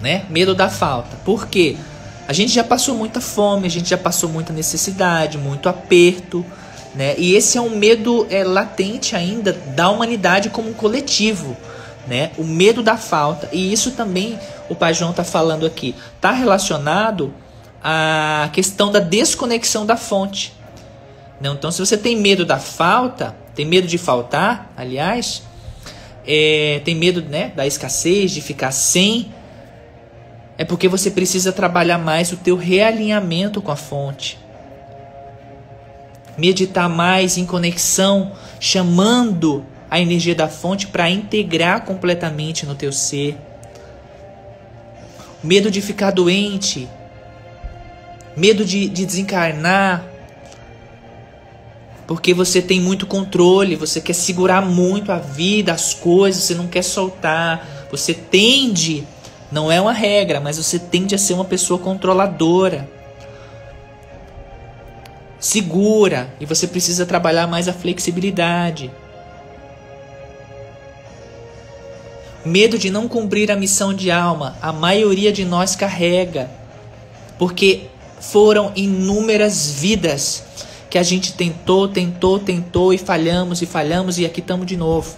Né? 0.00 0.24
Medo 0.28 0.54
da 0.54 0.68
falta. 0.68 1.16
Por 1.24 1.48
quê? 1.48 1.76
A 2.26 2.32
gente 2.32 2.52
já 2.52 2.62
passou 2.62 2.94
muita 2.94 3.20
fome, 3.20 3.66
a 3.66 3.70
gente 3.70 3.88
já 3.88 3.98
passou 3.98 4.28
muita 4.28 4.52
necessidade, 4.52 5.38
muito 5.38 5.68
aperto, 5.68 6.44
né? 6.94 7.14
E 7.16 7.34
esse 7.34 7.56
é 7.56 7.60
um 7.60 7.70
medo 7.70 8.26
é, 8.28 8.44
latente 8.44 9.16
ainda 9.16 9.52
da 9.52 9.88
humanidade 9.88 10.50
como 10.50 10.68
um 10.68 10.74
coletivo 10.74 11.56
né? 12.08 12.30
O 12.38 12.42
medo 12.42 12.82
da 12.82 12.96
falta. 12.96 13.48
E 13.52 13.72
isso 13.72 13.92
também 13.92 14.38
o 14.68 14.74
Pai 14.74 14.94
João 14.94 15.10
está 15.10 15.22
falando 15.22 15.66
aqui. 15.66 15.94
Está 16.16 16.32
relacionado 16.32 17.32
à 17.84 18.48
questão 18.52 18.90
da 18.90 18.98
desconexão 18.98 19.84
da 19.84 19.96
fonte. 19.96 20.54
Não? 21.40 21.54
Então, 21.54 21.70
se 21.70 21.78
você 21.78 21.96
tem 21.96 22.16
medo 22.16 22.44
da 22.44 22.58
falta, 22.58 23.36
tem 23.54 23.64
medo 23.64 23.86
de 23.86 23.98
faltar, 23.98 24.72
aliás, 24.76 25.42
é, 26.26 26.80
tem 26.84 26.94
medo 26.94 27.22
né, 27.22 27.52
da 27.54 27.66
escassez, 27.66 28.32
de 28.32 28.40
ficar 28.40 28.72
sem, 28.72 29.32
é 30.58 30.64
porque 30.64 30.88
você 30.88 31.08
precisa 31.10 31.52
trabalhar 31.52 31.98
mais 31.98 32.32
o 32.32 32.36
teu 32.36 32.56
realinhamento 32.56 33.62
com 33.62 33.70
a 33.70 33.76
fonte. 33.76 34.36
Meditar 36.36 36.88
mais 36.88 37.38
em 37.38 37.46
conexão, 37.46 38.32
chamando 38.58 39.64
a 39.88 40.00
energia 40.00 40.34
da 40.34 40.48
fonte 40.48 40.88
para 40.88 41.08
integrar 41.08 41.84
completamente 41.84 42.66
no 42.66 42.74
teu 42.74 42.92
ser. 42.92 43.38
Medo 45.42 45.70
de 45.70 45.80
ficar 45.80 46.10
doente, 46.10 46.88
medo 48.36 48.64
de, 48.64 48.88
de 48.88 49.06
desencarnar, 49.06 50.04
porque 52.08 52.34
você 52.34 52.60
tem 52.60 52.80
muito 52.80 53.06
controle, 53.06 53.76
você 53.76 54.00
quer 54.00 54.14
segurar 54.14 54.62
muito 54.62 55.12
a 55.12 55.18
vida, 55.18 55.72
as 55.72 55.94
coisas, 55.94 56.42
você 56.42 56.54
não 56.54 56.66
quer 56.66 56.82
soltar, 56.82 57.86
você 57.90 58.12
tende, 58.12 59.06
não 59.50 59.72
é 59.72 59.80
uma 59.80 59.92
regra, 59.92 60.40
mas 60.40 60.58
você 60.58 60.78
tende 60.78 61.14
a 61.14 61.18
ser 61.18 61.34
uma 61.34 61.44
pessoa 61.44 61.78
controladora. 61.78 62.88
Segura, 65.40 66.28
e 66.40 66.44
você 66.44 66.66
precisa 66.66 67.06
trabalhar 67.06 67.46
mais 67.46 67.68
a 67.68 67.72
flexibilidade. 67.72 68.90
Medo 72.44 72.78
de 72.78 72.90
não 72.90 73.08
cumprir 73.08 73.50
a 73.50 73.56
missão 73.56 73.94
de 73.94 74.10
alma, 74.10 74.56
a 74.60 74.72
maioria 74.72 75.32
de 75.32 75.44
nós 75.44 75.74
carrega, 75.76 76.50
porque 77.38 77.86
foram 78.20 78.72
inúmeras 78.74 79.70
vidas 79.70 80.44
que 80.90 80.98
a 80.98 81.02
gente 81.02 81.34
tentou, 81.34 81.86
tentou, 81.88 82.38
tentou 82.38 82.92
e 82.92 82.98
falhamos 82.98 83.62
e 83.62 83.66
falhamos 83.66 84.18
e 84.18 84.26
aqui 84.26 84.40
estamos 84.40 84.66
de 84.66 84.76
novo. 84.76 85.16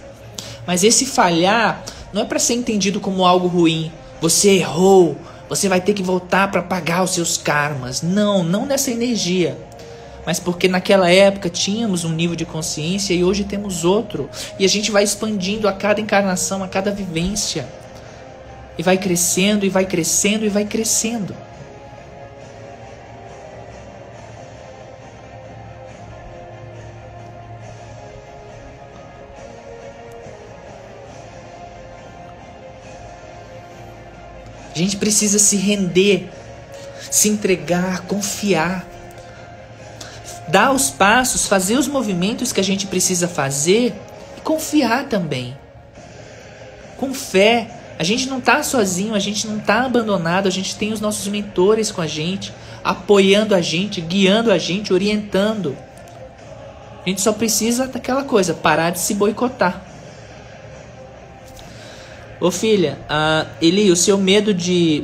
Mas 0.67 0.83
esse 0.83 1.05
falhar 1.05 1.83
não 2.13 2.21
é 2.21 2.25
para 2.25 2.39
ser 2.39 2.53
entendido 2.53 2.99
como 2.99 3.25
algo 3.25 3.47
ruim. 3.47 3.91
Você 4.21 4.51
errou, 4.51 5.17
você 5.49 5.67
vai 5.67 5.81
ter 5.81 5.93
que 5.93 6.03
voltar 6.03 6.49
para 6.49 6.61
pagar 6.61 7.03
os 7.03 7.11
seus 7.11 7.37
karmas. 7.37 8.01
Não, 8.01 8.43
não 8.43 8.65
nessa 8.65 8.91
energia 8.91 9.57
mas 10.25 10.39
porque 10.39 10.67
naquela 10.67 11.09
época 11.09 11.49
tínhamos 11.49 12.03
um 12.03 12.09
nível 12.09 12.35
de 12.35 12.45
consciência 12.45 13.13
e 13.13 13.23
hoje 13.23 13.43
temos 13.43 13.83
outro. 13.83 14.29
E 14.59 14.65
a 14.65 14.69
gente 14.69 14.91
vai 14.91 15.03
expandindo 15.03 15.67
a 15.67 15.73
cada 15.73 15.99
encarnação, 15.99 16.63
a 16.63 16.67
cada 16.67 16.91
vivência. 16.91 17.67
E 18.77 18.83
vai 18.83 18.97
crescendo, 18.97 19.65
e 19.65 19.69
vai 19.69 19.85
crescendo, 19.85 20.45
e 20.45 20.49
vai 20.49 20.65
crescendo. 20.65 21.35
Gente 34.81 34.97
precisa 34.97 35.39
se 35.39 35.55
render, 35.55 36.29
se 37.09 37.29
entregar, 37.29 38.01
confiar 38.01 38.91
dar 40.51 40.71
os 40.73 40.89
passos, 40.89 41.47
fazer 41.47 41.77
os 41.77 41.87
movimentos 41.87 42.51
que 42.51 42.59
a 42.59 42.63
gente 42.63 42.85
precisa 42.85 43.27
fazer 43.27 43.95
e 44.37 44.41
confiar 44.41 45.07
também. 45.07 45.57
Com 46.97 47.13
fé. 47.13 47.77
A 47.97 48.03
gente 48.03 48.27
não 48.27 48.39
está 48.39 48.61
sozinho, 48.61 49.15
a 49.15 49.19
gente 49.19 49.47
não 49.47 49.57
está 49.57 49.85
abandonado, 49.85 50.47
a 50.47 50.51
gente 50.51 50.75
tem 50.75 50.91
os 50.91 50.99
nossos 50.99 51.27
mentores 51.27 51.91
com 51.91 52.01
a 52.01 52.07
gente, 52.07 52.51
apoiando 52.83 53.55
a 53.55 53.61
gente, 53.61 54.01
guiando 54.01 54.51
a 54.51 54.57
gente, 54.57 54.91
orientando. 54.91 55.77
A 57.05 57.09
gente 57.09 57.21
só 57.21 57.31
precisa 57.31 57.87
daquela 57.87 58.23
coisa, 58.23 58.53
parar 58.53 58.89
de 58.89 58.99
se 58.99 59.13
boicotar. 59.13 59.85
Ô 62.41 62.49
filha, 62.49 62.97
uh, 63.03 63.47
Eli, 63.61 63.91
o 63.91 63.95
seu 63.95 64.17
medo 64.17 64.51
de. 64.51 65.03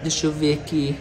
Deixa 0.00 0.28
eu 0.28 0.32
ver 0.32 0.52
aqui. 0.52 0.96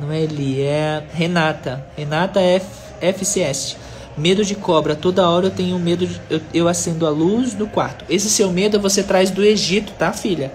Não 0.00 0.10
é 0.10 0.22
Eli, 0.22 0.62
é 0.62 1.02
Renata. 1.12 1.84
Renata 1.94 2.40
F, 2.40 2.66
FCS. 3.02 3.76
Medo 4.16 4.42
de 4.46 4.54
cobra. 4.54 4.96
Toda 4.96 5.28
hora 5.28 5.46
eu 5.46 5.50
tenho 5.50 5.78
medo 5.78 6.06
de. 6.06 6.18
Eu, 6.30 6.40
eu 6.54 6.68
acendo 6.68 7.06
a 7.06 7.10
luz 7.10 7.52
do 7.52 7.66
quarto. 7.66 8.06
Esse 8.08 8.30
seu 8.30 8.50
medo 8.50 8.80
você 8.80 9.02
traz 9.02 9.30
do 9.30 9.44
Egito, 9.44 9.92
tá, 9.92 10.10
filha? 10.10 10.50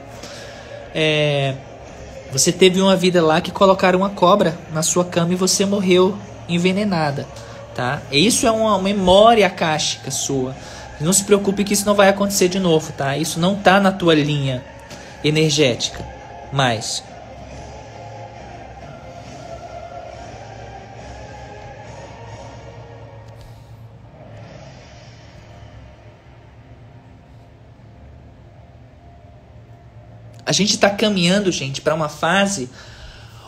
É. 0.95 1.53
Você 2.31 2.51
teve 2.51 2.81
uma 2.81 2.95
vida 2.95 3.21
lá 3.21 3.39
que 3.39 3.51
colocaram 3.51 3.99
uma 3.99 4.09
cobra 4.09 4.57
na 4.73 4.81
sua 4.81 5.05
cama 5.05 5.33
e 5.33 5.35
você 5.35 5.63
morreu 5.67 6.17
envenenada, 6.49 7.27
tá? 7.75 8.01
Isso 8.11 8.47
é 8.47 8.51
uma 8.51 8.81
memória 8.81 9.45
akáshica 9.45 10.09
sua. 10.09 10.55
Não 11.03 11.13
se 11.13 11.23
preocupe 11.23 11.63
que 11.63 11.73
isso 11.73 11.85
não 11.85 11.93
vai 11.93 12.09
acontecer 12.09 12.47
de 12.47 12.59
novo, 12.59 12.91
tá? 12.93 13.17
Isso 13.17 13.39
não 13.39 13.55
tá 13.55 13.79
na 13.79 13.91
tua 13.91 14.15
linha 14.15 14.63
energética. 15.23 16.05
Mas 16.51 17.03
A 30.45 30.51
gente 30.51 30.75
está 30.75 30.89
caminhando, 30.89 31.51
gente, 31.51 31.81
para 31.81 31.95
uma 31.95 32.09
fase 32.09 32.69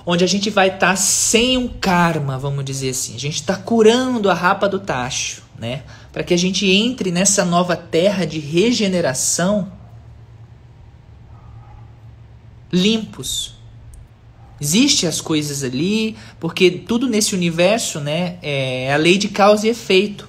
onde 0.05 0.23
a 0.23 0.27
gente 0.27 0.49
vai 0.49 0.69
estar 0.69 0.87
tá 0.87 0.95
sem 0.95 1.57
um 1.57 1.67
karma, 1.67 2.37
vamos 2.37 2.63
dizer 2.63 2.89
assim. 2.89 3.15
A 3.15 3.19
gente 3.19 3.35
está 3.35 3.55
curando 3.55 4.27
a 4.27 4.33
rapa 4.33 4.69
do 4.69 4.79
tacho, 4.79 5.43
né? 5.59 5.83
Para 6.15 6.23
que 6.23 6.33
a 6.33 6.37
gente 6.37 6.65
entre 6.65 7.11
nessa 7.11 7.43
nova 7.43 7.75
terra 7.75 8.23
de 8.23 8.39
regeneração 8.39 9.69
limpos. 12.71 13.55
Existe 14.57 15.05
as 15.05 15.19
coisas 15.19 15.61
ali, 15.61 16.15
porque 16.39 16.71
tudo 16.71 17.05
nesse 17.05 17.35
universo, 17.35 17.99
né, 17.99 18.37
é 18.41 18.93
a 18.93 18.95
lei 18.95 19.17
de 19.17 19.27
causa 19.27 19.67
e 19.67 19.71
efeito. 19.71 20.25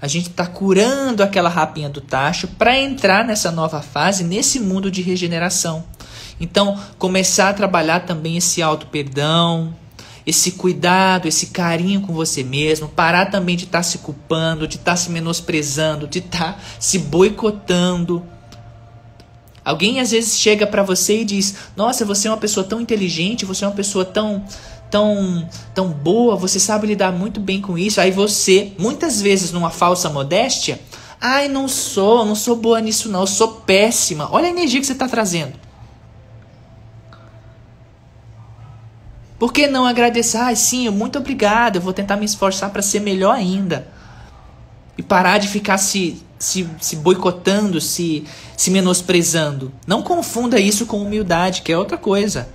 A 0.00 0.08
gente 0.08 0.30
está 0.30 0.46
curando 0.46 1.22
aquela 1.22 1.50
rapinha 1.50 1.90
do 1.90 2.00
tacho 2.00 2.48
para 2.48 2.78
entrar 2.78 3.22
nessa 3.22 3.52
nova 3.52 3.82
fase, 3.82 4.24
nesse 4.24 4.58
mundo 4.58 4.90
de 4.90 5.02
regeneração. 5.02 5.84
Então, 6.40 6.80
começar 6.98 7.50
a 7.50 7.52
trabalhar 7.52 8.06
também 8.06 8.38
esse 8.38 8.62
auto-perdão, 8.62 9.76
esse 10.28 10.52
cuidado, 10.52 11.26
esse 11.26 11.46
carinho 11.46 12.02
com 12.02 12.12
você 12.12 12.42
mesmo, 12.42 12.86
parar 12.86 13.30
também 13.30 13.56
de 13.56 13.64
estar 13.64 13.78
tá 13.78 13.82
se 13.82 13.96
culpando, 13.96 14.68
de 14.68 14.76
estar 14.76 14.90
tá 14.90 14.96
se 14.98 15.10
menosprezando, 15.10 16.06
de 16.06 16.18
estar 16.18 16.52
tá 16.52 16.58
se 16.78 16.98
boicotando. 16.98 18.22
Alguém 19.64 20.00
às 20.00 20.10
vezes 20.10 20.38
chega 20.38 20.66
para 20.66 20.82
você 20.82 21.22
e 21.22 21.24
diz: 21.24 21.54
"Nossa, 21.74 22.04
você 22.04 22.28
é 22.28 22.30
uma 22.30 22.36
pessoa 22.36 22.62
tão 22.62 22.78
inteligente, 22.78 23.46
você 23.46 23.64
é 23.64 23.68
uma 23.68 23.74
pessoa 23.74 24.04
tão 24.04 24.44
tão 24.90 25.48
tão 25.74 25.88
boa, 25.88 26.36
você 26.36 26.60
sabe 26.60 26.86
lidar 26.86 27.10
muito 27.10 27.40
bem 27.40 27.62
com 27.62 27.78
isso". 27.78 27.98
Aí 27.98 28.10
você, 28.10 28.72
muitas 28.78 29.22
vezes 29.22 29.50
numa 29.50 29.70
falsa 29.70 30.10
modéstia, 30.10 30.78
"Ai, 31.18 31.48
não 31.48 31.66
sou, 31.66 32.26
não 32.26 32.34
sou 32.34 32.54
boa 32.54 32.82
nisso 32.82 33.08
não, 33.08 33.20
eu 33.20 33.26
sou 33.26 33.62
péssima". 33.62 34.28
Olha 34.30 34.48
a 34.48 34.50
energia 34.50 34.78
que 34.78 34.86
você 34.86 34.92
está 34.92 35.08
trazendo. 35.08 35.67
Por 39.38 39.52
que 39.52 39.68
não 39.68 39.86
agradecer? 39.86 40.38
Ah, 40.38 40.54
sim, 40.54 40.88
muito 40.90 41.18
obrigado, 41.18 41.76
eu 41.76 41.82
vou 41.82 41.92
tentar 41.92 42.16
me 42.16 42.24
esforçar 42.24 42.70
para 42.70 42.82
ser 42.82 43.00
melhor 43.00 43.34
ainda. 43.34 43.86
E 44.96 45.02
parar 45.02 45.38
de 45.38 45.46
ficar 45.46 45.78
se, 45.78 46.20
se, 46.38 46.68
se 46.80 46.96
boicotando, 46.96 47.80
se, 47.80 48.24
se 48.56 48.70
menosprezando. 48.70 49.72
Não 49.86 50.02
confunda 50.02 50.58
isso 50.58 50.86
com 50.86 51.00
humildade, 51.00 51.62
que 51.62 51.72
é 51.72 51.78
outra 51.78 51.96
coisa. 51.96 52.48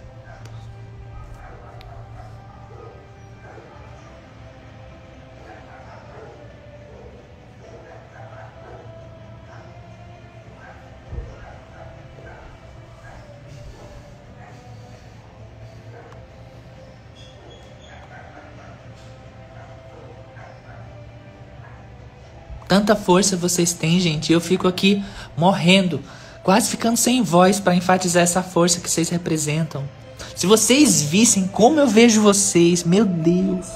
Tanta 22.74 22.96
força 22.96 23.38
vocês 23.38 23.72
têm, 23.72 24.00
gente. 24.00 24.34
Eu 24.34 24.42
fico 24.42 24.68
aqui 24.68 25.06
morrendo, 25.38 26.02
quase 26.42 26.72
ficando 26.72 26.98
sem 26.98 27.22
voz 27.22 27.60
para 27.60 27.76
enfatizar 27.76 28.24
essa 28.24 28.42
força 28.42 28.80
que 28.80 28.90
vocês 28.90 29.10
representam. 29.10 29.88
Se 30.36 30.48
vocês 30.48 31.04
vissem 31.04 31.46
como 31.46 31.80
eu 31.80 31.86
vejo 31.86 32.24
vocês, 32.24 32.84
meu 32.84 33.06
Deus. 33.06 33.68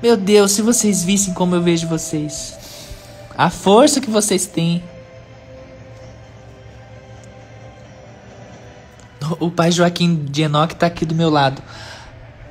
Meu 0.00 0.16
Deus, 0.16 0.52
se 0.52 0.62
vocês 0.62 1.02
vissem 1.02 1.34
como 1.34 1.56
eu 1.56 1.62
vejo 1.62 1.88
vocês. 1.88 2.56
A 3.36 3.50
força 3.50 4.00
que 4.00 4.08
vocês 4.08 4.46
têm. 4.46 4.80
O 9.40 9.50
pai 9.50 9.72
Joaquim 9.72 10.26
de 10.26 10.42
Enoch 10.42 10.76
tá 10.76 10.86
aqui 10.86 11.04
do 11.04 11.16
meu 11.16 11.28
lado, 11.28 11.60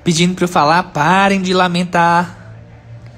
pedindo 0.04 0.36
para 0.36 0.44
eu 0.44 0.50
falar: 0.50 0.84
parem 0.84 1.41
de 1.41 1.54
lamentar. 1.54 2.43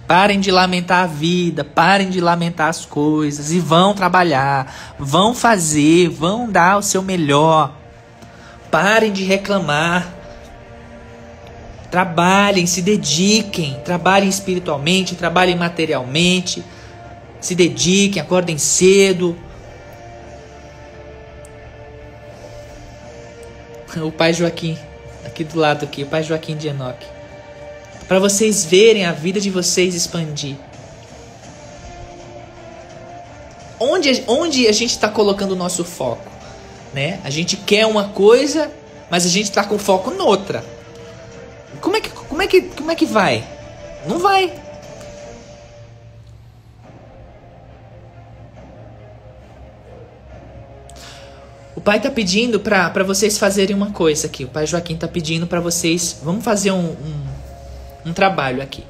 Parem 0.07 0.39
de 0.39 0.51
lamentar 0.51 1.03
a 1.03 1.07
vida, 1.07 1.63
parem 1.63 2.11
de 2.11 2.21
lamentar 2.21 2.69
as 2.69 2.85
coisas 2.85 3.51
e 3.51 3.59
vão 3.59 3.95
trabalhar, 3.95 4.95
vão 4.99 5.33
fazer, 5.33 6.09
vão 6.09 6.49
dar 6.49 6.77
o 6.77 6.83
seu 6.83 7.01
melhor. 7.01 7.73
Parem 8.69 9.11
de 9.11 9.23
reclamar. 9.23 10.13
Trabalhem, 11.89 12.67
se 12.67 12.81
dediquem, 12.81 13.79
trabalhem 13.83 14.29
espiritualmente, 14.29 15.15
trabalhem 15.15 15.55
materialmente, 15.55 16.63
se 17.39 17.55
dediquem, 17.55 18.21
acordem 18.21 18.57
cedo. 18.57 19.35
O 23.95 24.11
pai 24.11 24.33
Joaquim, 24.33 24.77
aqui 25.25 25.43
do 25.45 25.57
lado 25.57 25.85
aqui, 25.85 26.03
o 26.03 26.07
pai 26.07 26.21
Joaquim 26.21 26.57
de 26.57 26.67
Enoque 26.67 27.14
para 28.07 28.19
vocês 28.19 28.63
verem 28.65 29.05
a 29.05 29.11
vida 29.11 29.39
de 29.39 29.49
vocês 29.49 29.95
expandir. 29.95 30.55
Onde, 33.79 34.23
onde 34.27 34.67
a 34.67 34.71
gente 34.71 34.91
está 34.91 35.09
colocando 35.09 35.51
o 35.51 35.55
nosso 35.55 35.83
foco? 35.83 36.31
Né? 36.93 37.19
A 37.23 37.29
gente 37.29 37.57
quer 37.57 37.85
uma 37.85 38.09
coisa, 38.09 38.71
mas 39.09 39.25
a 39.25 39.29
gente 39.29 39.45
está 39.45 39.63
com 39.63 39.77
foco 39.77 40.11
noutra. 40.11 40.63
Como 41.81 41.97
é 41.97 42.01
que, 42.01 42.09
como 42.09 42.41
é 42.41 42.47
que, 42.47 42.61
como 42.61 42.91
é 42.91 42.95
que 42.95 43.05
vai? 43.05 43.43
Não 44.07 44.19
vai. 44.19 44.53
O 51.75 51.81
pai 51.81 51.97
está 51.97 52.09
pedindo 52.09 52.59
para 52.59 53.03
vocês 53.03 53.37
fazerem 53.37 53.75
uma 53.75 53.91
coisa 53.91 54.27
aqui. 54.27 54.45
O 54.45 54.47
pai 54.47 54.65
Joaquim 54.65 54.93
está 54.93 55.07
pedindo 55.07 55.45
para 55.45 55.59
vocês. 55.59 56.17
Vamos 56.23 56.43
fazer 56.43 56.71
um, 56.71 56.91
um 56.91 57.34
um 58.05 58.13
trabalho 58.13 58.61
aqui. 58.61 58.83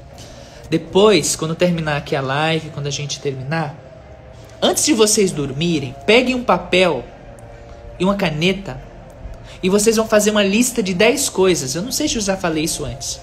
Depois, 0.68 1.36
quando 1.36 1.54
terminar 1.54 1.96
aqui 1.96 2.14
a 2.14 2.20
live, 2.20 2.70
quando 2.70 2.86
a 2.86 2.90
gente 2.90 3.20
terminar, 3.20 3.74
antes 4.60 4.84
de 4.84 4.92
vocês 4.92 5.30
dormirem, 5.30 5.94
peguem 6.04 6.34
um 6.34 6.44
papel 6.44 7.04
e 7.98 8.04
uma 8.04 8.16
caneta 8.16 8.80
e 9.62 9.70
vocês 9.70 9.96
vão 9.96 10.06
fazer 10.06 10.30
uma 10.30 10.42
lista 10.42 10.82
de 10.82 10.92
10 10.92 11.28
coisas. 11.30 11.74
Eu 11.74 11.82
não 11.82 11.92
sei 11.92 12.08
se 12.08 12.16
eu 12.16 12.22
já 12.22 12.36
falei 12.36 12.64
isso 12.64 12.84
antes. 12.84 13.20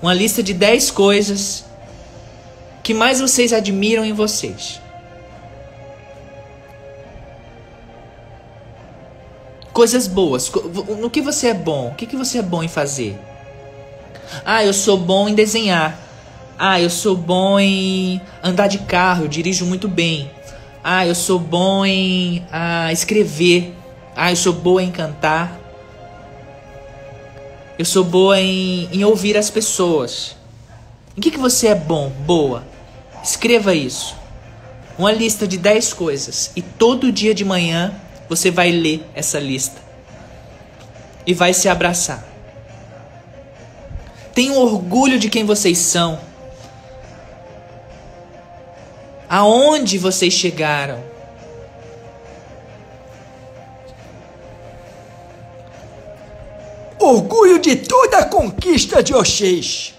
Uma 0.00 0.12
lista 0.12 0.42
de 0.42 0.52
10 0.52 0.90
coisas 0.90 1.64
que 2.82 2.92
mais 2.92 3.20
vocês 3.20 3.52
admiram 3.52 4.04
em 4.04 4.12
vocês. 4.12 4.80
Coisas 9.72 10.06
boas. 10.06 10.50
No 10.98 11.08
que 11.08 11.22
você 11.22 11.48
é 11.48 11.54
bom? 11.54 11.88
O 11.88 11.94
que, 11.94 12.06
que 12.06 12.16
você 12.16 12.38
é 12.38 12.42
bom 12.42 12.62
em 12.62 12.68
fazer? 12.68 13.18
Ah, 14.44 14.64
eu 14.64 14.72
sou 14.72 14.96
bom 14.96 15.28
em 15.28 15.34
desenhar. 15.34 15.98
Ah, 16.58 16.80
eu 16.80 16.90
sou 16.90 17.16
bom 17.16 17.58
em 17.58 18.20
andar 18.42 18.68
de 18.68 18.78
carro, 18.78 19.24
eu 19.24 19.28
dirijo 19.28 19.66
muito 19.66 19.88
bem. 19.88 20.30
Ah, 20.84 21.06
eu 21.06 21.14
sou 21.14 21.38
bom 21.38 21.84
em 21.84 22.44
ah, 22.50 22.92
escrever. 22.92 23.74
Ah, 24.16 24.30
eu 24.30 24.36
sou 24.36 24.52
boa 24.52 24.82
em 24.82 24.90
cantar. 24.90 25.58
Eu 27.78 27.84
sou 27.84 28.04
boa 28.04 28.40
em, 28.40 28.88
em 28.92 29.04
ouvir 29.04 29.36
as 29.36 29.50
pessoas. 29.50 30.36
Em 31.16 31.20
que, 31.20 31.30
que 31.30 31.38
você 31.38 31.68
é 31.68 31.74
bom, 31.74 32.10
boa? 32.26 32.64
Escreva 33.22 33.74
isso. 33.74 34.16
Uma 34.98 35.12
lista 35.12 35.46
de 35.46 35.56
10 35.58 35.92
coisas. 35.92 36.50
E 36.54 36.62
todo 36.62 37.12
dia 37.12 37.34
de 37.34 37.44
manhã 37.44 37.94
você 38.28 38.50
vai 38.50 38.70
ler 38.70 39.04
essa 39.14 39.38
lista. 39.38 39.80
E 41.26 41.34
vai 41.34 41.52
se 41.52 41.68
abraçar. 41.68 42.31
Tenham 44.34 44.56
orgulho 44.56 45.18
de 45.18 45.28
quem 45.28 45.44
vocês 45.44 45.78
são. 45.78 46.18
Aonde 49.28 49.98
vocês 49.98 50.32
chegaram? 50.32 51.02
Orgulho 56.98 57.58
de 57.58 57.76
toda 57.76 58.18
a 58.18 58.26
conquista 58.26 59.02
de 59.02 59.14
Oxês. 59.14 59.94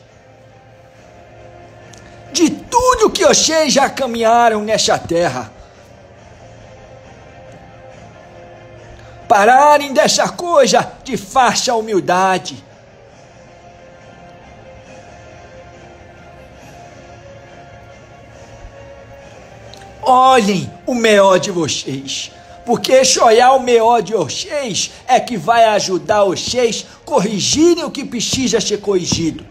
De 2.31 2.49
tudo 2.49 3.11
que 3.11 3.25
Oxês 3.25 3.73
já 3.73 3.89
caminharam 3.89 4.63
nesta 4.63 4.97
terra. 4.97 5.51
Pararem 9.27 9.93
dessa 9.93 10.29
coisa 10.29 10.91
de 11.03 11.17
farsa 11.17 11.75
humildade 11.75 12.63
Olhem 20.13 20.71
o 20.85 20.93
melhor 20.93 21.39
de 21.39 21.49
vocês. 21.49 22.29
Porque 22.67 23.01
olhar 23.19 23.53
o 23.53 23.59
melhor 23.59 23.99
de 24.03 24.13
vocês 24.13 24.91
é 25.07 25.19
que 25.19 25.35
vai 25.35 25.65
ajudar 25.65 26.23
vocês 26.23 26.85
corrigirem 27.03 27.83
o 27.83 27.89
que 27.89 28.05
precisa 28.05 28.61
ser 28.61 28.77
corrigido. 28.77 29.43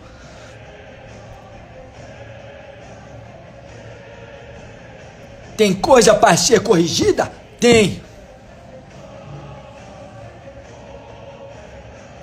Tem 5.56 5.74
coisa 5.74 6.14
para 6.14 6.36
ser 6.36 6.60
corrigida? 6.60 7.32
Tem. 7.58 8.00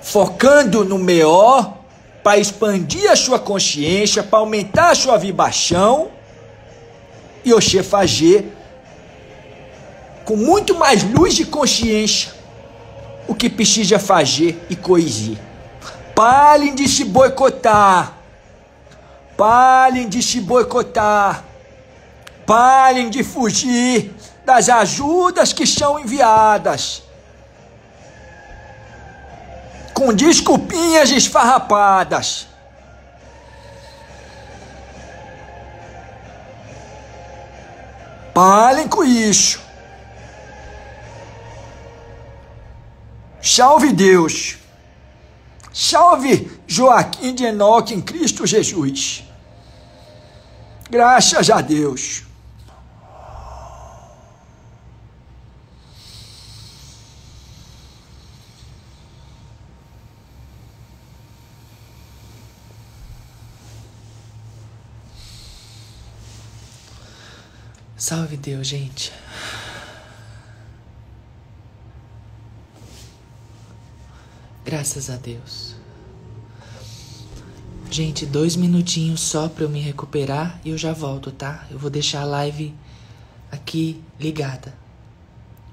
Focando 0.00 0.82
no 0.82 0.98
melhor 0.98 1.76
para 2.22 2.38
expandir 2.38 3.10
a 3.10 3.16
sua 3.16 3.38
consciência, 3.38 4.22
para 4.22 4.38
aumentar 4.38 4.92
a 4.92 4.94
sua 4.94 5.18
vibração 5.18 6.19
e 7.44 7.52
Oxê 7.52 7.82
fazer 7.82 8.56
com 10.24 10.36
muito 10.36 10.76
mais 10.76 11.02
luz 11.02 11.34
de 11.34 11.44
consciência 11.44 12.32
o 13.26 13.34
que 13.34 13.48
precisa 13.48 13.98
fazer 13.98 14.64
e 14.68 14.76
coisir. 14.76 15.38
Parem 16.14 16.74
de 16.74 16.88
se 16.88 17.04
boicotar. 17.04 18.14
Parem 19.36 20.08
de 20.08 20.22
se 20.22 20.40
boicotar. 20.40 21.44
Parem 22.44 23.08
de 23.08 23.24
fugir 23.24 24.14
das 24.44 24.68
ajudas 24.68 25.52
que 25.52 25.66
são 25.66 25.98
enviadas. 25.98 27.02
Com 29.94 30.12
desculpinhas 30.12 31.10
esfarrapadas. 31.10 32.49
Parem 38.40 38.88
com 38.88 39.04
isso. 39.04 39.60
Salve 43.42 43.92
Deus. 43.92 44.56
Salve 45.70 46.50
Joaquim 46.66 47.34
de 47.34 47.44
Enoque 47.44 47.92
em 47.92 48.00
Cristo 48.00 48.46
Jesus. 48.46 49.24
Graças 50.88 51.50
a 51.50 51.60
Deus. 51.60 52.22
Salve 68.00 68.38
Deus, 68.38 68.66
gente. 68.66 69.12
Graças 74.64 75.10
a 75.10 75.16
Deus. 75.16 75.76
Gente, 77.90 78.24
dois 78.24 78.56
minutinhos 78.56 79.20
só 79.20 79.50
para 79.50 79.64
eu 79.64 79.68
me 79.68 79.80
recuperar 79.80 80.58
e 80.64 80.70
eu 80.70 80.78
já 80.78 80.94
volto, 80.94 81.30
tá? 81.30 81.66
Eu 81.70 81.78
vou 81.78 81.90
deixar 81.90 82.22
a 82.22 82.24
live 82.24 82.74
aqui 83.52 84.02
ligada. 84.18 84.72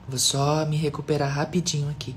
Vou 0.05 0.19
só 0.19 0.65
me 0.65 0.75
recuperar 0.75 1.33
rapidinho 1.33 1.89
aqui. 1.89 2.13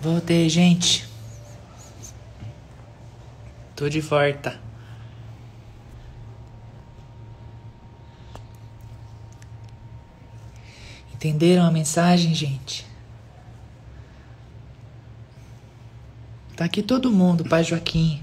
Voltei, 0.00 0.48
gente. 0.48 1.06
Tô 3.76 3.88
de 3.88 4.00
volta. 4.00 4.58
Entenderam 11.14 11.64
a 11.66 11.70
mensagem, 11.70 12.34
gente? 12.34 12.86
Tá 16.56 16.64
aqui 16.64 16.82
todo 16.82 17.10
mundo, 17.10 17.44
Pai 17.44 17.62
Joaquim. 17.62 18.22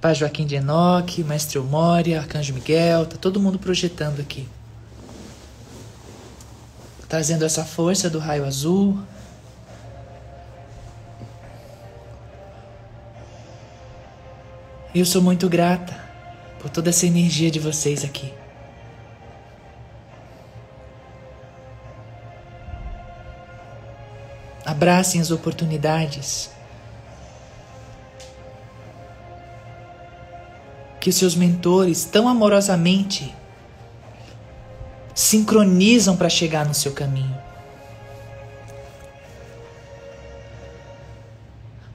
Pai 0.00 0.14
Joaquim 0.14 0.46
de 0.46 0.54
Enoque, 0.54 1.24
Mestre 1.24 1.58
Omória, 1.58 2.20
Arcanjo 2.20 2.54
Miguel, 2.54 3.06
tá 3.06 3.16
todo 3.16 3.40
mundo 3.40 3.58
projetando 3.58 4.20
aqui. 4.20 4.46
trazendo 7.08 7.44
essa 7.44 7.64
força 7.64 8.10
do 8.10 8.18
raio 8.18 8.44
azul. 8.44 9.00
Eu 14.94 15.04
sou 15.04 15.20
muito 15.20 15.48
grata 15.48 15.92
por 16.60 16.70
toda 16.70 16.90
essa 16.90 17.04
energia 17.04 17.50
de 17.50 17.58
vocês 17.58 18.04
aqui. 18.04 18.32
Abracem 24.64 25.20
as 25.20 25.32
oportunidades. 25.32 26.48
Que 31.00 31.10
os 31.10 31.16
seus 31.16 31.34
mentores 31.34 32.04
tão 32.04 32.28
amorosamente 32.28 33.34
sincronizam 35.12 36.16
para 36.16 36.28
chegar 36.28 36.64
no 36.64 36.72
seu 36.72 36.92
caminho. 36.92 37.43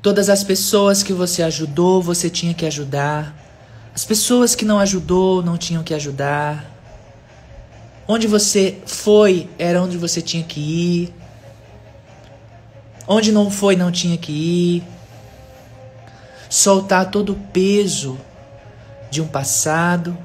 Todas 0.02 0.30
as 0.30 0.44
pessoas 0.44 1.04
que 1.04 1.12
você 1.12 1.44
ajudou, 1.44 2.02
você 2.02 2.30
tinha 2.30 2.54
que 2.54 2.66
ajudar. 2.66 3.36
As 3.94 4.06
pessoas 4.06 4.56
que 4.56 4.64
não 4.64 4.80
ajudou, 4.80 5.44
não 5.44 5.58
tinham 5.58 5.84
que 5.84 5.94
ajudar. 5.94 6.66
Onde 8.08 8.26
você 8.26 8.78
foi, 8.86 9.50
era 9.60 9.82
onde 9.82 9.98
você 9.98 10.22
tinha 10.22 10.44
que 10.44 10.60
ir. 10.60 11.14
Onde 13.06 13.32
não 13.32 13.52
foi, 13.52 13.76
não 13.76 13.92
tinha 13.92 14.18
que 14.18 14.32
ir. 14.32 14.84
Soltar 16.50 17.12
todo 17.12 17.34
o 17.34 17.40
peso 17.52 18.18
de 19.12 19.22
um 19.22 19.28
passado 19.28 20.18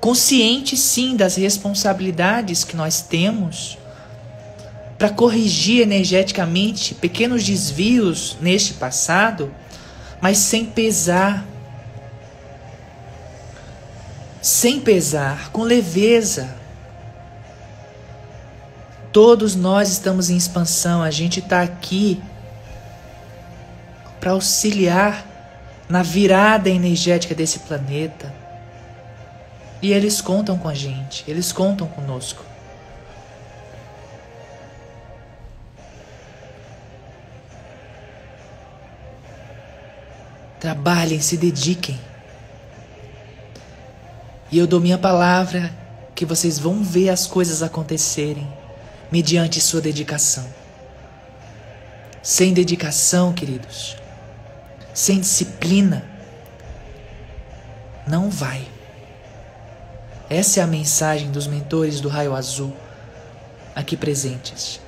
consciente 0.00 0.78
sim 0.78 1.14
das 1.14 1.36
responsabilidades 1.36 2.64
que 2.64 2.74
nós 2.74 3.02
temos 3.02 3.76
para 5.00 5.08
corrigir 5.08 5.80
energeticamente 5.80 6.94
pequenos 6.94 7.42
desvios 7.42 8.36
neste 8.38 8.74
passado, 8.74 9.50
mas 10.20 10.36
sem 10.36 10.66
pesar. 10.66 11.46
Sem 14.42 14.78
pesar, 14.78 15.50
com 15.52 15.62
leveza. 15.62 16.54
Todos 19.10 19.56
nós 19.56 19.88
estamos 19.88 20.28
em 20.28 20.36
expansão, 20.36 21.02
a 21.02 21.10
gente 21.10 21.40
está 21.40 21.62
aqui 21.62 22.22
para 24.20 24.32
auxiliar 24.32 25.26
na 25.88 26.02
virada 26.02 26.68
energética 26.68 27.34
desse 27.34 27.60
planeta. 27.60 28.30
E 29.80 29.94
eles 29.94 30.20
contam 30.20 30.58
com 30.58 30.68
a 30.68 30.74
gente, 30.74 31.24
eles 31.26 31.52
contam 31.52 31.86
conosco. 31.86 32.49
Trabalhem, 40.60 41.20
se 41.20 41.38
dediquem. 41.38 41.98
E 44.52 44.58
eu 44.58 44.66
dou 44.66 44.78
minha 44.78 44.98
palavra 44.98 45.72
que 46.14 46.26
vocês 46.26 46.58
vão 46.58 46.84
ver 46.84 47.08
as 47.08 47.26
coisas 47.26 47.62
acontecerem 47.62 48.46
mediante 49.10 49.58
sua 49.58 49.80
dedicação. 49.80 50.46
Sem 52.22 52.52
dedicação, 52.52 53.32
queridos, 53.32 53.96
sem 54.92 55.20
disciplina, 55.20 56.04
não 58.06 58.28
vai. 58.28 58.68
Essa 60.28 60.60
é 60.60 60.62
a 60.62 60.66
mensagem 60.66 61.30
dos 61.30 61.46
mentores 61.46 62.00
do 62.00 62.08
raio 62.08 62.34
azul 62.34 62.76
aqui 63.74 63.96
presentes. 63.96 64.78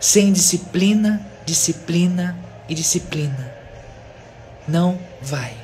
Sem 0.00 0.32
disciplina, 0.32 1.24
disciplina 1.44 2.36
e 2.68 2.74
disciplina. 2.74 3.55
Não 4.68 4.98
vai. 5.22 5.54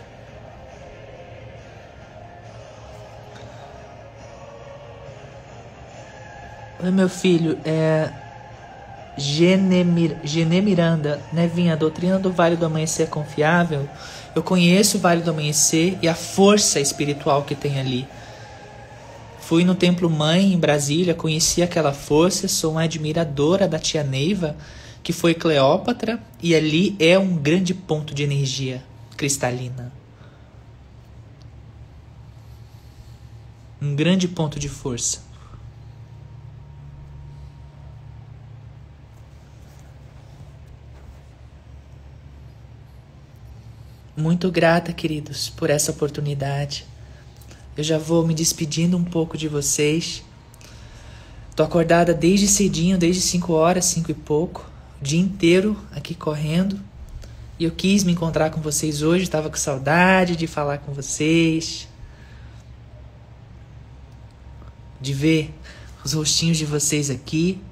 Oi, 6.80 6.90
meu 6.90 7.09
filho, 7.09 7.59
é. 7.64 8.11
Genemir, 9.16 10.16
Gene 10.24 10.62
Miranda, 10.62 11.20
Nevinha, 11.32 11.74
a 11.74 11.76
doutrina 11.76 12.18
do 12.18 12.32
Vale 12.32 12.57
do 12.57 12.64
Amanhecer 12.64 13.07
é 13.07 13.11
confiável? 13.11 13.86
Eu 14.34 14.42
conheço 14.42 14.96
o 14.96 15.00
Vale 15.00 15.20
do 15.20 15.30
Amanhecer 15.30 15.98
e 16.00 16.09
a 16.09 16.14
força 16.14 16.80
espiritual 16.80 17.42
que 17.42 17.55
tem 17.55 17.78
ali. 17.78 18.09
Fui 19.40 19.64
no 19.64 19.74
Templo 19.74 20.09
Mãe 20.09 20.55
em 20.55 20.59
Brasília, 20.59 21.12
conheci 21.12 21.62
aquela 21.62 21.92
força, 21.92 22.48
sou 22.48 22.72
uma 22.72 22.84
admiradora 22.84 23.68
da 23.68 23.78
tia 23.78 24.03
Neiva, 24.03 24.57
que 25.03 25.12
foi 25.12 25.34
Cleópatra, 25.34 26.18
e 26.42 26.55
ali 26.55 26.96
é 26.98 27.18
um 27.18 27.36
grande 27.36 27.74
ponto 27.74 28.14
de 28.14 28.22
energia 28.22 28.82
cristalina. 29.22 29.92
Um 33.80 33.94
grande 33.94 34.26
ponto 34.26 34.58
de 34.58 34.68
força. 34.68 35.20
Muito 44.16 44.50
grata, 44.50 44.92
queridos, 44.92 45.48
por 45.50 45.70
essa 45.70 45.92
oportunidade. 45.92 46.84
Eu 47.76 47.84
já 47.84 47.98
vou 47.98 48.26
me 48.26 48.34
despedindo 48.34 48.96
um 48.96 49.04
pouco 49.04 49.38
de 49.38 49.46
vocês. 49.46 50.24
Tô 51.54 51.62
acordada 51.62 52.12
desde 52.12 52.48
cedinho, 52.48 52.98
desde 52.98 53.22
5 53.22 53.52
horas, 53.52 53.84
5 53.84 54.10
e 54.10 54.14
pouco, 54.14 54.68
o 55.00 55.04
dia 55.04 55.20
inteiro 55.20 55.80
aqui 55.92 56.12
correndo. 56.12 56.91
E 57.62 57.64
eu 57.64 57.70
quis 57.70 58.02
me 58.02 58.10
encontrar 58.10 58.50
com 58.50 58.60
vocês 58.60 59.02
hoje, 59.02 59.22
estava 59.22 59.48
com 59.48 59.56
saudade 59.56 60.34
de 60.34 60.48
falar 60.48 60.78
com 60.78 60.92
vocês. 60.92 61.86
De 65.00 65.14
ver 65.14 65.54
os 66.04 66.12
rostinhos 66.12 66.58
de 66.58 66.66
vocês 66.66 67.08
aqui. 67.08 67.62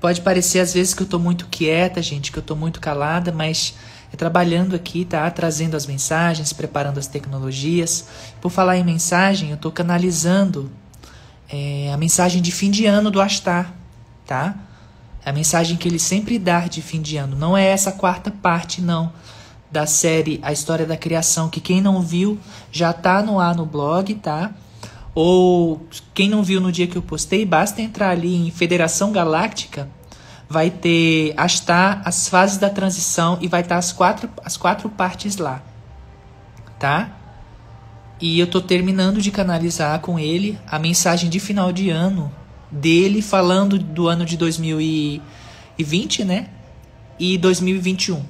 Pode 0.00 0.20
parecer 0.20 0.60
às 0.60 0.72
vezes 0.72 0.94
que 0.94 1.02
eu 1.02 1.08
tô 1.08 1.18
muito 1.18 1.48
quieta, 1.48 2.00
gente, 2.00 2.30
que 2.30 2.38
eu 2.38 2.42
tô 2.42 2.54
muito 2.54 2.78
calada, 2.78 3.32
mas 3.32 3.74
é 4.12 4.16
trabalhando 4.16 4.76
aqui, 4.76 5.04
tá? 5.04 5.28
Trazendo 5.28 5.76
as 5.76 5.86
mensagens, 5.86 6.52
preparando 6.52 6.98
as 6.98 7.08
tecnologias. 7.08 8.06
Por 8.40 8.52
falar 8.52 8.76
em 8.76 8.84
mensagem, 8.84 9.48
eu 9.48 9.56
estou 9.56 9.72
canalizando 9.72 10.70
é, 11.48 11.90
a 11.92 11.96
mensagem 11.96 12.40
de 12.40 12.52
fim 12.52 12.70
de 12.70 12.86
ano 12.86 13.10
do 13.10 13.20
Astar, 13.20 13.74
tá? 14.24 14.56
A 15.24 15.32
mensagem 15.32 15.76
que 15.76 15.88
ele 15.88 15.98
sempre 15.98 16.38
dá 16.38 16.66
de 16.66 16.82
fim 16.82 17.00
de 17.00 17.16
ano. 17.16 17.36
Não 17.36 17.56
é 17.56 17.66
essa 17.66 17.92
quarta 17.92 18.30
parte, 18.30 18.82
não, 18.82 19.12
da 19.70 19.86
série 19.86 20.38
A 20.42 20.52
História 20.52 20.86
da 20.86 20.96
Criação, 20.96 21.48
que 21.48 21.60
quem 21.60 21.80
não 21.80 22.02
viu 22.02 22.38
já 22.70 22.92
tá 22.92 23.22
no 23.22 23.40
ar 23.40 23.54
no 23.54 23.64
blog, 23.64 24.14
tá? 24.16 24.52
Ou 25.14 25.86
quem 26.12 26.28
não 26.28 26.42
viu 26.42 26.60
no 26.60 26.70
dia 26.70 26.86
que 26.86 26.96
eu 26.96 27.02
postei, 27.02 27.46
basta 27.46 27.80
entrar 27.80 28.10
ali 28.10 28.34
em 28.34 28.50
Federação 28.50 29.12
Galáctica 29.12 29.88
vai 30.48 30.70
ter 30.70 31.34
Astar, 31.36 32.02
as 32.04 32.28
fases 32.28 32.58
da 32.58 32.70
transição 32.70 33.38
e 33.40 33.48
vai 33.48 33.62
estar 33.62 33.76
as 33.76 33.92
quatro, 33.92 34.28
as 34.44 34.56
quatro 34.56 34.88
partes 34.88 35.36
lá, 35.36 35.62
tá? 36.78 37.10
E 38.20 38.38
eu 38.38 38.46
tô 38.46 38.60
terminando 38.60 39.20
de 39.20 39.30
canalizar 39.30 39.98
com 40.00 40.18
ele 40.18 40.58
a 40.66 40.78
mensagem 40.78 41.28
de 41.28 41.40
final 41.40 41.72
de 41.72 41.90
ano 41.90 42.30
dele 42.74 43.22
falando 43.22 43.78
do 43.78 44.08
ano 44.08 44.26
de 44.26 44.36
2020, 44.36 46.24
né? 46.24 46.48
E 47.18 47.38
2021. 47.38 48.20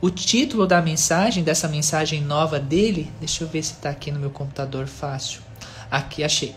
O 0.00 0.10
título 0.10 0.66
da 0.66 0.82
mensagem, 0.82 1.42
dessa 1.42 1.66
mensagem 1.66 2.20
nova 2.20 2.60
dele, 2.60 3.10
deixa 3.18 3.42
eu 3.42 3.48
ver 3.48 3.62
se 3.62 3.76
tá 3.76 3.88
aqui 3.88 4.10
no 4.10 4.20
meu 4.20 4.28
computador 4.28 4.86
fácil. 4.86 5.40
Aqui 5.90 6.22
achei. 6.22 6.54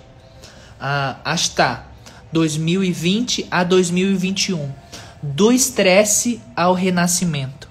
Ah, 0.80 1.16
Astar 1.24 1.90
2020 2.34 3.48
a 3.50 3.64
2021 3.64 4.70
do 5.24 5.52
estresse 5.52 6.42
ao 6.56 6.74
renascimento. 6.74 7.70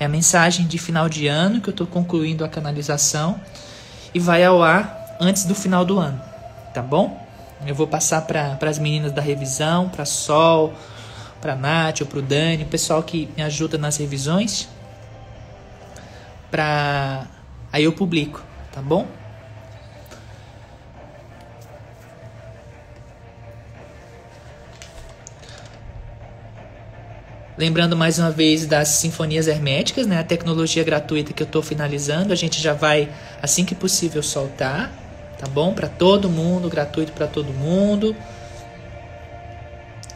É 0.00 0.06
a 0.06 0.08
mensagem 0.08 0.66
de 0.66 0.78
final 0.78 1.08
de 1.08 1.26
ano 1.26 1.60
que 1.60 1.68
eu 1.68 1.72
estou 1.72 1.86
concluindo 1.86 2.44
a 2.44 2.48
canalização 2.48 3.38
e 4.14 4.18
vai 4.18 4.42
ao 4.42 4.62
ar 4.62 5.16
antes 5.20 5.44
do 5.44 5.54
final 5.54 5.84
do 5.84 5.98
ano, 5.98 6.20
tá 6.74 6.82
bom? 6.82 7.21
Eu 7.66 7.74
vou 7.74 7.86
passar 7.86 8.22
para 8.22 8.58
as 8.62 8.78
meninas 8.78 9.12
da 9.12 9.22
revisão, 9.22 9.88
para 9.88 10.04
Sol, 10.04 10.74
para 11.40 11.56
Nath 11.56 12.00
ou 12.00 12.06
para 12.06 12.18
o 12.20 12.22
Dani, 12.22 12.62
o 12.62 12.66
pessoal 12.66 13.02
que 13.02 13.28
me 13.36 13.42
ajuda 13.42 13.76
nas 13.76 13.96
revisões, 13.96 14.68
para 16.50 17.26
aí 17.72 17.82
eu 17.82 17.92
publico, 17.92 18.42
tá 18.70 18.80
bom? 18.80 19.08
Lembrando 27.58 27.96
mais 27.96 28.18
uma 28.18 28.30
vez 28.30 28.66
das 28.66 28.88
sinfonias 28.88 29.46
herméticas, 29.46 30.06
né? 30.06 30.18
A 30.18 30.24
tecnologia 30.24 30.82
gratuita 30.84 31.32
que 31.32 31.42
eu 31.42 31.46
estou 31.46 31.62
finalizando, 31.62 32.32
a 32.32 32.36
gente 32.36 32.60
já 32.60 32.72
vai 32.72 33.10
assim 33.42 33.64
que 33.64 33.74
possível 33.74 34.22
soltar, 34.22 34.92
tá 35.42 35.48
bom? 35.48 35.74
Para 35.74 35.88
todo 35.88 36.30
mundo, 36.30 36.68
gratuito 36.68 37.10
para 37.10 37.26
todo 37.26 37.52
mundo. 37.52 38.14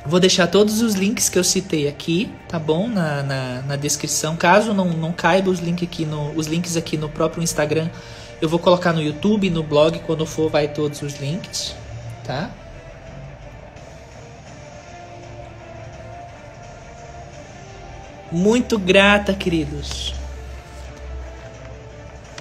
Vou 0.05 0.21
deixar 0.21 0.47
todos 0.47 0.81
os 0.83 0.95
links 0.95 1.29
que 1.29 1.37
eu 1.37 1.43
citei 1.43 1.89
aqui, 1.89 2.33
tá 2.49 2.61
bom? 2.61 2.87
Na, 2.87 3.25
na, 3.25 3.63
na 3.63 3.77
descrição. 3.77 4.37
Caso 4.37 4.73
não, 4.73 4.85
não 4.85 5.13
caiba 5.13 5.51
os, 5.51 5.59
link 5.59 5.85
aqui 5.85 6.07
no, 6.07 6.31
os 6.37 6.47
links 6.47 6.77
aqui 6.77 6.97
no 6.97 7.09
próprio 7.09 7.43
Instagram, 7.43 7.91
eu 8.41 8.49
vou 8.49 8.61
colocar 8.61 8.93
no 8.93 9.03
YouTube, 9.03 9.51
no 9.51 9.65
blog, 9.65 9.99
quando 10.07 10.25
for 10.25 10.49
vai 10.49 10.69
todos 10.69 11.03
os 11.03 11.17
links, 11.17 11.75
tá? 12.23 12.49
Muito 18.31 18.79
grata, 18.79 19.35
queridos 19.35 20.15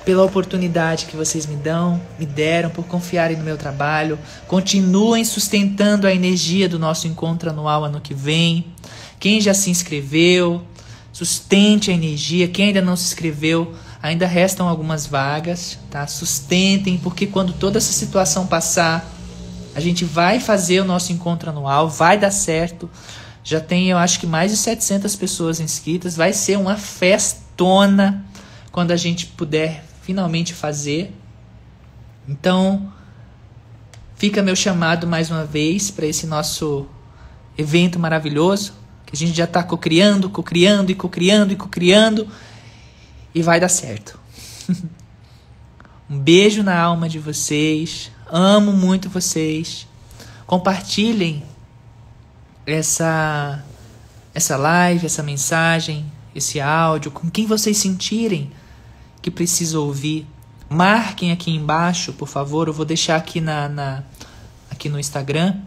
pela 0.05 0.23
oportunidade 0.23 1.07
que 1.07 1.17
vocês 1.17 1.47
me 1.47 1.55
dão, 1.55 1.99
me 2.19 2.27
deram, 2.27 2.69
por 2.69 2.85
confiarem 2.85 3.35
no 3.35 3.43
meu 3.43 3.57
trabalho. 3.57 4.19
Continuem 4.47 5.25
sustentando 5.25 6.05
a 6.05 6.13
energia 6.13 6.69
do 6.69 6.77
nosso 6.77 7.07
encontro 7.07 7.49
anual 7.49 7.83
ano 7.83 7.99
que 7.99 8.13
vem. 8.13 8.67
Quem 9.19 9.41
já 9.41 9.53
se 9.53 9.71
inscreveu, 9.71 10.61
sustente 11.11 11.89
a 11.89 11.93
energia. 11.93 12.47
Quem 12.47 12.67
ainda 12.67 12.83
não 12.83 12.95
se 12.95 13.05
inscreveu, 13.05 13.73
ainda 14.01 14.27
restam 14.27 14.67
algumas 14.67 15.07
vagas, 15.07 15.79
tá? 15.89 16.05
Sustentem, 16.05 16.99
porque 16.99 17.25
quando 17.25 17.51
toda 17.51 17.79
essa 17.79 17.91
situação 17.91 18.45
passar, 18.45 19.11
a 19.73 19.79
gente 19.79 20.05
vai 20.05 20.39
fazer 20.39 20.81
o 20.81 20.85
nosso 20.85 21.11
encontro 21.11 21.49
anual, 21.49 21.89
vai 21.89 22.17
dar 22.17 22.31
certo. 22.31 22.87
Já 23.43 23.59
tem, 23.59 23.89
eu 23.89 23.97
acho 23.97 24.19
que 24.19 24.27
mais 24.27 24.51
de 24.51 24.57
700 24.57 25.15
pessoas 25.15 25.59
inscritas. 25.59 26.15
Vai 26.15 26.31
ser 26.31 26.57
uma 26.57 26.77
festona 26.77 28.23
quando 28.71 28.91
a 28.91 28.95
gente 28.95 29.25
puder 29.27 29.83
finalmente 30.05 30.53
fazer. 30.53 31.11
Então, 32.29 32.93
fica 34.15 34.43
meu 34.43 34.55
chamado 34.55 35.07
mais 35.07 35.31
uma 35.31 35.43
vez 35.43 35.89
para 35.89 36.05
esse 36.05 36.27
nosso 36.27 36.85
evento 37.57 37.97
maravilhoso, 37.97 38.73
que 39.03 39.15
a 39.15 39.17
gente 39.17 39.35
já 39.35 39.45
está 39.45 39.63
cocriando, 39.63 40.29
cocriando 40.29 40.91
e 40.91 40.95
cocriando 40.95 41.53
e 41.53 41.55
cocriando 41.55 42.27
e 43.33 43.41
vai 43.41 43.59
dar 43.59 43.67
certo. 43.67 44.19
um 46.07 46.19
beijo 46.19 46.61
na 46.61 46.79
alma 46.79 47.09
de 47.09 47.17
vocês. 47.17 48.11
Amo 48.29 48.71
muito 48.73 49.09
vocês. 49.09 49.87
Compartilhem 50.45 51.43
essa 52.63 53.63
essa 54.35 54.57
live, 54.57 55.05
essa 55.05 55.23
mensagem, 55.23 56.11
esse 56.35 56.59
áudio 56.59 57.09
com 57.09 57.29
quem 57.29 57.47
vocês 57.47 57.77
sentirem 57.77 58.51
que 59.25 59.31
precisa 59.31 59.79
ouvir. 59.79 60.27
Marquem 60.69 61.31
aqui 61.31 61.49
embaixo, 61.49 62.13
por 62.13 62.27
favor. 62.27 62.67
Eu 62.67 62.73
vou 62.73 62.85
deixar 62.85 63.15
aqui, 63.15 63.41
na, 63.41 63.67
na 63.67 64.03
aqui 64.69 64.87
no 64.87 64.99
Instagram. 64.99 65.61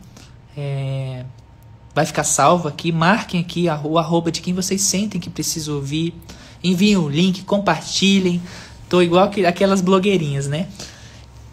É, 0.57 1.25
vai 1.93 2.07
ficar 2.07 2.23
salvo 2.23 2.69
aqui. 2.69 2.93
Marquem 2.93 3.41
aqui 3.41 3.67
o 3.83 3.99
arroba 3.99 4.31
de 4.31 4.41
quem 4.41 4.55
vocês 4.55 4.81
sentem 4.83 5.21
que 5.21 5.29
precisa 5.29 5.73
ouvir. 5.73 6.15
Enviem 6.63 6.99
o 6.99 7.09
link, 7.09 7.43
compartilhem. 7.43 8.41
Tô 8.89 9.03
igual 9.03 9.29
que 9.29 9.45
aquelas 9.45 9.81
blogueirinhas, 9.81 10.47
né? 10.47 10.69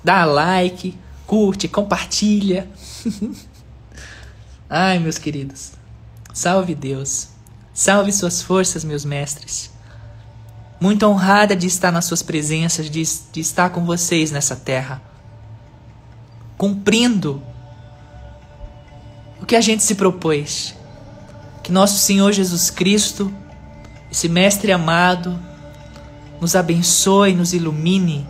Dá 0.03 0.25
like, 0.25 0.95
curte, 1.25 1.67
compartilha. 1.67 2.69
Ai, 4.69 4.99
meus 4.99 5.17
queridos. 5.17 5.71
Salve 6.31 6.75
Deus. 6.75 7.29
Salve 7.73 8.11
suas 8.11 8.43
forças, 8.43 8.83
meus 8.83 9.03
mestres 9.03 9.73
muito 10.79 11.05
honrada 11.05 11.55
de 11.55 11.67
estar 11.67 11.91
nas 11.91 12.05
suas 12.05 12.21
presenças, 12.21 12.89
de, 12.89 13.03
de 13.31 13.39
estar 13.39 13.69
com 13.69 13.85
vocês 13.85 14.31
nessa 14.31 14.55
terra, 14.55 15.01
cumprindo 16.57 17.41
o 19.41 19.45
que 19.45 19.55
a 19.55 19.61
gente 19.61 19.83
se 19.83 19.95
propôs. 19.95 20.75
Que 21.63 21.71
nosso 21.71 21.97
Senhor 21.97 22.31
Jesus 22.31 22.69
Cristo, 22.69 23.33
esse 24.11 24.29
Mestre 24.29 24.71
amado, 24.71 25.39
nos 26.39 26.55
abençoe, 26.55 27.33
nos 27.33 27.53
ilumine, 27.53 28.27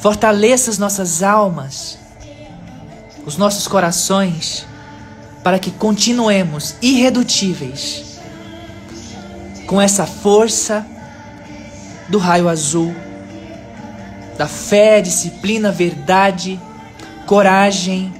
fortaleça 0.00 0.70
as 0.70 0.78
nossas 0.78 1.22
almas, 1.22 1.98
os 3.24 3.36
nossos 3.36 3.66
corações, 3.66 4.66
para 5.42 5.58
que 5.58 5.70
continuemos 5.70 6.74
irredutíveis 6.82 8.07
com 9.68 9.78
essa 9.78 10.06
força 10.06 10.84
do 12.08 12.16
raio 12.16 12.48
azul, 12.48 12.94
da 14.38 14.48
fé, 14.48 15.02
disciplina, 15.02 15.70
verdade, 15.70 16.58
coragem, 17.26 18.10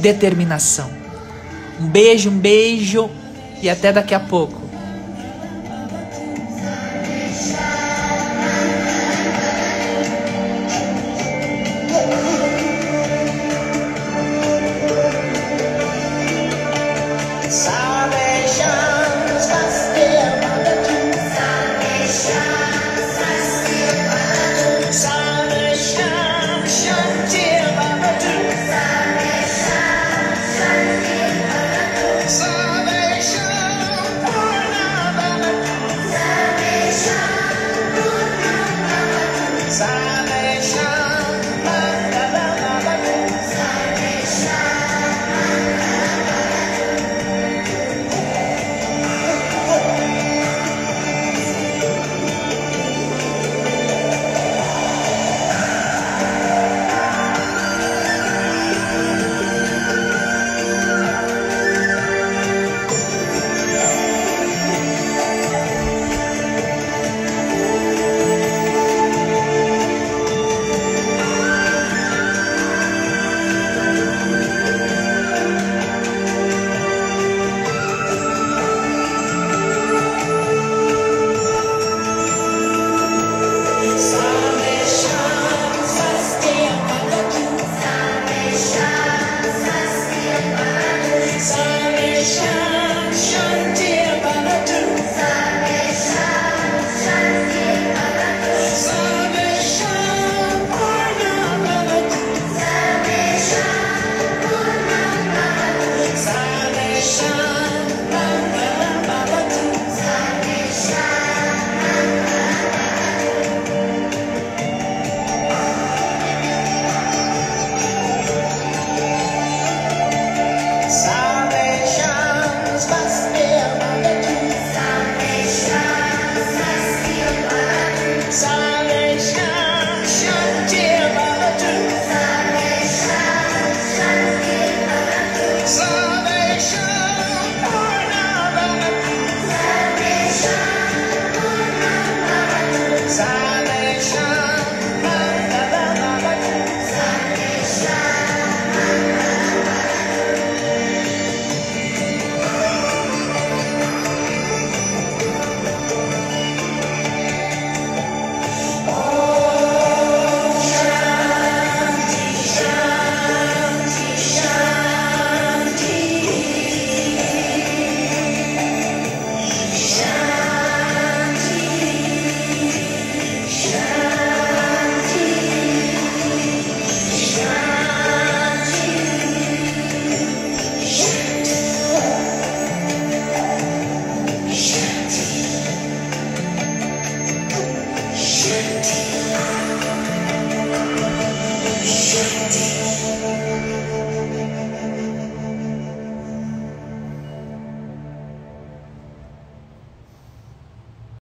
determinação. 0.00 0.90
Um 1.80 1.86
beijo, 1.86 2.30
um 2.30 2.38
beijo 2.38 3.08
e 3.62 3.70
até 3.70 3.92
daqui 3.92 4.12
a 4.12 4.18
pouco. 4.18 4.59